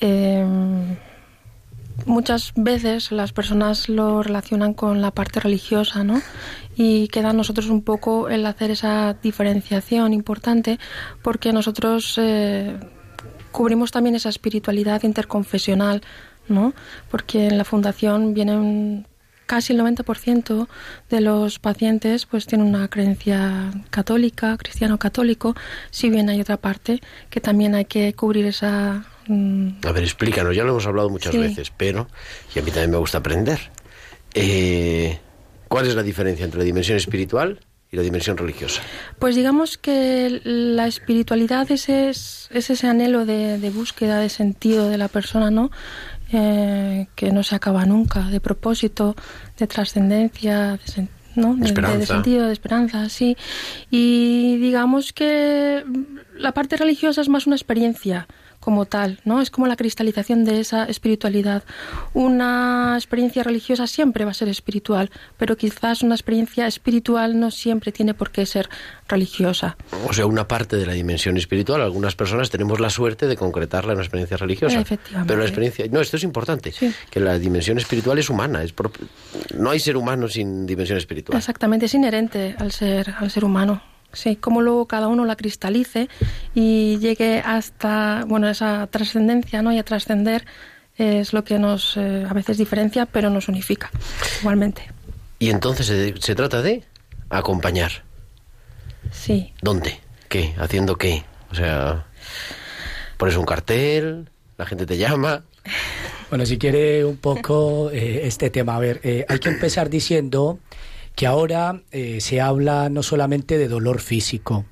Eh, 0.00 0.46
muchas 2.06 2.52
veces 2.56 3.12
las 3.12 3.32
personas 3.32 3.88
lo 3.88 4.22
relacionan 4.22 4.74
con 4.74 5.00
la 5.00 5.10
parte 5.10 5.40
religiosa, 5.40 6.04
¿no? 6.04 6.20
Y 6.76 7.08
queda 7.08 7.30
a 7.30 7.32
nosotros 7.32 7.68
un 7.68 7.82
poco 7.82 8.28
el 8.28 8.46
hacer 8.46 8.70
esa 8.70 9.14
diferenciación 9.14 10.12
importante 10.12 10.78
porque 11.22 11.52
nosotros 11.52 12.14
eh, 12.18 12.78
cubrimos 13.52 13.90
también 13.90 14.14
esa 14.14 14.28
espiritualidad 14.28 15.02
interconfesional, 15.02 16.02
¿no? 16.48 16.74
Porque 17.10 17.46
en 17.46 17.58
la 17.58 17.64
fundación 17.64 18.34
vienen 18.34 19.06
casi 19.46 19.72
el 19.72 19.80
90% 19.80 20.68
de 21.08 21.20
los 21.22 21.58
pacientes 21.58 22.26
pues 22.26 22.46
tienen 22.46 22.66
una 22.66 22.88
creencia 22.88 23.72
católica, 23.90 24.56
cristiano-católico, 24.58 25.54
si 25.90 26.10
bien 26.10 26.28
hay 26.28 26.40
otra 26.40 26.58
parte 26.58 27.00
que 27.30 27.40
también 27.40 27.74
hay 27.74 27.86
que 27.86 28.12
cubrir 28.12 28.44
esa 28.44 29.06
A 29.28 29.92
ver, 29.92 30.02
explícanos, 30.04 30.56
ya 30.56 30.64
lo 30.64 30.70
hemos 30.70 30.86
hablado 30.86 31.10
muchas 31.10 31.32
Sí. 31.32 31.38
veces, 31.38 31.70
pero, 31.76 32.08
y 32.54 32.58
a 32.58 32.62
mí 32.62 32.70
también 32.70 32.90
me 32.92 32.96
gusta 32.96 33.18
aprender, 33.18 33.58
eh, 34.34 35.18
¿cuál 35.68 35.86
es 35.86 35.94
la 35.94 36.02
diferencia 36.02 36.44
entre 36.44 36.58
la 36.60 36.64
dimensión 36.64 36.96
espiritual 36.96 37.60
y 37.90 37.96
la 37.96 38.02
dimensión 38.02 38.36
religiosa? 38.36 38.82
Pues 39.18 39.36
digamos 39.36 39.78
que 39.78 40.40
la 40.44 40.86
espiritualidad 40.86 41.70
es, 41.70 41.88
es, 41.88 42.48
es 42.52 42.70
ese 42.70 42.86
anhelo 42.86 43.26
de, 43.26 43.58
de 43.58 43.70
búsqueda 43.70 44.18
de 44.20 44.28
sentido 44.28 44.88
de 44.88 44.98
la 44.98 45.08
persona, 45.08 45.50
¿no? 45.50 45.70
Eh, 46.32 47.06
que 47.14 47.32
no 47.32 47.42
se 47.42 47.54
acaba 47.54 47.86
nunca, 47.86 48.22
de 48.28 48.40
propósito, 48.40 49.16
de 49.58 49.66
trascendencia, 49.66 50.72
de, 50.72 50.78
sen- 50.84 51.08
¿no? 51.36 51.54
de, 51.54 51.72
de- 51.72 51.98
de 51.98 52.06
sentido, 52.06 52.46
de 52.46 52.52
esperanza, 52.52 53.08
sí. 53.08 53.36
Y 53.90 54.58
digamos 54.58 55.12
que 55.14 55.84
la 56.36 56.52
parte 56.52 56.76
religiosa 56.76 57.22
es 57.22 57.28
más 57.30 57.46
una 57.46 57.56
experiencia 57.56 58.28
como 58.68 58.84
tal, 58.84 59.18
¿no? 59.24 59.40
Es 59.40 59.50
como 59.50 59.66
la 59.66 59.76
cristalización 59.76 60.44
de 60.44 60.60
esa 60.60 60.84
espiritualidad. 60.84 61.62
Una 62.12 62.96
experiencia 62.96 63.42
religiosa 63.42 63.86
siempre 63.86 64.26
va 64.26 64.32
a 64.32 64.34
ser 64.34 64.48
espiritual, 64.48 65.10
pero 65.38 65.56
quizás 65.56 66.02
una 66.02 66.14
experiencia 66.14 66.66
espiritual 66.66 67.40
no 67.40 67.50
siempre 67.50 67.92
tiene 67.92 68.12
por 68.12 68.30
qué 68.30 68.44
ser 68.44 68.68
religiosa. 69.08 69.78
O 70.06 70.12
sea, 70.12 70.26
una 70.26 70.46
parte 70.46 70.76
de 70.76 70.84
la 70.84 70.92
dimensión 70.92 71.38
espiritual, 71.38 71.80
algunas 71.80 72.14
personas 72.14 72.50
tenemos 72.50 72.78
la 72.78 72.90
suerte 72.90 73.26
de 73.26 73.36
concretarla 73.38 73.92
en 73.92 73.98
una 74.00 74.04
experiencia 74.04 74.36
religiosa. 74.36 74.78
Efectivamente. 74.78 75.28
Pero 75.28 75.40
la 75.40 75.46
experiencia, 75.46 75.86
no, 75.90 76.02
esto 76.02 76.18
es 76.18 76.24
importante, 76.24 76.70
Sí. 76.72 76.92
que 77.10 77.20
la 77.20 77.38
dimensión 77.38 77.78
espiritual 77.78 78.18
es 78.18 78.28
humana, 78.28 78.62
es 78.62 78.76
prop- 78.76 78.98
no 79.56 79.70
hay 79.70 79.80
ser 79.80 79.96
humano 79.96 80.28
sin 80.28 80.66
dimensión 80.66 80.98
espiritual. 80.98 81.38
Exactamente, 81.38 81.86
es 81.86 81.94
inherente 81.94 82.54
al 82.58 82.70
ser, 82.72 83.14
al 83.18 83.30
ser 83.30 83.44
humano. 83.46 83.80
Sí, 84.12 84.36
como 84.36 84.62
luego 84.62 84.86
cada 84.86 85.08
uno 85.08 85.24
la 85.24 85.36
cristalice 85.36 86.08
y 86.54 86.98
llegue 86.98 87.42
hasta, 87.44 88.24
bueno, 88.26 88.48
esa 88.48 88.86
trascendencia, 88.86 89.62
¿no? 89.62 89.72
Y 89.72 89.78
a 89.78 89.84
trascender 89.84 90.46
es 90.96 91.32
lo 91.32 91.44
que 91.44 91.58
nos 91.58 91.96
eh, 91.96 92.26
a 92.28 92.32
veces 92.32 92.58
diferencia, 92.58 93.06
pero 93.06 93.30
nos 93.30 93.48
unifica 93.48 93.90
igualmente. 94.40 94.90
Y 95.38 95.50
entonces 95.50 95.86
se, 95.86 96.14
se 96.20 96.34
trata 96.34 96.62
de 96.62 96.84
acompañar. 97.30 98.02
Sí. 99.12 99.52
¿Dónde? 99.62 100.00
¿Qué? 100.28 100.54
¿Haciendo 100.58 100.96
qué? 100.96 101.24
O 101.50 101.54
sea, 101.54 102.06
pones 103.16 103.36
un 103.36 103.44
cartel, 103.44 104.30
la 104.56 104.66
gente 104.66 104.86
te 104.86 104.98
llama. 104.98 105.44
Bueno, 106.30 106.44
si 106.44 106.58
quiere 106.58 107.04
un 107.04 107.16
poco 107.16 107.90
eh, 107.90 108.22
este 108.24 108.50
tema, 108.50 108.76
a 108.76 108.80
ver, 108.80 109.00
eh, 109.02 109.24
hay 109.28 109.38
que 109.38 109.48
empezar 109.48 109.88
diciendo 109.88 110.58
que 111.18 111.26
ahora 111.26 111.82
eh, 111.90 112.20
se 112.20 112.40
habla 112.40 112.88
no 112.90 113.02
solamente 113.02 113.58
de 113.58 113.66
dolor 113.66 113.98
físico, 113.98 114.66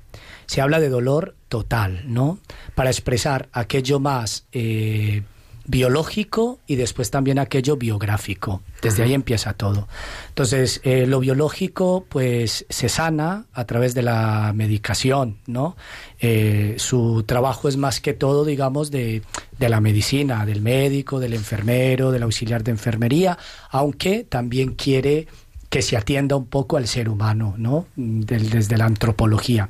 se 0.45 0.61
habla 0.61 0.79
de 0.79 0.87
dolor 0.87 1.35
total, 1.49 2.03
¿no? 2.05 2.39
Para 2.73 2.89
expresar 2.89 3.49
aquello 3.51 3.99
más 3.99 4.45
eh, 4.53 5.23
biológico 5.65 6.59
y 6.65 6.77
después 6.77 7.11
también 7.11 7.37
aquello 7.37 7.75
biográfico. 7.75 8.61
Desde 8.81 9.03
ahí 9.03 9.13
empieza 9.13 9.55
todo. 9.55 9.89
Entonces, 10.29 10.79
eh, 10.85 11.05
lo 11.05 11.19
biológico, 11.19 12.05
pues, 12.07 12.65
se 12.69 12.87
sana 12.87 13.47
a 13.51 13.65
través 13.65 13.93
de 13.93 14.03
la 14.03 14.53
medicación, 14.55 15.39
¿no? 15.47 15.75
Eh, 16.21 16.75
su 16.77 17.23
trabajo 17.23 17.67
es 17.67 17.75
más 17.75 17.99
que 17.99 18.13
todo, 18.13 18.45
digamos, 18.45 18.89
de, 18.89 19.21
de 19.59 19.67
la 19.67 19.81
medicina, 19.81 20.45
del 20.45 20.61
médico, 20.61 21.19
del 21.19 21.33
enfermero, 21.33 22.11
del 22.11 22.23
auxiliar 22.23 22.63
de 22.63 22.71
enfermería, 22.71 23.37
aunque 23.69 24.23
también 24.23 24.75
quiere 24.75 25.27
que 25.69 25.81
se 25.81 25.97
atienda 25.97 26.35
un 26.35 26.45
poco 26.45 26.77
al 26.77 26.87
ser 26.87 27.09
humano, 27.09 27.55
¿no? 27.57 27.87
Desde 27.95 28.77
la 28.77 28.85
antropología. 28.85 29.69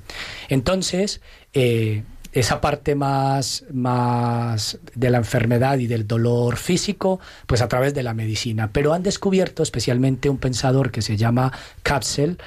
Entonces, 0.50 1.22
eh, 1.54 2.04
esa 2.34 2.62
parte 2.62 2.94
más, 2.96 3.66
más 3.72 4.80
de 4.94 5.10
la 5.10 5.18
enfermedad 5.18 5.80
y 5.80 5.88
del 5.88 6.08
dolor 6.08 6.58
físico, 6.58 7.20
pues 7.48 7.62
a 7.62 7.68
través 7.68 7.94
de 7.94 8.04
la 8.04 8.14
medicina. 8.14 8.70
Pero 8.72 8.94
han 8.94 9.04
descubierto, 9.04 9.64
especialmente 9.64 10.30
un 10.30 10.38
pensador 10.38 10.92
que 10.92 11.02
se 11.02 11.18
llama 11.18 11.52
Capsel, 11.82 12.38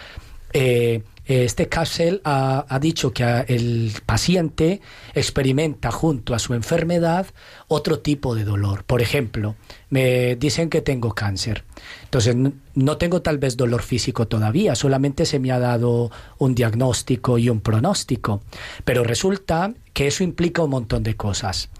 eh, 0.52 1.02
este 1.30 1.68
Capsel 1.68 2.20
ha, 2.24 2.66
ha 2.68 2.78
dicho 2.80 3.12
que 3.12 3.44
el 3.46 3.92
paciente 4.04 4.80
experimenta 5.14 5.92
junto 5.92 6.34
a 6.34 6.38
su 6.38 6.54
enfermedad 6.54 7.26
otro 7.68 8.00
tipo 8.00 8.34
de 8.34 8.44
dolor. 8.44 8.82
Por 8.84 9.00
ejemplo, 9.00 9.54
me 9.90 10.34
dicen 10.36 10.68
que 10.68 10.80
tengo 10.80 11.14
cáncer. 11.14 11.64
Entonces, 12.04 12.36
no 12.74 12.96
tengo 12.96 13.22
tal 13.22 13.38
vez 13.38 13.56
dolor 13.56 13.82
físico 13.82 14.26
todavía, 14.26 14.74
solamente 14.74 15.24
se 15.24 15.38
me 15.38 15.52
ha 15.52 15.58
dado 15.58 16.10
un 16.38 16.54
diagnóstico 16.54 17.38
y 17.38 17.48
un 17.48 17.60
pronóstico. 17.60 18.42
Pero 18.84 19.04
resulta 19.04 19.72
que 19.92 20.08
eso 20.08 20.24
implica 20.24 20.62
un 20.62 20.70
montón 20.70 21.02
de 21.02 21.16
cosas. 21.16 21.70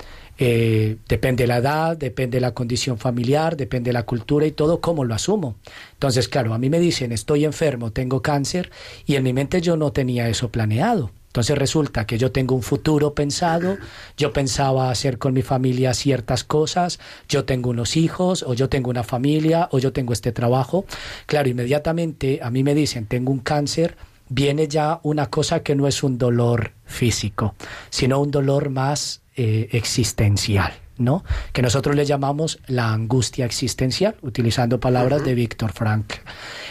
Eh, 0.43 0.97
depende 1.07 1.47
la 1.47 1.59
edad, 1.59 1.99
depende 1.99 2.41
la 2.41 2.55
condición 2.55 2.97
familiar, 2.97 3.59
depende 3.59 3.93
la 3.93 4.05
cultura 4.05 4.47
y 4.47 4.53
todo, 4.53 4.80
cómo 4.80 5.05
lo 5.05 5.14
asumo. 5.14 5.57
Entonces, 5.93 6.28
claro, 6.28 6.55
a 6.55 6.59
mí 6.59 6.70
me 6.70 6.80
dicen, 6.80 7.12
estoy 7.12 7.45
enfermo, 7.45 7.93
tengo 7.93 8.22
cáncer, 8.22 8.70
y 9.05 9.16
en 9.16 9.22
mi 9.22 9.34
mente 9.34 9.61
yo 9.61 9.76
no 9.76 9.93
tenía 9.93 10.30
eso 10.30 10.49
planeado. 10.49 11.11
Entonces 11.26 11.59
resulta 11.59 12.07
que 12.07 12.16
yo 12.16 12.32
tengo 12.32 12.55
un 12.55 12.62
futuro 12.62 13.14
pensado, 13.14 13.76
yo 14.16 14.32
pensaba 14.32 14.91
hacer 14.91 15.18
con 15.18 15.34
mi 15.34 15.43
familia 15.43 15.93
ciertas 15.93 16.43
cosas, 16.43 16.99
yo 17.28 17.45
tengo 17.45 17.68
unos 17.68 17.99
hijos, 17.99 18.43
o 18.43 18.55
yo 18.55 18.70
tengo 18.70 18.88
una 18.88 19.05
familia, 19.05 19.68
o 19.72 19.78
yo 19.78 19.93
tengo 19.93 20.14
este 20.14 20.32
trabajo. 20.32 20.86
Claro, 21.26 21.51
inmediatamente 21.51 22.41
a 22.43 22.51
mí 22.51 22.64
me 22.64 22.74
dicen, 22.74 23.05
tengo 23.05 23.30
un 23.30 23.41
cáncer, 23.41 23.97
viene 24.30 24.68
ya 24.68 25.01
una 25.03 25.26
cosa 25.26 25.62
que 25.62 25.76
no 25.76 25.86
es 25.86 26.03
un 26.03 26.16
dolor 26.16 26.72
físico, 26.86 27.55
sino 27.91 28.20
un 28.20 28.30
dolor 28.30 28.70
más 28.70 29.20
eh, 29.43 29.70
existencial, 29.72 30.70
¿no? 30.99 31.24
Que 31.55 31.62
nosotros 31.62 31.97
le 31.97 32.05
llamamos 32.05 32.59
la 32.66 32.93
angustia 32.93 33.47
existencial, 33.47 34.16
utilizando 34.20 34.80
palabras 34.80 35.24
de 35.24 35.34
Víctor 35.34 35.72
Frankl. 35.72 36.16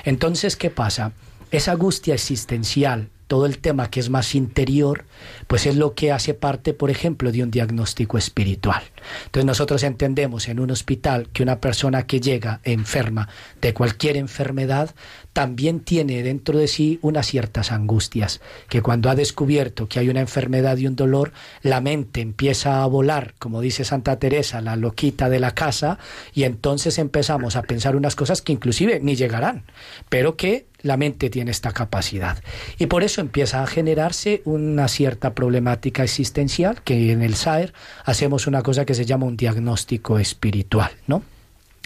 Entonces, 0.05 0.55
¿qué 0.55 0.69
pasa? 0.69 1.13
Esa 1.49 1.71
angustia 1.71 2.13
existencial, 2.13 3.09
todo 3.25 3.47
el 3.47 3.57
tema 3.57 3.89
que 3.89 3.99
es 3.99 4.11
más 4.11 4.35
interior, 4.35 5.05
pues 5.47 5.65
es 5.65 5.77
lo 5.77 5.95
que 5.95 6.11
hace 6.11 6.35
parte, 6.35 6.75
por 6.75 6.91
ejemplo, 6.91 7.31
de 7.31 7.41
un 7.41 7.49
diagnóstico 7.49 8.19
espiritual. 8.19 8.83
Entonces 9.25 9.45
nosotros 9.45 9.81
entendemos 9.81 10.47
en 10.47 10.59
un 10.59 10.69
hospital 10.69 11.29
que 11.33 11.41
una 11.41 11.59
persona 11.59 12.05
que 12.05 12.19
llega 12.19 12.59
enferma 12.63 13.29
de 13.61 13.73
cualquier 13.73 14.15
enfermedad 14.15 14.93
también 15.33 15.79
tiene 15.79 16.23
dentro 16.23 16.57
de 16.57 16.67
sí 16.67 16.99
unas 17.01 17.27
ciertas 17.27 17.71
angustias, 17.71 18.41
que 18.67 18.81
cuando 18.81 19.09
ha 19.09 19.15
descubierto 19.15 19.87
que 19.87 19.99
hay 19.99 20.09
una 20.09 20.21
enfermedad 20.21 20.77
y 20.77 20.87
un 20.87 20.95
dolor, 20.95 21.31
la 21.61 21.81
mente 21.81 22.21
empieza 22.21 22.83
a 22.83 22.87
volar, 22.87 23.35
como 23.39 23.61
dice 23.61 23.83
Santa 23.83 24.19
Teresa, 24.19 24.61
la 24.61 24.75
loquita 24.75 25.29
de 25.29 25.39
la 25.39 25.51
casa, 25.51 25.99
y 26.33 26.43
entonces 26.43 26.97
empezamos 26.97 27.55
a 27.55 27.63
pensar 27.63 27.95
unas 27.95 28.15
cosas 28.15 28.41
que 28.41 28.53
inclusive 28.53 28.99
ni 29.01 29.15
llegarán, 29.15 29.63
pero 30.09 30.35
que 30.35 30.67
la 30.81 30.97
mente 30.97 31.29
tiene 31.29 31.51
esta 31.51 31.71
capacidad. 31.71 32.41
Y 32.77 32.87
por 32.87 33.03
eso 33.03 33.21
empieza 33.21 33.63
a 33.63 33.67
generarse 33.67 34.41
una 34.45 34.87
cierta 34.87 35.33
problemática 35.33 36.03
existencial, 36.03 36.81
que 36.83 37.11
en 37.11 37.21
el 37.21 37.35
SAER 37.35 37.73
hacemos 38.05 38.47
una 38.47 38.61
cosa 38.61 38.85
que 38.85 38.93
se 38.93 39.05
llama 39.05 39.25
un 39.25 39.37
diagnóstico 39.37 40.19
espiritual, 40.19 40.91
¿no? 41.07 41.23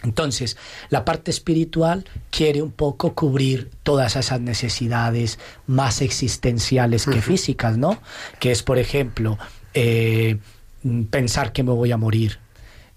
Entonces, 0.03 0.57
la 0.89 1.05
parte 1.05 1.31
espiritual 1.31 2.05
quiere 2.29 2.61
un 2.61 2.71
poco 2.71 3.13
cubrir 3.13 3.71
todas 3.83 4.15
esas 4.15 4.41
necesidades 4.41 5.39
más 5.65 6.01
existenciales 6.01 7.05
que 7.05 7.21
físicas, 7.21 7.77
¿no? 7.77 7.99
Que 8.39 8.51
es, 8.51 8.63
por 8.63 8.77
ejemplo, 8.77 9.37
eh, 9.73 10.37
mm, 10.83 11.03
pensar 11.03 11.53
que 11.53 11.63
me 11.63 11.71
voy 11.71 11.91
a 11.93 11.97
morir, 11.97 12.39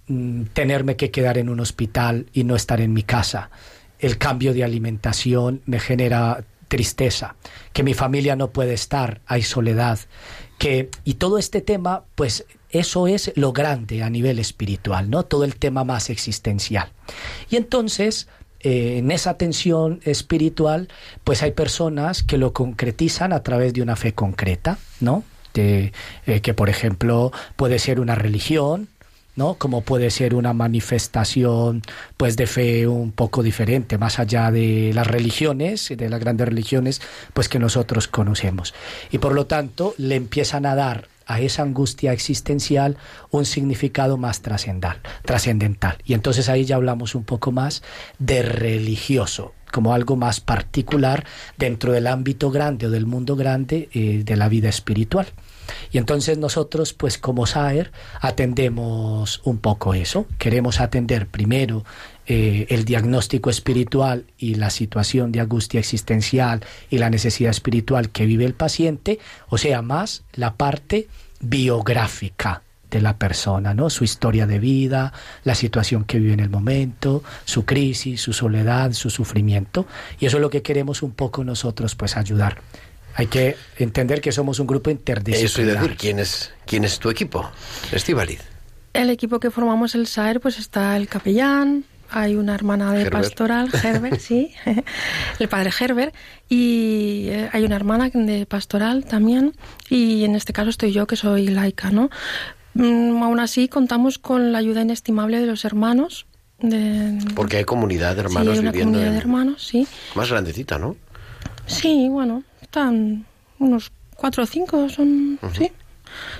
mm, 0.08 0.44
tenerme 0.52 0.96
que 0.96 1.12
quedar 1.12 1.38
en 1.38 1.48
un 1.48 1.60
hospital 1.60 2.26
y 2.32 2.42
no 2.42 2.56
estar 2.56 2.80
en 2.80 2.92
mi 2.92 3.04
casa. 3.04 3.50
El 4.00 4.18
cambio 4.18 4.52
de 4.52 4.64
alimentación 4.64 5.62
me 5.64 5.78
genera 5.78 6.44
tristeza, 6.68 7.36
que 7.72 7.84
mi 7.84 7.94
familia 7.94 8.34
no 8.34 8.50
puede 8.50 8.74
estar, 8.74 9.20
hay 9.26 9.42
soledad, 9.42 10.00
que 10.58 10.90
y 11.04 11.14
todo 11.14 11.38
este 11.38 11.60
tema, 11.60 12.04
pues 12.16 12.44
eso 12.70 13.06
es 13.06 13.32
lo 13.36 13.52
grande 13.52 14.02
a 14.02 14.10
nivel 14.10 14.38
espiritual, 14.38 15.10
¿no? 15.10 15.24
Todo 15.24 15.44
el 15.44 15.56
tema 15.56 15.84
más 15.84 16.10
existencial. 16.10 16.90
Y 17.50 17.56
entonces, 17.56 18.28
eh, 18.60 18.98
en 18.98 19.10
esa 19.10 19.36
tensión 19.38 20.00
espiritual, 20.04 20.88
pues 21.24 21.42
hay 21.42 21.52
personas 21.52 22.22
que 22.22 22.38
lo 22.38 22.52
concretizan 22.52 23.32
a 23.32 23.42
través 23.42 23.72
de 23.74 23.82
una 23.82 23.96
fe 23.96 24.12
concreta, 24.12 24.78
¿no? 25.00 25.24
Eh, 25.54 25.92
que 26.42 26.52
por 26.52 26.68
ejemplo 26.68 27.32
puede 27.56 27.78
ser 27.78 27.98
una 27.98 28.14
religión, 28.14 28.88
¿no? 29.36 29.54
Como 29.54 29.82
puede 29.82 30.10
ser 30.10 30.34
una 30.34 30.52
manifestación 30.52 31.82
pues 32.16 32.36
de 32.36 32.46
fe 32.46 32.86
un 32.86 33.12
poco 33.12 33.42
diferente, 33.42 33.98
más 33.98 34.18
allá 34.18 34.50
de 34.50 34.92
las 34.94 35.06
religiones, 35.06 35.92
de 35.96 36.08
las 36.08 36.20
grandes 36.20 36.48
religiones, 36.48 37.00
pues 37.32 37.48
que 37.48 37.58
nosotros 37.58 38.08
conocemos. 38.08 38.74
Y 39.10 39.18
por 39.18 39.34
lo 39.34 39.46
tanto 39.46 39.94
le 39.98 40.16
empiezan 40.16 40.66
a 40.66 40.74
dar 40.74 41.08
a 41.26 41.40
esa 41.40 41.62
angustia 41.62 42.12
existencial 42.12 42.96
un 43.30 43.44
significado 43.44 44.16
más 44.16 44.40
trascendental. 44.42 45.98
Y 46.04 46.14
entonces 46.14 46.48
ahí 46.48 46.64
ya 46.64 46.76
hablamos 46.76 47.14
un 47.14 47.24
poco 47.24 47.52
más 47.52 47.82
de 48.18 48.42
religioso, 48.42 49.52
como 49.72 49.92
algo 49.92 50.16
más 50.16 50.40
particular 50.40 51.24
dentro 51.58 51.92
del 51.92 52.06
ámbito 52.06 52.50
grande 52.50 52.86
o 52.86 52.90
del 52.90 53.06
mundo 53.06 53.36
grande 53.36 53.88
eh, 53.92 54.22
de 54.24 54.36
la 54.36 54.48
vida 54.48 54.68
espiritual. 54.68 55.26
Y 55.90 55.98
entonces 55.98 56.38
nosotros, 56.38 56.92
pues 56.92 57.18
como 57.18 57.44
SAER, 57.44 57.90
atendemos 58.20 59.40
un 59.44 59.58
poco 59.58 59.94
eso. 59.94 60.26
Queremos 60.38 60.80
atender 60.80 61.26
primero 61.26 61.84
eh, 62.28 62.66
el 62.70 62.84
diagnóstico 62.84 63.50
espiritual 63.50 64.24
y 64.36 64.56
la 64.56 64.70
situación 64.70 65.30
de 65.30 65.40
angustia 65.40 65.78
existencial 65.78 66.64
y 66.90 66.98
la 66.98 67.08
necesidad 67.08 67.50
espiritual 67.50 68.10
que 68.10 68.26
vive 68.26 68.44
el 68.44 68.54
paciente, 68.54 69.20
o 69.48 69.58
sea, 69.58 69.80
más 69.82 70.24
la 70.34 70.54
parte 70.54 71.06
biográfica 71.40 72.62
de 72.90 73.00
la 73.00 73.16
persona, 73.16 73.74
¿no? 73.74 73.90
Su 73.90 74.04
historia 74.04 74.46
de 74.46 74.58
vida, 74.58 75.12
la 75.44 75.54
situación 75.54 76.04
que 76.04 76.18
vive 76.18 76.32
en 76.32 76.40
el 76.40 76.50
momento, 76.50 77.22
su 77.44 77.64
crisis, 77.64 78.22
su 78.22 78.32
soledad, 78.32 78.92
su 78.92 79.10
sufrimiento, 79.10 79.86
y 80.18 80.26
eso 80.26 80.38
es 80.38 80.40
lo 80.40 80.50
que 80.50 80.62
queremos 80.62 81.02
un 81.02 81.12
poco 81.12 81.44
nosotros 81.44 81.94
pues 81.94 82.16
ayudar. 82.16 82.60
Hay 83.14 83.28
que 83.28 83.56
entender 83.78 84.20
que 84.20 84.32
somos 84.32 84.58
un 84.58 84.66
grupo 84.66 84.90
interdisciplinar. 84.90 85.46
Eso 85.46 85.62
y 85.62 85.64
decir, 85.64 85.96
¿quién 85.96 86.18
es, 86.18 86.52
quién 86.66 86.84
es 86.84 86.98
tu 86.98 87.08
equipo? 87.08 87.48
Estivaliz. 87.92 88.40
El 88.92 89.10
equipo 89.10 89.40
que 89.40 89.50
formamos 89.50 89.94
el 89.94 90.06
SAER, 90.06 90.40
pues 90.40 90.58
está 90.58 90.96
el 90.96 91.08
capellán, 91.08 91.84
hay 92.10 92.36
una 92.36 92.54
hermana 92.54 92.92
de 92.92 93.10
pastoral, 93.10 93.70
Herbert, 93.82 94.18
sí, 94.20 94.52
el 95.38 95.48
padre 95.48 95.70
Herbert, 95.78 96.14
y 96.48 97.26
eh, 97.28 97.50
hay 97.52 97.64
una 97.64 97.76
hermana 97.76 98.08
de 98.12 98.46
pastoral 98.46 99.04
también, 99.04 99.52
y 99.88 100.24
en 100.24 100.34
este 100.36 100.52
caso 100.52 100.70
estoy 100.70 100.92
yo 100.92 101.06
que 101.06 101.16
soy 101.16 101.48
laica, 101.48 101.90
¿no? 101.90 102.10
Mm, 102.74 103.22
aún 103.22 103.40
así 103.40 103.68
contamos 103.68 104.18
con 104.18 104.52
la 104.52 104.58
ayuda 104.58 104.82
inestimable 104.82 105.40
de 105.40 105.46
los 105.46 105.64
hermanos. 105.64 106.26
De, 106.58 107.18
Porque 107.34 107.58
hay 107.58 107.64
comunidad 107.64 108.14
de 108.14 108.22
hermanos 108.22 108.44
sí, 108.46 108.52
hay 108.52 108.58
una 108.60 108.70
viviendo 108.70 108.92
comunidad 108.92 109.08
en- 109.08 109.12
de 109.14 109.18
hermanos, 109.20 109.66
sí. 109.66 109.86
más 110.14 110.30
grandecita, 110.30 110.78
¿no? 110.78 110.96
Sí, 111.66 112.08
bueno, 112.10 112.42
están 112.62 113.26
unos 113.58 113.90
cuatro 114.14 114.42
o 114.44 114.46
cinco, 114.46 114.88
son, 114.88 115.38
sí. 115.56 115.70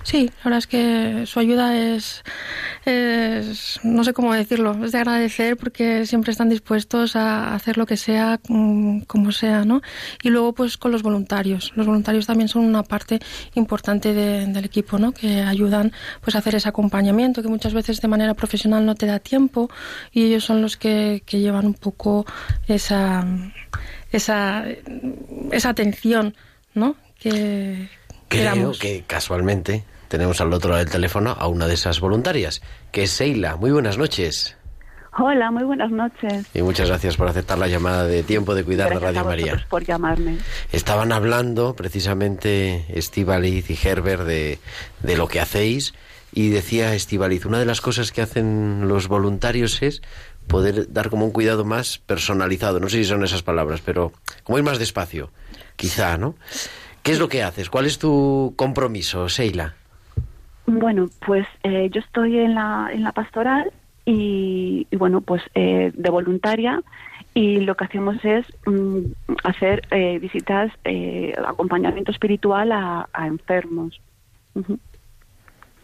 Sí, 0.03 0.27
la 0.39 0.45
verdad 0.45 0.59
es 0.59 0.67
que 0.67 1.27
su 1.27 1.41
ayuda 1.41 1.77
es, 1.77 2.23
es, 2.85 3.81
no 3.83 4.05
sé 4.05 4.13
cómo 4.13 4.33
decirlo, 4.35 4.85
es 4.85 4.93
de 4.93 4.99
agradecer 4.99 5.57
porque 5.57 6.07
siempre 6.07 6.31
están 6.33 6.49
dispuestos 6.49 7.17
a 7.17 7.55
hacer 7.55 7.77
lo 7.79 7.87
que 7.87 7.97
sea, 7.97 8.39
mm, 8.49 9.01
como 9.01 9.33
sea, 9.33 9.65
¿no? 9.65 9.83
Y 10.23 10.31
luego, 10.31 10.53
pues, 10.53 10.77
con 10.77 10.93
los 10.93 11.03
voluntarios. 11.03 11.73
Los 11.77 11.87
voluntarios 11.87 12.27
también 12.27 12.49
son 12.49 12.65
una 12.65 12.83
parte 12.83 13.19
importante 13.55 14.13
de- 14.15 14.47
del 14.47 14.65
equipo, 14.65 14.99
¿no? 14.99 15.13
Que 15.13 15.43
ayudan, 15.43 15.93
pues, 16.21 16.35
a 16.37 16.39
hacer 16.39 16.55
ese 16.55 16.69
acompañamiento 16.69 17.43
que 17.43 17.49
muchas 17.49 17.75
veces 17.75 18.01
de 18.01 18.09
manera 18.09 18.35
profesional 18.35 18.85
no 18.87 18.95
te 18.95 19.07
da 19.07 19.19
tiempo 19.19 19.69
y 20.13 20.25
ellos 20.25 20.45
son 20.45 20.63
los 20.63 20.77
que, 20.77 21.23
que 21.27 21.41
llevan 21.41 21.67
un 21.67 21.75
poco 21.75 22.25
esa, 22.69 23.27
esa, 24.13 24.65
esa 25.53 25.69
atención, 25.69 26.35
¿no? 26.75 26.97
Que, 27.19 27.89
que 28.06 28.06
Creo 28.29 28.73
que 28.73 29.05
casualmente 29.07 29.85
tenemos 30.09 30.41
al 30.41 30.53
otro 30.53 30.71
lado 30.71 30.85
del 30.85 30.93
teléfono 30.93 31.37
a 31.39 31.47
una 31.49 31.67
de 31.67 31.75
esas 31.75 32.01
voluntarias, 32.01 32.63
que 32.93 33.05
es 33.05 33.11
Seila. 33.11 33.57
Muy 33.57 33.71
buenas 33.71 33.99
noches. 33.99 34.57
Hola, 35.19 35.51
muy 35.51 35.65
buenas 35.65 35.91
noches. 35.91 36.47
Y 36.53 36.61
muchas 36.61 36.89
gracias 36.89 37.17
por 37.17 37.27
aceptar 37.27 37.57
la 37.57 37.69
llamada 37.69 38.05
de 38.05 38.23
Tiempo 38.23 38.55
de 38.55 38.65
Cuidar 38.65 38.91
de 38.91 38.99
Radio 38.99 39.21
a 39.21 39.25
María. 39.25 39.67
por 39.71 39.83
llamarme. 39.85 40.39
Estaban 40.73 41.11
hablando 41.11 41.75
precisamente 41.75 42.85
Estivaliz 42.91 43.71
y 43.71 43.79
Herbert 43.83 44.25
de, 44.25 44.59
de 45.03 45.17
lo 45.17 45.27
que 45.27 45.41
hacéis 45.41 45.95
y 46.33 46.51
decía 46.51 46.95
Estivaliz, 46.95 47.47
una 47.47 47.59
de 47.59 47.65
las 47.65 47.81
cosas 47.81 48.13
que 48.13 48.21
hacen 48.21 48.89
los 48.89 49.09
voluntarios 49.09 49.81
es 49.83 50.03
poder 50.49 50.93
dar 50.93 51.09
como 51.09 51.25
un 51.25 51.31
cuidado 51.31 51.65
más 51.65 51.97
personalizado. 51.97 52.79
No 52.79 52.91
sé 52.91 52.99
si 52.99 53.05
son 53.07 53.25
esas 53.25 53.43
palabras, 53.43 53.81
pero 53.83 54.13
como 54.45 54.59
ir 54.59 54.65
más 54.65 54.79
despacio, 54.79 55.31
quizá, 55.77 56.19
¿no? 56.19 56.35
¿Qué 57.07 57.13
es 57.13 57.21
lo 57.21 57.29
que 57.29 57.45
haces? 57.45 57.71
¿Cuál 57.71 57.87
es 57.87 58.01
tu 58.01 58.53
compromiso, 58.57 59.29
Seila? 59.29 59.75
Bueno, 60.67 61.09
pues 61.25 61.47
eh, 61.63 61.89
yo 61.93 62.01
estoy 62.01 62.37
en 62.41 62.57
la, 62.57 62.91
en 62.93 63.05
la 63.05 63.13
pastoral 63.13 63.71
y, 64.05 64.89
y 64.91 64.97
bueno, 64.97 65.21
pues 65.21 65.41
eh, 65.55 65.93
de 65.95 66.11
voluntaria 66.11 66.83
y 67.33 67.61
lo 67.61 67.77
que 67.77 67.85
hacemos 67.85 68.17
es 68.25 68.45
mm, 68.67 68.99
hacer 69.45 69.87
eh, 69.93 70.19
visitas, 70.19 70.73
eh, 70.85 71.33
acompañamiento 71.47 72.11
espiritual 72.11 72.73
a, 72.73 73.09
a 73.13 73.27
enfermos. 73.29 74.01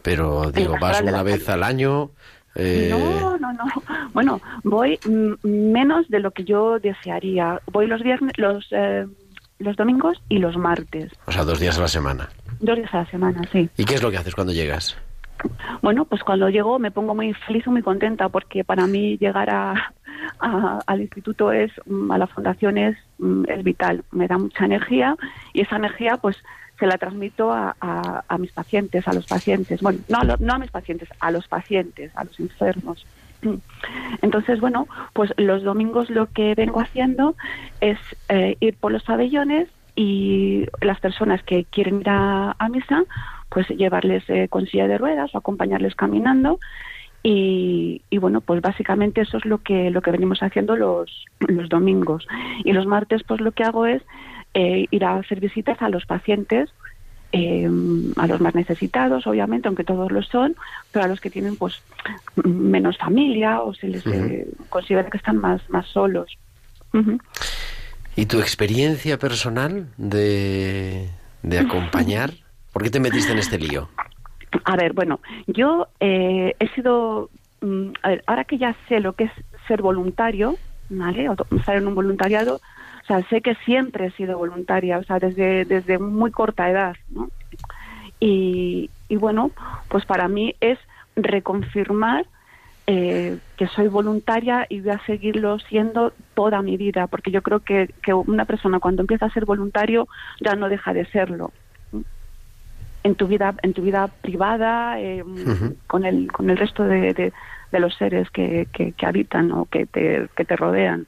Pero 0.01 0.51
digo, 0.51 0.75
vas 0.81 0.99
una 1.01 1.23
vez 1.23 1.47
al 1.47 1.63
año. 1.63 2.09
eh, 2.55 2.89
No, 2.91 3.37
no, 3.37 3.53
no. 3.53 3.63
Bueno, 4.13 4.41
voy 4.65 4.99
mm, 5.05 5.47
menos 5.47 6.09
de 6.09 6.19
lo 6.19 6.31
que 6.31 6.43
yo 6.43 6.79
desearía. 6.79 7.61
Voy 7.71 7.87
los 7.87 8.01
viernes, 8.03 8.33
los, 8.37 8.67
eh, 8.71 9.07
los 9.63 9.75
domingos 9.75 10.21
y 10.29 10.37
los 10.39 10.57
martes. 10.57 11.11
O 11.25 11.31
sea, 11.31 11.43
dos 11.43 11.59
días 11.59 11.77
a 11.77 11.81
la 11.81 11.87
semana. 11.87 12.29
Dos 12.59 12.77
días 12.77 12.93
a 12.93 12.97
la 12.99 13.05
semana, 13.05 13.41
sí. 13.51 13.69
¿Y 13.77 13.85
qué 13.85 13.95
es 13.95 14.03
lo 14.03 14.11
que 14.11 14.17
haces 14.17 14.35
cuando 14.35 14.53
llegas? 14.53 14.97
Bueno, 15.81 16.05
pues 16.05 16.23
cuando 16.23 16.49
llego 16.49 16.79
me 16.79 16.91
pongo 16.91 17.15
muy 17.15 17.33
feliz 17.33 17.63
y 17.65 17.69
muy 17.69 17.81
contenta 17.81 18.29
porque 18.29 18.63
para 18.63 18.87
mí 18.87 19.17
llegar 19.17 19.49
a, 19.49 19.93
a- 20.39 20.79
al 20.85 21.01
instituto 21.01 21.51
es, 21.51 21.71
mm, 21.85 22.11
a 22.11 22.17
la 22.17 22.27
fundación 22.27 22.77
es, 22.77 22.95
mm, 23.17 23.45
es 23.49 23.63
vital. 23.63 24.03
Me 24.11 24.27
da 24.27 24.37
mucha 24.37 24.65
energía 24.65 25.15
y 25.53 25.61
esa 25.61 25.75
energía 25.77 26.17
pues 26.17 26.37
se 26.79 26.85
la 26.87 26.97
transmito 26.97 27.51
a, 27.51 27.75
a- 27.81 28.23
a 28.27 28.37
mis 28.37 28.51
pacientes, 28.51 29.07
a 29.07 29.13
los 29.13 29.25
pacientes. 29.25 29.81
Bueno, 29.81 29.99
no 30.07 30.19
a, 30.19 30.23
lo- 30.23 30.37
no 30.37 30.53
a 30.53 30.59
mis 30.59 30.71
pacientes, 30.71 31.09
a 31.19 31.31
los 31.31 31.47
pacientes, 31.47 32.11
a 32.15 32.23
los 32.23 32.39
enfermos. 32.39 33.05
Entonces, 34.21 34.59
bueno, 34.59 34.87
pues 35.13 35.33
los 35.37 35.63
domingos 35.63 36.09
lo 36.09 36.27
que 36.27 36.55
vengo 36.55 36.79
haciendo 36.79 37.35
es 37.81 37.97
eh, 38.29 38.57
ir 38.59 38.75
por 38.77 38.91
los 38.91 39.03
pabellones 39.03 39.67
y 39.95 40.65
las 40.81 40.99
personas 40.99 41.43
que 41.43 41.65
quieren 41.65 42.01
ir 42.01 42.09
a, 42.09 42.55
misa, 42.71 43.03
pues 43.49 43.67
llevarles 43.69 44.23
eh, 44.29 44.47
con 44.49 44.65
silla 44.65 44.87
de 44.87 44.97
ruedas 44.97 45.33
o 45.33 45.37
acompañarles 45.37 45.95
caminando. 45.95 46.59
Y, 47.21 48.01
y 48.09 48.17
bueno, 48.17 48.41
pues 48.41 48.61
básicamente 48.61 49.21
eso 49.21 49.37
es 49.37 49.45
lo 49.45 49.59
que 49.59 49.89
lo 49.91 50.01
que 50.01 50.11
venimos 50.11 50.43
haciendo 50.43 50.75
los, 50.75 51.25
los 51.39 51.69
domingos. 51.69 52.27
Y 52.63 52.73
los 52.73 52.85
martes, 52.85 53.23
pues 53.23 53.39
lo 53.39 53.51
que 53.51 53.63
hago 53.63 53.85
es 53.85 54.01
eh, 54.55 54.87
ir 54.91 55.05
a 55.05 55.15
hacer 55.15 55.39
visitas 55.39 55.81
a 55.81 55.89
los 55.89 56.05
pacientes 56.05 56.69
eh, 57.33 57.67
a 58.15 58.27
los 58.27 58.39
más 58.39 58.53
necesitados, 58.53 59.25
obviamente, 59.25 59.67
aunque 59.67 59.83
todos 59.83 60.11
lo 60.11 60.21
son, 60.21 60.55
pero 60.91 61.05
a 61.05 61.07
los 61.07 61.19
que 61.19 61.31
tienen 61.31 61.55
pues 61.55 61.81
menos 62.43 62.97
familia 62.97 63.61
o 63.61 63.73
se 63.73 63.87
les 63.87 64.05
eh, 64.05 64.47
considera 64.69 65.09
que 65.09 65.17
están 65.17 65.37
más, 65.37 65.67
más 65.69 65.87
solos. 65.87 66.37
Ujú. 66.93 67.17
¿Y 68.15 68.27
tu 68.27 68.39
experiencia 68.39 69.17
personal 69.17 69.87
de, 69.97 71.09
de 71.41 71.59
acompañar? 71.59 72.31
¿Por 72.71 72.83
qué 72.83 72.91
te 72.91 72.99
metiste 72.99 73.31
en 73.31 73.39
este 73.39 73.57
lío? 73.57 73.89
A 74.65 74.75
ver, 74.75 74.93
bueno, 74.93 75.19
yo 75.47 75.87
eh, 75.99 76.55
he 76.59 76.67
sido, 76.75 77.31
mm, 77.61 77.89
a 78.03 78.09
ver, 78.09 78.23
ahora 78.27 78.43
que 78.43 78.59
ya 78.59 78.75
sé 78.87 78.99
lo 78.99 79.13
que 79.13 79.23
es 79.23 79.31
ser 79.67 79.81
voluntario, 79.81 80.55
¿vale? 80.89 81.29
O 81.29 81.35
estar 81.57 81.75
en 81.77 81.87
un 81.87 81.95
voluntariado, 81.95 82.61
O 83.03 83.05
sea, 83.05 83.21
sé 83.29 83.41
que 83.41 83.55
siempre 83.65 84.07
he 84.07 84.11
sido 84.11 84.37
voluntaria, 84.37 84.97
o 84.97 85.03
sea, 85.03 85.19
desde, 85.19 85.65
desde 85.65 85.99
muy 85.99 86.31
corta 86.31 86.69
edad, 86.69 86.95
¿no? 87.09 87.29
Y, 88.19 88.89
y 89.09 89.15
bueno, 89.17 89.51
pues 89.89 90.05
para 90.05 90.27
mí 90.27 90.55
es 90.61 90.79
reconfirmar 91.15 92.25
eh, 92.87 93.37
que 93.57 93.67
soy 93.67 93.87
voluntaria 93.87 94.65
y 94.69 94.81
voy 94.81 94.91
a 94.91 95.05
seguirlo 95.05 95.59
siendo 95.59 96.13
toda 96.33 96.61
mi 96.61 96.77
vida, 96.77 97.07
porque 97.07 97.31
yo 97.31 97.41
creo 97.41 97.59
que, 97.59 97.93
que 98.01 98.13
una 98.13 98.45
persona 98.45 98.79
cuando 98.79 99.01
empieza 99.01 99.25
a 99.25 99.33
ser 99.33 99.45
voluntario 99.45 100.07
ya 100.39 100.55
no 100.55 100.69
deja 100.69 100.93
de 100.93 101.05
serlo. 101.07 101.51
En 103.03 103.15
tu 103.15 103.27
vida, 103.27 103.53
en 103.63 103.73
tu 103.73 103.81
vida 103.81 104.07
privada, 104.21 104.99
eh, 105.01 105.23
con 105.87 106.05
el 106.05 106.31
con 106.31 106.49
el 106.49 106.57
resto 106.57 106.83
de, 106.85 107.13
de- 107.13 107.33
de 107.71 107.79
los 107.79 107.95
seres 107.95 108.29
que, 108.29 108.67
que, 108.71 108.93
que 108.93 109.05
habitan 109.05 109.51
o 109.51 109.65
que 109.65 109.85
te, 109.87 110.29
que 110.35 110.45
te 110.45 110.55
rodean. 110.55 111.07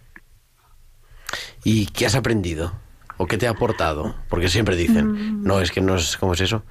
¿Y 1.63 1.87
qué 1.87 2.05
has 2.05 2.15
aprendido? 2.15 2.71
¿O 3.17 3.27
qué 3.27 3.37
te 3.37 3.47
ha 3.47 3.51
aportado? 3.51 4.13
Porque 4.29 4.49
siempre 4.49 4.75
dicen, 4.75 5.05
Mm. 5.07 5.47
no, 5.47 5.59
es 5.61 5.71
que 5.71 5.81
no 5.81 5.95
es, 5.95 6.17
¿cómo 6.17 6.33
es 6.33 6.41
eso? 6.41 6.63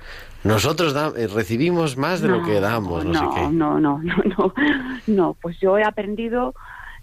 Nosotros 0.44 0.92
da- 0.92 1.12
eh, 1.16 1.26
recibimos 1.26 1.96
más 1.96 2.20
de 2.20 2.28
lo 2.28 2.42
que 2.42 2.60
damos, 2.60 3.04
no, 3.04 3.14
sé 3.14 3.24
qué. 3.34 3.48
No, 3.50 3.80
no, 3.80 3.98
no, 4.02 4.16
no, 4.36 4.54
no. 5.06 5.36
Pues 5.40 5.58
yo 5.58 5.78
he 5.78 5.84
aprendido 5.84 6.54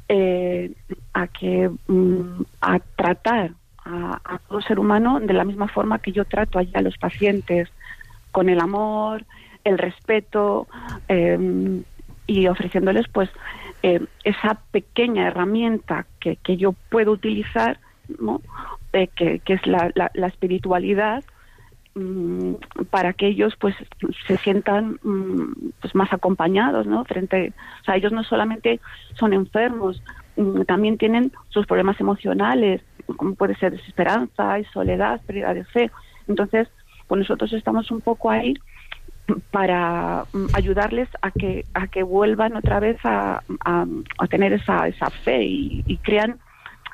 eh, 0.07 0.71
a 1.13 1.27
que 1.27 1.71
mm, 1.87 2.43
a 2.61 2.79
tratar 2.95 3.53
a, 3.83 4.21
a 4.23 4.37
todo 4.47 4.61
ser 4.61 4.77
humano 4.77 5.19
de 5.19 5.33
la 5.33 5.43
misma 5.43 5.67
forma 5.67 5.97
que 5.99 6.11
yo 6.11 6.25
trato 6.25 6.59
allá 6.59 6.77
a 6.79 6.81
los 6.83 6.97
pacientes, 6.99 7.67
con 8.31 8.47
el 8.47 8.59
amor, 8.59 9.25
el 9.63 9.77
respeto 9.79 10.67
eh, 11.07 11.81
y 12.27 12.47
ofreciéndoles 12.47 13.07
pues 13.11 13.29
eh, 13.83 14.05
esa 14.23 14.61
pequeña 14.71 15.27
herramienta 15.27 16.05
que, 16.19 16.35
que 16.37 16.57
yo 16.57 16.73
puedo 16.89 17.11
utilizar, 17.11 17.79
¿no? 18.19 18.41
Eh, 18.93 19.07
que, 19.15 19.39
que 19.39 19.53
es 19.53 19.65
la, 19.65 19.91
la- 19.95 20.27
espiritualidad 20.27 21.23
mm, 21.95 22.53
para 22.89 23.13
que 23.13 23.27
ellos 23.27 23.53
pues 23.59 23.73
se 24.27 24.37
sientan 24.39 24.99
mm, 25.01 25.69
pues 25.79 25.95
más 25.95 26.11
acompañados 26.11 26.85
no 26.87 27.05
frente 27.05 27.53
o 27.81 27.83
sea 27.85 27.95
ellos 27.95 28.11
no 28.11 28.23
solamente 28.25 28.81
son 29.13 29.31
enfermos 29.33 30.03
mm, 30.35 30.63
también 30.63 30.97
tienen 30.97 31.31
sus 31.49 31.65
problemas 31.65 31.99
emocionales 32.01 32.81
como 33.15 33.35
puede 33.35 33.55
ser 33.55 33.71
desesperanza 33.71 34.59
y 34.59 34.65
soledad 34.65 35.21
pérdida 35.25 35.53
de 35.53 35.63
fe 35.63 35.89
entonces 36.27 36.67
pues 37.07 37.19
nosotros 37.19 37.53
estamos 37.53 37.91
un 37.91 38.01
poco 38.01 38.29
ahí 38.29 38.53
para 39.51 40.25
mm, 40.33 40.45
ayudarles 40.53 41.09
a 41.21 41.31
que 41.31 41.65
a 41.73 41.87
que 41.87 42.03
vuelvan 42.03 42.55
otra 42.55 42.79
vez 42.79 42.97
a, 43.03 43.41
a- 43.65 43.85
a 44.17 44.27
tener 44.27 44.53
esa 44.53 44.87
esa 44.87 45.09
fe 45.09 45.43
y, 45.43 45.83
y 45.87 45.97
crean 45.97 46.39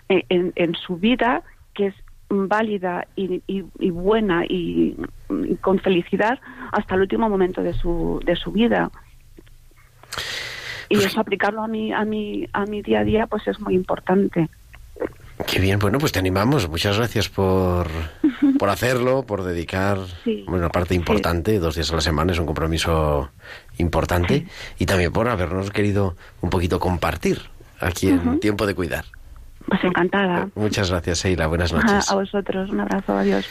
en, 0.10 0.54
en- 0.56 0.76
su 0.76 0.98
vida 0.98 1.44
que 1.74 1.88
es 1.88 1.96
válida 2.30 3.08
y, 3.16 3.42
y- 3.48 3.66
y 3.80 3.90
buena 3.90 4.46
y, 4.46 4.96
y 5.30 5.56
con 5.56 5.80
felicidad 5.80 6.40
hasta 6.72 6.96
el 6.96 7.02
último 7.02 7.30
momento 7.30 7.62
de 7.64 7.74
su 7.74 8.22
de 8.26 8.36
su 8.36 8.52
vida. 8.52 8.90
Y 10.90 10.98
eso 11.04 11.20
aplicarlo 11.20 11.62
a 11.64 11.68
mi 11.68 11.92
a 11.94 12.06
mi 12.06 12.48
a 12.54 12.66
mi 12.66 12.82
día 12.82 13.00
a 13.02 13.04
día 13.04 13.28
pues 13.28 13.48
es 13.48 13.60
muy 13.60 13.76
importante 13.76 14.50
Qué 15.46 15.60
bien, 15.60 15.78
bueno, 15.80 16.00
pues 16.00 16.12
te 16.12 16.20
animamos. 16.20 16.68
Muchas 16.68 16.98
gracias 16.98 17.30
por, 17.30 17.88
por 18.60 18.70
hacerlo, 18.70 19.24
por 19.24 19.44
dedicar 19.44 20.00
Sí. 20.24 20.44
una 20.48 20.70
parte 20.70 20.96
importante, 20.96 21.60
dos 21.60 21.76
días 21.76 21.92
a 21.92 21.96
la 21.96 22.02
semana, 22.02 22.32
es 22.34 22.40
un 22.40 22.46
compromiso 22.48 23.30
importante, 23.78 24.48
y 24.80 24.86
también 24.86 25.12
por 25.12 25.28
habernos 25.30 25.70
querido 25.72 26.16
un 26.42 26.50
poquito 26.50 26.80
compartir 26.80 27.42
aquí 27.80 28.10
en. 28.10 28.40
Tiempo 28.40 28.66
de 28.66 28.74
Cuidar. 28.74 29.06
pues 29.68 29.84
encantada 29.84 30.50
Muchas 30.56 30.90
gracias, 30.90 31.24
Sheila. 31.24 31.48
Buenas 31.48 31.72
noches. 31.72 32.10
a 32.10 32.16
vosotros 32.16 32.70
un 32.72 32.80
abrazo 32.80 33.16
adiós 33.18 33.46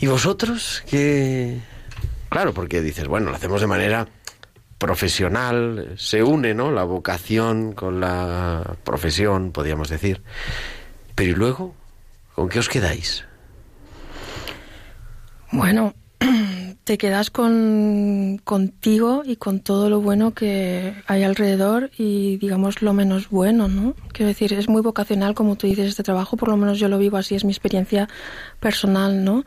¿Y 0.00 0.06
vosotros 0.06 0.82
qué? 0.90 1.58
Claro, 2.30 2.52
porque 2.54 2.80
dices, 2.80 3.06
bueno, 3.06 3.30
lo 3.30 3.36
hacemos 3.36 3.60
de 3.60 3.66
manera 3.66 4.06
profesional, 4.78 5.92
se 5.96 6.22
une, 6.22 6.54
¿no? 6.54 6.72
La 6.72 6.84
vocación 6.84 7.72
con 7.72 8.00
la 8.00 8.76
profesión, 8.82 9.52
podríamos 9.52 9.88
decir. 9.90 10.22
Pero 11.20 11.32
¿y 11.32 11.34
luego? 11.34 11.74
¿Con 12.34 12.48
qué 12.48 12.60
os 12.60 12.70
quedáis? 12.70 13.26
Bueno, 15.52 15.92
te 16.84 16.96
quedas 16.96 17.28
con 17.28 18.40
contigo 18.42 19.20
y 19.26 19.36
con 19.36 19.60
todo 19.60 19.90
lo 19.90 20.00
bueno 20.00 20.32
que 20.32 20.94
hay 21.06 21.22
alrededor 21.22 21.90
y 21.98 22.38
digamos 22.38 22.80
lo 22.80 22.94
menos 22.94 23.28
bueno, 23.28 23.68
¿no? 23.68 23.94
Quiero 24.14 24.28
decir, 24.28 24.54
es 24.54 24.70
muy 24.70 24.80
vocacional 24.80 25.34
como 25.34 25.56
tú 25.56 25.66
dices 25.66 25.88
este 25.88 26.02
trabajo, 26.02 26.38
por 26.38 26.48
lo 26.48 26.56
menos 26.56 26.78
yo 26.78 26.88
lo 26.88 26.96
vivo 26.96 27.18
así, 27.18 27.34
es 27.34 27.44
mi 27.44 27.52
experiencia 27.52 28.08
personal, 28.58 29.22
¿no? 29.22 29.44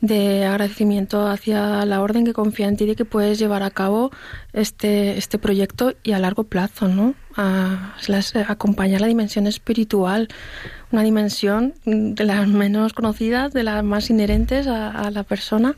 De 0.00 0.44
agradecimiento 0.44 1.26
hacia 1.26 1.84
la 1.84 2.00
orden 2.00 2.26
que 2.26 2.32
confía 2.32 2.68
en 2.68 2.76
ti 2.76 2.86
de 2.86 2.94
que 2.94 3.04
puedes 3.04 3.40
llevar 3.40 3.64
a 3.64 3.72
cabo 3.72 4.12
este 4.52 5.18
este 5.18 5.38
proyecto 5.38 5.94
y 6.04 6.12
a 6.12 6.20
largo 6.20 6.44
plazo, 6.44 6.86
¿no? 6.86 7.14
A, 7.36 7.96
acompañar 8.46 9.00
la 9.00 9.08
dimensión 9.08 9.48
espiritual, 9.48 10.28
una 10.92 11.02
dimensión 11.02 11.74
de 11.84 12.24
las 12.24 12.48
menos 12.48 12.92
conocidas, 12.92 13.52
de 13.52 13.62
las 13.62 13.84
más 13.84 14.10
inherentes 14.10 14.66
a, 14.66 14.90
a 14.90 15.10
la 15.10 15.22
persona 15.22 15.76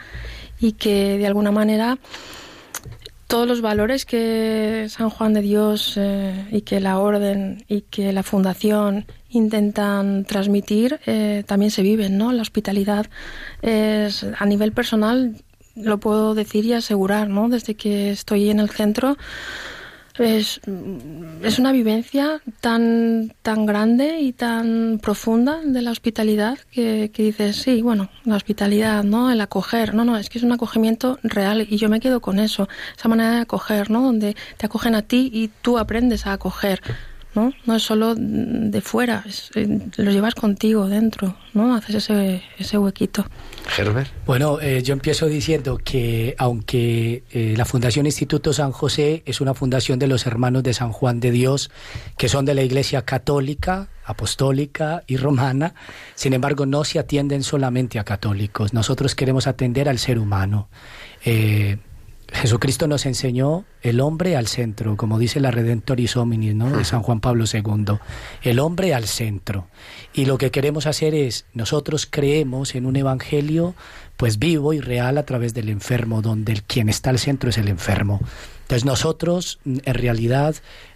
y 0.61 0.73
que 0.73 1.19
de 1.19 1.27
alguna 1.27 1.51
manera 1.51 1.99
todos 3.31 3.47
los 3.47 3.61
valores 3.61 4.07
que 4.07 4.87
San 4.89 5.09
Juan 5.09 5.33
de 5.33 5.41
Dios 5.41 5.95
eh, 5.97 6.49
y 6.51 6.63
que 6.63 6.81
la 6.81 6.99
orden 6.99 7.65
y 7.69 7.83
que 7.83 8.13
la 8.13 8.25
fundación 8.25 9.07
intentan 9.29 10.25
transmitir 10.25 10.99
eh, 11.07 11.45
también 11.47 11.71
se 11.71 11.83
viven, 11.83 12.19
¿no? 12.19 12.33
La 12.33 12.43
hospitalidad 12.43 13.07
es 13.63 14.27
a 14.37 14.47
nivel 14.47 14.73
personal 14.73 15.37
lo 15.77 15.99
puedo 15.99 16.35
decir 16.35 16.65
y 16.65 16.73
asegurar, 16.73 17.29
¿no? 17.29 17.49
Desde 17.49 17.77
que 17.77 18.11
estoy 18.11 18.51
en 18.51 18.59
el 18.59 18.69
centro 18.69 19.17
es, 20.21 20.61
es 21.43 21.59
una 21.59 21.73
vivencia 21.73 22.41
tan, 22.61 23.35
tan 23.43 23.67
grande 23.67 24.21
y 24.21 24.33
tan 24.33 25.01
profunda 25.03 25.61
de 25.65 25.83
la 25.83 25.91
hospitalidad 25.91 26.59
que, 26.71 27.11
que 27.13 27.23
dices, 27.23 27.57
sí, 27.57 27.83
bueno, 27.83 28.11
la 28.25 28.37
hospitalidad, 28.37 29.05
¿no? 29.05 29.31
El 29.31 29.41
acoger, 29.41 29.95
no, 29.95 30.05
no, 30.05 30.17
es 30.17 30.29
que 30.29 30.39
es 30.39 30.45
un 30.45 30.53
acogimiento 30.53 31.19
real 31.23 31.67
y 31.69 31.77
yo 31.77 31.89
me 31.89 32.01
quedo 32.01 32.21
con 32.21 32.39
eso, 32.39 32.69
esa 32.97 33.09
manera 33.09 33.33
de 33.33 33.41
acoger, 33.41 33.91
¿no? 33.91 34.03
Donde 34.03 34.37
te 34.57 34.67
acogen 34.67 34.95
a 34.95 35.03
ti 35.03 35.31
y 35.33 35.49
tú 35.49 35.79
aprendes 35.79 36.27
a 36.27 36.35
acoger, 36.35 36.81
¿no? 37.35 37.53
No 37.67 37.77
es 37.77 37.83
solo 37.83 38.15
de 38.17 38.81
fuera, 38.81 39.25
es, 39.27 39.51
eh, 39.55 39.79
lo 39.97 40.11
llevas 40.11 40.35
contigo 40.35 40.89
dentro, 40.89 41.37
¿no? 41.55 41.75
Haces 41.75 41.97
ese, 41.97 42.43
ese 42.59 42.79
huequito. 42.79 43.25
Herbert. 43.77 44.11
Bueno, 44.27 44.61
eh, 44.61 44.83
yo 44.83 44.93
empiezo 44.93 45.27
diciendo 45.27 45.79
que 45.83 46.35
aunque 46.39 47.23
eh, 47.31 47.55
la 47.57 47.65
Fundación 47.65 48.07
Instituto 48.07 48.53
San 48.53 48.73
José 48.73 49.23
es 49.27 49.41
una 49.41 49.55
fundación 49.55 49.99
de 49.99 50.09
los 50.09 50.27
hermanos 50.27 50.63
de 50.63 50.75
San 50.75 50.93
Juan 50.93 51.21
de 51.21 51.31
Dios, 51.31 51.71
que 52.17 52.29
son 52.29 52.45
de 52.45 52.55
la 52.55 52.63
Iglesia 52.63 53.03
Católica, 53.03 53.89
Apostólica 54.05 55.05
y 55.07 55.17
Romana, 55.17 55.75
sin 56.15 56.33
embargo 56.33 56.67
no 56.67 56.85
se 56.85 56.99
atienden 56.99 57.43
solamente 57.45 57.99
a 57.99 58.05
católicos, 58.05 58.73
nosotros 58.73 59.15
queremos 59.15 59.47
atender 59.47 59.89
al 59.89 59.99
ser 59.99 60.19
humano. 60.19 60.69
Eh, 61.25 61.79
Jesucristo 62.33 62.87
nos 62.87 63.07
enseñó 63.07 63.65
el 63.83 64.01
hombre 64.01 64.37
al 64.37 64.47
centro, 64.47 64.97
como 64.97 65.19
dice 65.19 65.41
la 65.41 65.51
Redentoris 65.51 66.17
Hominis, 66.17 66.55
¿no? 66.55 66.71
de 66.71 66.85
San 66.85 67.03
Juan 67.03 67.21
Pablo 67.21 67.45
II. 67.53 67.99
El 68.43 68.59
hombre 68.61 68.95
al 68.95 69.07
centro. 69.07 69.67
Y 70.13 70.27
lo 70.27 70.39
que 70.39 70.51
queremos 70.51 70.87
hacer 70.87 71.15
es, 71.15 71.47
nosotros 71.55 72.07
creemos 72.09 72.75
en 72.75 72.87
un 72.87 72.97
evangelio 72.97 73.75
pues 74.17 74.39
vivo 74.39 74.73
y 74.73 74.81
real 74.81 75.19
a 75.19 75.25
través 75.25 75.55
del 75.55 75.71
enfermo, 75.71 76.21
donde 76.23 76.53
el 76.53 76.63
quien 76.63 76.89
está 76.89 77.11
al 77.11 77.19
centro 77.19 77.51
es 77.51 77.59
el 77.59 77.69
enfermo. 77.69 78.21
Entonces 78.63 78.85
nosotros 78.85 79.59
en 79.65 79.95
realidad 79.95 80.55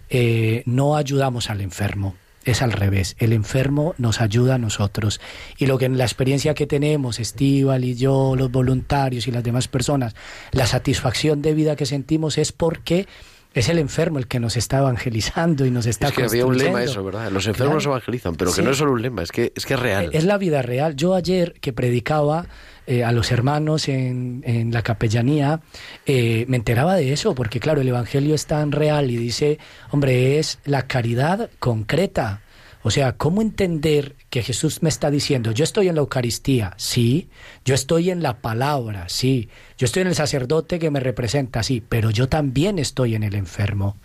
eh, 0.09 0.63
no 0.65 0.95
ayudamos 0.95 1.49
al 1.49 1.61
enfermo, 1.61 2.15
es 2.45 2.61
al 2.61 2.71
revés. 2.71 3.15
El 3.19 3.33
enfermo 3.33 3.95
nos 3.97 4.21
ayuda 4.21 4.55
a 4.55 4.57
nosotros. 4.57 5.19
Y 5.57 5.65
lo 5.65 5.77
que 5.77 5.85
en 5.85 5.97
la 5.97 6.03
experiencia 6.05 6.53
que 6.53 6.67
tenemos, 6.67 7.19
Estival 7.19 7.83
y 7.83 7.95
yo, 7.95 8.35
los 8.37 8.51
voluntarios 8.51 9.27
y 9.27 9.31
las 9.31 9.43
demás 9.43 9.67
personas, 9.67 10.15
la 10.51 10.65
satisfacción 10.67 11.41
de 11.41 11.53
vida 11.53 11.75
que 11.75 11.85
sentimos 11.85 12.37
es 12.37 12.51
porque 12.51 13.07
es 13.53 13.69
el 13.69 13.79
enfermo 13.79 14.19
el 14.19 14.27
que 14.27 14.39
nos 14.39 14.57
está 14.57 14.79
evangelizando 14.79 15.65
y 15.65 15.71
nos 15.71 15.85
está 15.85 16.07
Es 16.09 16.13
que 16.13 16.23
había 16.23 16.45
un 16.45 16.57
lema 16.57 16.83
eso, 16.83 17.03
¿verdad? 17.03 17.31
Los 17.31 17.47
enfermos 17.47 17.83
Claro. 17.83 17.91
evangelizan, 17.97 18.35
pero 18.35 18.51
que 18.51 18.57
Sí. 18.57 18.63
no 18.63 18.71
es 18.71 18.77
solo 18.77 18.91
un 18.91 19.01
lema, 19.01 19.23
es 19.23 19.31
que 19.31 19.53
es, 19.55 19.65
que 19.65 19.75
es 19.75 19.79
real. 19.79 20.09
Es 20.11 20.25
la 20.25 20.37
vida 20.37 20.61
real. 20.61 20.95
Yo 20.97 21.15
ayer 21.15 21.53
que 21.61 21.71
predicaba 21.71 22.47
eh, 22.87 23.03
a 23.03 23.11
los 23.11 23.31
hermanos 23.31 23.87
en, 23.89 24.43
en 24.45 24.71
la 24.71 24.81
capellanía, 24.81 25.61
eh, 26.05 26.45
me 26.47 26.57
enteraba 26.57 26.95
de 26.95 27.13
eso, 27.13 27.35
porque 27.35 27.59
claro, 27.59 27.81
el 27.81 27.87
Evangelio 27.87 28.35
es 28.35 28.45
tan 28.45 28.71
real 28.71 29.09
y 29.11 29.17
dice, 29.17 29.59
hombre, 29.91 30.39
es 30.39 30.59
la 30.65 30.87
caridad 30.87 31.49
concreta. 31.59 32.41
O 32.83 32.91
sea, 32.91 33.13
¿cómo 33.13 33.41
entender 33.41 34.15
que 34.29 34.43
Jesús 34.43 34.83
me 34.83 34.89
está 34.89 35.09
diciendo, 35.09 35.51
yo 35.51 35.63
estoy 35.63 35.87
en 35.87 35.95
la 35.95 36.01
Eucaristía, 36.01 36.75
sí, 36.77 37.29
yo 37.63 37.73
estoy 37.73 38.11
en 38.11 38.21
la 38.21 38.41
palabra, 38.41 39.09
sí, 39.09 39.49
yo 39.75 39.85
estoy 39.85 40.03
en 40.03 40.09
el 40.09 40.13
sacerdote 40.13 40.77
que 40.77 40.91
me 40.91 40.99
representa, 40.99 41.63
sí, 41.63 41.81
pero 41.87 42.11
yo 42.11 42.29
también 42.29 42.77
estoy 42.77 43.15
en 43.15 43.23
el 43.23 43.33
enfermo. 43.33 43.97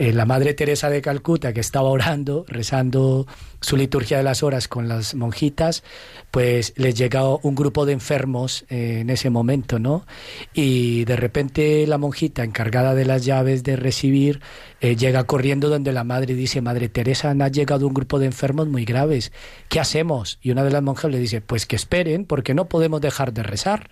Eh, 0.00 0.14
la 0.14 0.24
Madre 0.24 0.54
Teresa 0.54 0.88
de 0.88 1.02
Calcuta, 1.02 1.52
que 1.52 1.60
estaba 1.60 1.90
orando, 1.90 2.46
rezando 2.48 3.26
su 3.60 3.76
liturgia 3.76 4.16
de 4.16 4.22
las 4.22 4.42
horas 4.42 4.66
con 4.66 4.88
las 4.88 5.14
monjitas, 5.14 5.84
pues 6.30 6.72
les 6.76 6.94
llega 6.94 7.22
un 7.28 7.54
grupo 7.54 7.84
de 7.84 7.92
enfermos 7.92 8.64
eh, 8.70 9.00
en 9.00 9.10
ese 9.10 9.28
momento, 9.28 9.78
¿no? 9.78 10.06
Y 10.54 11.04
de 11.04 11.16
repente 11.16 11.86
la 11.86 11.98
monjita 11.98 12.44
encargada 12.44 12.94
de 12.94 13.04
las 13.04 13.26
llaves 13.26 13.62
de 13.62 13.76
recibir 13.76 14.40
eh, 14.80 14.96
llega 14.96 15.24
corriendo 15.24 15.68
donde 15.68 15.92
la 15.92 16.02
madre 16.02 16.32
dice, 16.32 16.62
Madre 16.62 16.88
Teresa, 16.88 17.28
han 17.28 17.52
llegado 17.52 17.86
un 17.86 17.92
grupo 17.92 18.18
de 18.18 18.24
enfermos 18.24 18.68
muy 18.68 18.86
graves, 18.86 19.32
¿qué 19.68 19.80
hacemos? 19.80 20.38
Y 20.40 20.50
una 20.50 20.64
de 20.64 20.70
las 20.70 20.82
monjas 20.82 21.10
le 21.10 21.18
dice, 21.18 21.42
pues 21.42 21.66
que 21.66 21.76
esperen, 21.76 22.24
porque 22.24 22.54
no 22.54 22.70
podemos 22.70 23.02
dejar 23.02 23.34
de 23.34 23.42
rezar, 23.42 23.90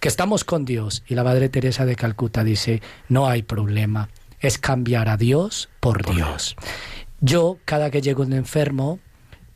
que 0.00 0.08
estamos 0.08 0.44
con 0.44 0.64
Dios. 0.64 1.02
Y 1.06 1.16
la 1.16 1.22
Madre 1.22 1.50
Teresa 1.50 1.84
de 1.84 1.96
Calcuta 1.96 2.44
dice, 2.44 2.80
no 3.10 3.28
hay 3.28 3.42
problema, 3.42 4.08
es 4.40 4.58
cambiar 4.58 5.08
a 5.08 5.16
Dios 5.16 5.68
por 5.80 6.04
Dios. 6.14 6.56
Yo, 7.20 7.58
cada 7.64 7.90
que 7.90 8.00
llego 8.00 8.22
un 8.22 8.32
enfermo, 8.32 8.98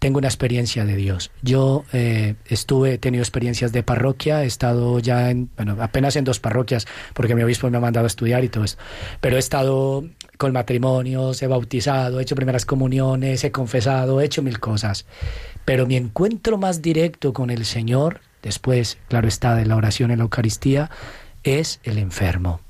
tengo 0.04 0.18
una 0.18 0.28
experiencia 0.28 0.84
de 0.84 0.96
Dios. 0.96 1.30
Yo 1.40 1.84
eh, 1.94 2.34
estuve, 2.44 2.92
he 2.92 2.98
tenido 2.98 3.22
experiencias 3.22 3.72
de 3.72 3.82
parroquia, 3.82 4.44
he 4.44 4.46
estado 4.46 4.98
ya 4.98 5.30
en, 5.30 5.48
bueno, 5.56 5.78
apenas 5.80 6.16
en 6.16 6.24
dos 6.24 6.40
parroquias, 6.40 6.86
porque 7.14 7.34
mi 7.34 7.42
obispo 7.42 7.70
me 7.70 7.78
ha 7.78 7.80
mandado 7.80 8.04
a 8.04 8.08
estudiar 8.08 8.44
y 8.44 8.50
todo 8.50 8.64
eso. 8.64 8.76
Pero 9.22 9.36
he 9.36 9.38
estado 9.38 10.04
con 10.36 10.52
matrimonios, 10.52 11.42
he 11.42 11.46
bautizado, 11.46 12.20
he 12.20 12.22
hecho 12.22 12.34
primeras 12.34 12.66
comuniones, 12.66 13.44
he 13.44 13.50
confesado, 13.50 14.20
he 14.20 14.26
hecho 14.26 14.42
mil 14.42 14.60
cosas. 14.60 15.06
Pero 15.64 15.86
mi 15.86 15.96
encuentro 15.96 16.58
más 16.58 16.82
directo 16.82 17.32
con 17.32 17.48
el 17.48 17.64
Señor, 17.64 18.20
después, 18.42 18.98
claro 19.08 19.26
está, 19.26 19.54
de 19.54 19.64
la 19.64 19.76
oración 19.76 20.10
en 20.10 20.18
la 20.18 20.24
Eucaristía, 20.24 20.90
es 21.44 21.80
el 21.82 21.96
enfermo. 21.96 22.60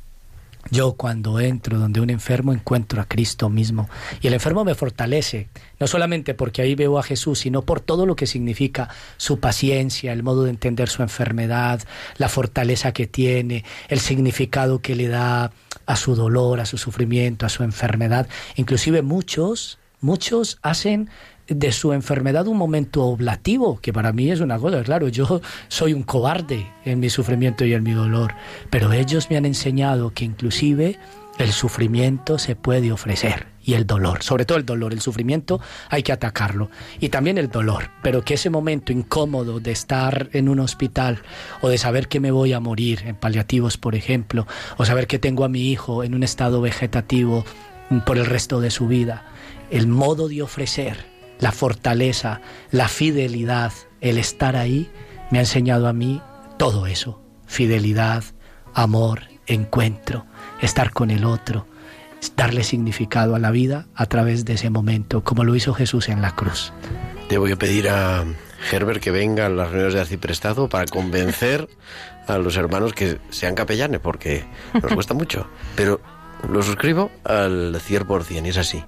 Yo 0.70 0.94
cuando 0.94 1.40
entro 1.40 1.78
donde 1.78 2.00
un 2.00 2.10
enfermo 2.10 2.52
encuentro 2.52 3.00
a 3.00 3.04
Cristo 3.04 3.48
mismo 3.48 3.88
y 4.20 4.28
el 4.28 4.34
enfermo 4.34 4.64
me 4.64 4.74
fortalece, 4.74 5.48
no 5.78 5.86
solamente 5.86 6.34
porque 6.34 6.62
ahí 6.62 6.74
veo 6.74 6.98
a 6.98 7.02
Jesús, 7.02 7.40
sino 7.40 7.62
por 7.62 7.80
todo 7.80 8.06
lo 8.06 8.16
que 8.16 8.26
significa 8.26 8.88
su 9.16 9.40
paciencia, 9.40 10.12
el 10.12 10.22
modo 10.22 10.44
de 10.44 10.50
entender 10.50 10.88
su 10.88 11.02
enfermedad, 11.02 11.82
la 12.16 12.28
fortaleza 12.28 12.92
que 12.92 13.06
tiene, 13.06 13.64
el 13.88 14.00
significado 14.00 14.80
que 14.80 14.94
le 14.94 15.08
da 15.08 15.52
a 15.86 15.96
su 15.96 16.14
dolor, 16.14 16.60
a 16.60 16.66
su 16.66 16.78
sufrimiento, 16.78 17.46
a 17.46 17.50
su 17.50 17.62
enfermedad. 17.62 18.26
Inclusive 18.56 19.02
muchos, 19.02 19.78
muchos 20.00 20.58
hacen 20.62 21.10
de 21.48 21.72
su 21.72 21.92
enfermedad 21.92 22.46
un 22.46 22.56
momento 22.56 23.04
oblativo, 23.04 23.78
que 23.80 23.92
para 23.92 24.12
mí 24.12 24.30
es 24.30 24.40
una 24.40 24.58
cosa, 24.58 24.82
claro, 24.82 25.08
yo 25.08 25.40
soy 25.68 25.92
un 25.92 26.02
cobarde 26.02 26.66
en 26.84 27.00
mi 27.00 27.10
sufrimiento 27.10 27.64
y 27.64 27.74
en 27.74 27.82
mi 27.82 27.92
dolor, 27.92 28.34
pero 28.70 28.92
ellos 28.92 29.28
me 29.30 29.36
han 29.36 29.46
enseñado 29.46 30.10
que 30.10 30.24
inclusive 30.24 30.98
el 31.38 31.52
sufrimiento 31.52 32.38
se 32.38 32.54
puede 32.56 32.92
ofrecer 32.92 33.46
y 33.62 33.74
el 33.74 33.86
dolor, 33.86 34.22
sobre 34.22 34.44
todo 34.44 34.58
el 34.58 34.66
dolor, 34.66 34.92
el 34.92 35.00
sufrimiento 35.00 35.60
hay 35.90 36.02
que 36.02 36.12
atacarlo 36.12 36.70
y 37.00 37.08
también 37.08 37.38
el 37.38 37.50
dolor, 37.50 37.90
pero 38.02 38.22
que 38.22 38.34
ese 38.34 38.50
momento 38.50 38.92
incómodo 38.92 39.58
de 39.58 39.72
estar 39.72 40.28
en 40.32 40.48
un 40.48 40.60
hospital 40.60 41.22
o 41.60 41.68
de 41.68 41.78
saber 41.78 42.08
que 42.08 42.20
me 42.20 42.30
voy 42.30 42.52
a 42.52 42.60
morir 42.60 43.02
en 43.04 43.16
paliativos, 43.16 43.76
por 43.76 43.94
ejemplo, 43.94 44.46
o 44.76 44.84
saber 44.84 45.06
que 45.06 45.18
tengo 45.18 45.44
a 45.44 45.48
mi 45.48 45.70
hijo 45.70 46.04
en 46.04 46.14
un 46.14 46.22
estado 46.22 46.60
vegetativo 46.60 47.44
por 48.06 48.16
el 48.16 48.26
resto 48.26 48.60
de 48.60 48.70
su 48.70 48.86
vida, 48.86 49.24
el 49.70 49.88
modo 49.88 50.28
de 50.28 50.42
ofrecer 50.42 51.13
la 51.44 51.52
fortaleza, 51.52 52.40
la 52.70 52.88
fidelidad, 52.88 53.70
el 54.00 54.16
estar 54.16 54.56
ahí, 54.56 54.90
me 55.30 55.36
ha 55.36 55.42
enseñado 55.42 55.88
a 55.88 55.92
mí 55.92 56.22
todo 56.56 56.86
eso. 56.86 57.20
Fidelidad, 57.46 58.24
amor, 58.72 59.24
encuentro, 59.46 60.24
estar 60.62 60.92
con 60.92 61.10
el 61.10 61.26
otro, 61.26 61.66
darle 62.34 62.64
significado 62.64 63.34
a 63.34 63.38
la 63.38 63.50
vida 63.50 63.88
a 63.94 64.06
través 64.06 64.46
de 64.46 64.54
ese 64.54 64.70
momento, 64.70 65.22
como 65.22 65.44
lo 65.44 65.54
hizo 65.54 65.74
Jesús 65.74 66.08
en 66.08 66.22
la 66.22 66.34
cruz. 66.34 66.72
Te 67.28 67.36
voy 67.36 67.54
pedir 67.56 67.90
a 67.90 68.24
Herbert 68.72 69.02
que 69.02 69.10
venga 69.10 69.44
a 69.44 69.50
las 69.50 69.68
reuniones 69.68 69.92
de 69.92 70.00
arciprestado 70.00 70.70
para 70.70 70.86
convencer 70.86 71.68
a 72.26 72.38
los 72.38 72.56
hermanos 72.56 72.94
que 72.94 73.18
sean 73.28 73.54
capellanes, 73.54 74.00
porque 74.00 74.46
nos 74.82 74.94
cuesta 74.94 75.12
mucho. 75.12 75.46
Pero 75.76 76.00
lo 76.48 76.62
suscribo 76.62 77.10
al 77.22 77.74
100% 77.74 78.46
y 78.46 78.48
es 78.48 78.56
así. 78.56 78.82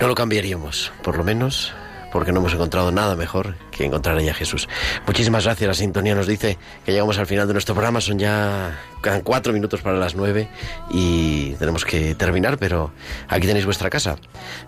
No 0.00 0.08
lo 0.08 0.14
cambiaríamos, 0.14 0.92
por 1.02 1.16
lo 1.16 1.24
menos, 1.24 1.72
porque 2.14 2.30
no 2.30 2.38
hemos 2.38 2.54
encontrado 2.54 2.92
nada 2.92 3.16
mejor 3.16 3.56
que 3.72 3.84
encontrar 3.84 4.16
allá 4.16 4.30
a 4.30 4.34
Jesús. 4.34 4.68
Muchísimas 5.04 5.42
gracias. 5.46 5.66
La 5.66 5.74
sintonía 5.74 6.14
nos 6.14 6.28
dice 6.28 6.58
que 6.86 6.92
llegamos 6.92 7.18
al 7.18 7.26
final 7.26 7.48
de 7.48 7.54
nuestro 7.54 7.74
programa. 7.74 8.00
Son 8.00 8.20
ya 8.20 8.78
quedan 9.02 9.22
cuatro 9.22 9.52
minutos 9.52 9.80
para 9.82 9.98
las 9.98 10.14
nueve 10.14 10.48
y 10.90 11.54
tenemos 11.54 11.84
que 11.84 12.14
terminar, 12.14 12.56
pero 12.56 12.92
aquí 13.28 13.48
tenéis 13.48 13.66
vuestra 13.66 13.90
casa. 13.90 14.16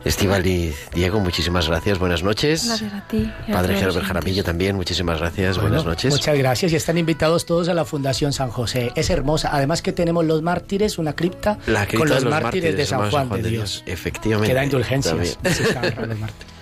Estival 0.05 0.45
y 0.45 0.75
Diego, 0.93 1.21
muchísimas 1.21 1.69
gracias. 1.69 2.01
Buenas 2.01 2.25
noches. 2.25 2.67
Gracias 2.67 2.93
a 2.93 3.07
ti. 3.07 3.33
a 3.49 3.53
Padre 3.53 3.79
Herbert 3.79 4.05
Jaramillo 4.05 4.43
también, 4.43 4.75
muchísimas 4.75 5.21
gracias. 5.21 5.55
Bueno, 5.55 5.69
Buenas 5.69 5.87
noches. 5.87 6.13
Muchas 6.13 6.37
gracias 6.37 6.73
y 6.73 6.77
están 6.77 6.99
invitados 6.99 7.47
todos 7.47 7.69
a 7.69 7.75
la 7.75 7.85
Fundación 7.85 8.33
San 8.33 8.51
José. 8.51 8.91
Es 8.97 9.09
hermosa. 9.09 9.51
Además 9.53 9.83
que 9.83 9.93
tenemos 9.93 10.25
los 10.25 10.43
mártires, 10.43 10.99
una 10.99 11.13
cripta, 11.15 11.61
La 11.69 11.87
cripta 11.87 11.99
con 11.99 12.09
los, 12.09 12.19
de 12.19 12.25
los 12.25 12.43
mártires, 12.43 12.77
de 12.77 12.87
San 12.87 13.05
hermanos 13.05 13.29
Juan, 13.29 13.43
de 13.43 13.49
Dios. 13.49 13.85
Efectivamente. 13.87 14.49
Que 14.49 14.55
da 14.55 14.65
indulgencias. 14.65 15.39
También. 15.73 16.27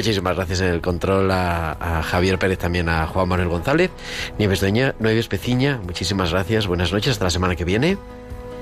Muchísimas 0.00 0.34
gracias 0.34 0.62
en 0.62 0.68
el 0.68 0.80
control 0.80 1.30
a, 1.30 1.72
a 1.72 2.02
Javier 2.02 2.38
Pérez, 2.38 2.56
también 2.56 2.88
a 2.88 3.06
Juan 3.06 3.28
Manuel 3.28 3.50
González, 3.50 3.90
Nieves 4.38 4.62
Doña, 4.62 4.94
Nieves 4.98 5.28
Peciña, 5.28 5.78
muchísimas 5.84 6.30
gracias, 6.30 6.66
buenas 6.66 6.90
noches, 6.90 7.12
hasta 7.12 7.24
la 7.24 7.30
semana 7.30 7.54
que 7.54 7.66
viene. 7.66 7.98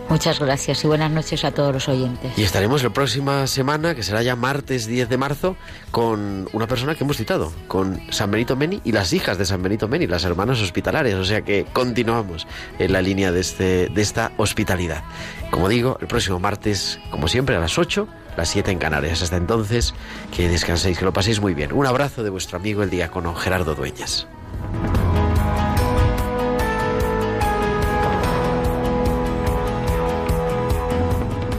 Muchas 0.09 0.41
gracias 0.41 0.83
y 0.85 0.87
buenas 0.87 1.11
noches 1.11 1.45
a 1.45 1.51
todos 1.51 1.73
los 1.73 1.87
oyentes. 1.87 2.33
Y 2.39 2.43
estaremos 2.43 2.83
la 2.83 2.91
próxima 2.91 3.47
semana, 3.47 3.95
que 3.95 4.03
será 4.03 4.23
ya 4.23 4.37
martes 4.37 4.87
10 4.87 5.09
de 5.09 5.19
marzo, 5.19 5.57
con 5.91 6.49
una 6.55 6.67
persona 6.67 6.95
que 6.95 7.05
hemos 7.05 7.19
citado, 7.19 7.53
con 7.67 8.01
San 8.11 8.31
Benito 8.31 8.57
Meni 8.57 8.81
y 8.85 8.93
las 8.93 9.13
hijas 9.13 9.37
de 9.37 9.45
San 9.45 9.63
Benito 9.63 9.87
Meni, 9.87 10.07
las 10.07 10.25
hermanas 10.25 10.63
hospitalarias. 10.63 11.17
O 11.17 11.25
sea 11.27 11.43
que 11.43 11.67
continuamos 11.75 12.47
en 12.79 12.93
la 12.93 13.03
línea 13.03 13.33
de, 13.33 13.41
este, 13.41 13.89
de 13.89 14.01
esta 14.01 14.33
hospitalidad. 14.39 15.05
Como 15.51 15.69
digo, 15.69 15.99
el 16.01 16.07
próximo 16.07 16.41
martes, 16.41 16.99
como 17.11 17.29
siempre, 17.29 17.57
a 17.57 17.61
las 17.61 17.77
8, 17.77 18.09
las 18.39 18.49
7 18.49 18.71
en 18.71 18.79
Canarias. 18.79 19.21
Hasta 19.21 19.37
entonces, 19.37 19.93
que 20.35 20.49
descanséis, 20.49 20.99
que 20.99 21.05
lo 21.05 21.13
paséis 21.13 21.39
muy 21.41 21.53
bien. 21.53 21.73
Un 21.73 21.87
abrazo 21.87 22.23
de 22.23 22.31
vuestro 22.31 22.57
amigo 22.57 22.83
el 22.83 22.89
diácono 22.89 23.35
Gerardo 23.35 23.75
Dueñas. 23.75 24.27